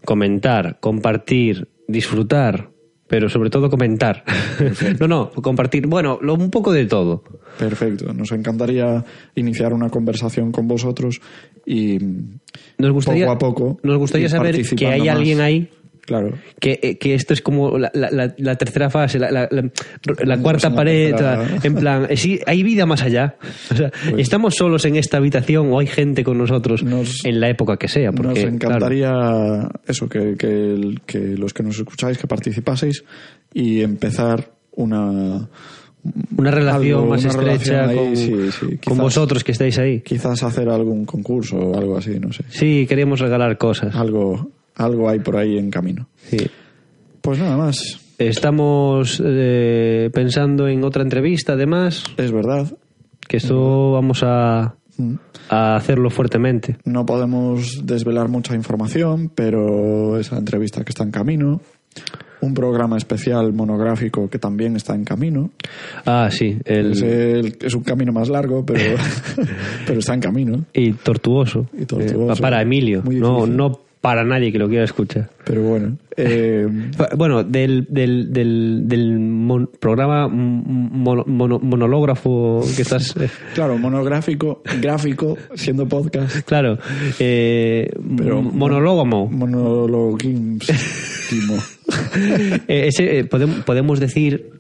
comentar, 0.05 0.79
compartir, 0.81 1.69
disfrutar, 1.89 2.71
pero 3.07 3.29
sobre 3.29 3.51
todo 3.51 3.69
comentar. 3.71 4.25
no, 5.01 5.09
no, 5.09 5.31
compartir, 5.31 5.87
bueno, 5.87 6.19
lo- 6.23 6.35
un 6.35 6.51
poco 6.51 6.73
de 6.73 6.87
todo. 6.87 7.25
Perfecto. 7.59 8.13
Nos 8.15 8.31
encantaría 8.33 9.05
iniciar 9.35 9.73
una 9.73 9.91
conversación 9.91 10.53
con 10.53 10.69
vosotros 10.69 11.21
y 11.67 11.99
Nos 12.79 12.93
gustaría, 12.93 13.27
poco 13.27 13.33
a 13.35 13.39
poco 13.39 13.81
nos 13.83 13.99
gustaría 13.99 14.29
saber 14.29 14.61
que 14.77 14.87
hay 14.87 15.01
más. 15.01 15.09
alguien 15.17 15.41
ahí 15.41 15.69
Claro. 16.11 16.33
Que, 16.59 16.81
eh, 16.83 16.99
que 16.99 17.15
esto 17.15 17.35
es 17.35 17.41
como 17.41 17.79
la, 17.79 17.89
la- 17.95 18.11
la- 18.11 18.35
la 18.37 18.57
tercera 18.57 18.91
fase, 18.91 19.21
la, 19.21 19.49
cuarta 20.43 20.75
pared, 20.75 21.15
en 21.63 21.75
plan, 21.77 22.07
eh, 22.11 22.17
sí, 22.17 22.41
hay 22.47 22.65
vida 22.65 22.85
más 22.85 23.03
allá. 23.05 23.37
O 23.71 23.77
sea, 23.77 23.93
estamos 24.19 24.57
solos 24.57 24.85
en 24.87 24.97
esta 24.97 25.19
habitación 25.19 25.73
o 25.73 25.79
hay 25.79 25.87
gente 25.87 26.25
con 26.25 26.37
nosotros 26.37 26.83
Nos- 26.83 27.25
en 27.25 27.39
la 27.39 27.49
época 27.49 27.77
que 27.77 27.87
sea. 27.87 28.11
Porque, 28.11 28.45
nos 28.45 28.53
encantaría 28.55 29.69
eso, 29.87 30.09
que, 30.09 30.35
que, 30.37 31.37
los 31.39 31.55
que 31.55 31.63
nos 31.63 31.79
escucháis, 31.79 32.19
que 32.19 32.27
participaseis 32.27 33.05
y 33.55 33.83
empezar 33.83 34.51
una... 34.73 35.49
una 36.37 36.51
relación 36.51 36.99
algo, 37.03 37.11
más 37.11 37.21
una 37.25 37.31
estrecha 37.31 37.83
relación 37.87 37.89
ahí, 37.91 37.97
con, 37.97 38.17
sí, 38.17 38.51
sí, 38.51 38.67
con 38.67 38.79
quizás- 38.79 38.99
vosotros 38.99 39.45
que 39.45 39.53
estáis 39.53 39.79
ahí. 39.79 40.01
Quizás 40.01 40.43
hacer 40.43 40.69
algún 40.71 41.05
concurso 41.05 41.57
o 41.57 41.79
algo 41.79 41.97
así, 41.99 42.19
no 42.19 42.33
sé. 42.33 42.43
Sí, 42.49 42.85
queríamos 42.89 43.21
regalar 43.21 43.57
cosas. 43.59 43.95
Algo, 43.95 44.51
algo 44.81 45.09
hay 45.09 45.20
por 45.20 45.37
ahí 45.37 45.59
en 45.59 45.70
camino. 45.70 46.09
Sí. 46.16 46.39
Pues 47.20 47.39
nada 47.39 47.57
más. 47.57 48.01
Estamos 48.18 49.22
eh, 49.24 50.11
pensando 50.12 50.68
en 50.68 50.85
otra 50.85 51.03
entrevista, 51.03 51.55
además, 51.55 52.05
Es 52.16 52.33
verdad. 52.33 52.70
que 53.26 53.37
esto 53.39 53.93
vamos 53.93 54.22
a, 54.22 54.74
Mm. 54.99 55.14
a 55.49 55.76
hacerlo 55.76 56.11
fuertemente. 56.11 56.76
No 56.85 57.07
podemos 57.07 57.87
desvelar 57.87 58.28
mucha 58.28 58.55
información, 58.55 59.31
pero 59.35 60.18
esa 60.18 60.37
entrevista 60.37 60.85
que 60.85 60.91
está 60.91 61.05
en 61.05 61.11
camino. 61.11 61.61
Un 62.43 62.55
programa 62.55 62.97
especial 62.99 63.53
monográfico 63.53 64.28
que 64.28 64.39
también 64.39 64.76
está 64.76 64.95
en 64.95 65.05
camino. 65.05 65.51
Ah, 66.07 66.28
sí, 66.31 66.59
el, 66.64 66.93
Es, 66.93 67.03
el- 67.03 67.57
es 67.62 67.74
un 67.74 67.83
camino 67.83 68.12
más 68.12 68.28
largo, 68.28 68.64
pero, 68.66 68.81
pero 69.87 69.99
está 70.01 70.14
en 70.14 70.20
camino. 70.20 70.64
y 70.74 70.93
tortuoso. 70.93 71.66
Y 71.78 71.85
tortuoso. 71.87 72.33
Eh, 72.35 72.41
para 72.43 72.61
Emilio, 72.62 73.03
no, 73.07 73.47
no 73.47 73.81
para 74.01 74.25
nadie 74.25 74.51
que 74.51 74.59
lo 74.59 74.69
quiera 74.69 74.85
escuchar. 74.85 75.29
Pero 75.45 75.63
bueno. 75.63 75.99
eh, 76.17 76.67
Bueno, 77.17 77.45
del, 77.45 77.87
del, 77.91 78.33
del, 78.33 78.83
del 78.89 79.19
mon- 79.19 79.69
programa 79.79 80.27
mono- 80.29 81.25
mono- 81.27 81.59
monológrafo 81.59 82.63
que 82.77 82.83
estás... 82.83 83.15
eh, 83.21 83.29
claro, 83.55 83.77
monográfico, 83.79 84.63
gráfico, 84.81 85.37
siendo 85.55 85.87
podcast. 85.87 86.41
claro, 86.47 86.79
eh, 87.19 87.91
Pero. 88.17 88.43
Monologuísimo. 89.31 91.55
Eh, 92.69 92.87
ese, 92.87 93.19
eh, 93.19 93.25
podem- 93.29 93.65
podemos 93.65 93.99
decir 93.99 94.53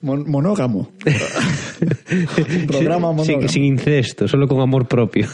Mon- 0.00 0.28
monógamo. 0.30 0.90
Un 1.04 2.66
programa 2.66 3.12
monógamo. 3.12 3.48
sin 3.48 3.64
incesto, 3.64 4.26
solo 4.26 4.48
con 4.48 4.60
amor 4.60 4.88
propio. 4.88 5.26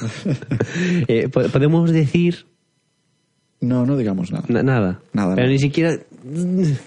Eh, 1.06 1.28
po- 1.28 1.42
podemos 1.44 1.92
decir 1.92 2.46
No, 3.60 3.86
no 3.86 3.96
digamos 3.96 4.30
nada. 4.32 4.44
na- 4.48 4.62
nada. 4.62 5.00
Nada, 5.12 5.34
Pero 5.34 5.46
nada. 5.46 5.52
ni 5.52 5.58
siquiera... 5.58 5.96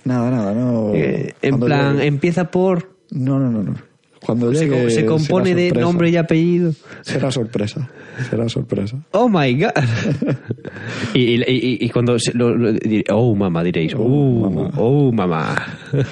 Nada, 0.06 0.30
nada. 0.32 0.54
No, 0.54 0.92
eh, 0.96 1.34
en 1.42 1.50
Cuando 1.52 1.66
plan, 1.66 1.98
llegue- 1.98 2.06
empieza 2.08 2.52
por... 2.52 2.90
No, 3.12 3.40
no, 3.40 3.50
no, 3.50 3.64
no. 3.64 3.76
Cuando 4.22 4.54
Se, 4.54 4.66
llegue, 4.68 4.90
se 4.92 5.06
compone 5.06 5.46
será 5.46 5.56
de 5.56 5.68
sorpresa. 5.70 5.86
nombre 5.86 6.10
y 6.10 6.18
apellido. 6.18 6.74
Será 7.02 7.32
sorpresa. 7.32 7.90
Será 8.30 8.50
sorpresa. 8.50 8.98
Oh 9.12 9.30
my 9.30 9.54
god. 9.56 9.72
y, 11.14 11.20
y, 11.20 11.36
y- 11.48 11.78
y 11.86 11.90
cuando 11.90 12.20
se 12.20 12.34
lo, 12.34 12.54
lo- 12.56 12.74
oh 13.12 13.34
mamá 13.36 13.64
diréis, 13.64 13.94
oh, 13.96 14.02
Oh, 14.04 14.50
mamá. 14.50 14.72
oh 14.78 15.12
mamá. 15.12 15.56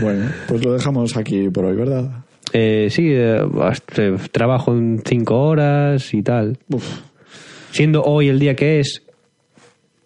Bueno, 0.00 0.26
pues 0.46 0.62
lo 0.64 0.74
dejamos 0.74 1.16
aquí 1.16 1.48
por 1.48 1.64
hoy, 1.64 1.74
¿verdad? 1.76 2.24
Eh, 2.52 2.88
sí, 2.90 3.08
eh, 3.10 3.40
hasta- 3.62 4.04
eh, 4.04 4.16
trabajo 4.30 4.72
en 4.74 5.02
cinco 5.04 5.40
horas 5.48 6.12
y 6.14 6.22
tal. 6.22 6.58
Uf, 6.72 6.84
Siendo 7.72 8.02
hoy 8.04 8.28
el 8.28 8.38
día 8.38 8.54
que 8.54 8.80
es, 8.80 9.02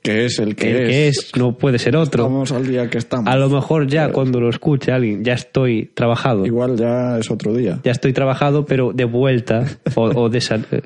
que 0.02 0.24
es 0.24 0.38
el 0.38 0.56
que 0.56 0.70
el 0.70 0.76
es. 0.76 0.88
que 0.88 1.08
es 1.08 1.36
no 1.36 1.56
puede 1.56 1.78
ser 1.78 1.96
otro. 1.96 2.24
Estamos 2.24 2.52
al 2.52 2.66
día 2.66 2.90
que 2.90 2.98
estamos. 2.98 3.32
A 3.32 3.36
lo 3.36 3.48
mejor 3.48 3.86
ya 3.86 4.10
cuando 4.10 4.40
lo 4.40 4.50
escuche 4.50 4.90
alguien 4.92 5.24
ya 5.24 5.34
estoy 5.34 5.90
trabajado. 5.94 6.44
Igual 6.44 6.76
ya 6.76 7.18
es 7.18 7.30
otro 7.30 7.54
día. 7.54 7.80
Ya 7.84 7.92
estoy 7.92 8.12
trabajado, 8.12 8.66
pero 8.66 8.92
de 8.92 9.04
vuelta 9.04 9.64
o, 9.94 10.02
o 10.02 10.28
de 10.28 10.38
eh, 10.38 10.82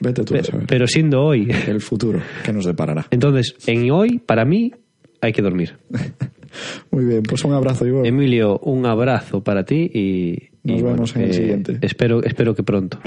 Vete 0.00 0.24
tú 0.24 0.34
a 0.34 0.42
saber. 0.42 0.66
pero 0.66 0.86
siendo 0.86 1.22
hoy. 1.22 1.48
El 1.66 1.80
futuro 1.80 2.20
que 2.44 2.52
nos 2.52 2.64
deparará. 2.64 3.06
Entonces, 3.10 3.54
en 3.66 3.90
hoy, 3.90 4.18
para 4.18 4.44
mí, 4.44 4.72
hay 5.20 5.32
que 5.32 5.42
dormir. 5.42 5.76
Muy 6.90 7.04
bien, 7.04 7.22
pues 7.22 7.44
un 7.44 7.52
abrazo, 7.52 7.86
Igor. 7.86 8.06
Emilio, 8.06 8.58
un 8.60 8.86
abrazo 8.86 9.42
para 9.42 9.64
ti 9.64 9.90
y 9.92 10.50
Nos 10.64 10.80
y 10.80 10.82
vemos 10.82 11.16
en 11.16 11.22
el 11.22 11.30
eh, 11.30 11.34
siguiente. 11.34 11.78
Espero, 11.82 12.22
espero 12.22 12.54
que 12.54 12.62
pronto. 12.62 12.98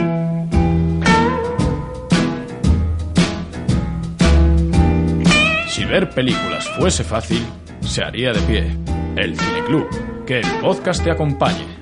Si 5.69 5.85
ver 5.85 6.09
películas 6.09 6.67
fuese 6.77 7.03
fácil, 7.03 7.45
se 7.81 8.03
haría 8.03 8.33
de 8.33 8.41
pie. 8.41 8.75
El 9.15 9.39
Cineclub. 9.39 9.87
Que 10.25 10.39
el 10.39 10.47
podcast 10.61 11.03
te 11.03 11.11
acompañe. 11.11 11.79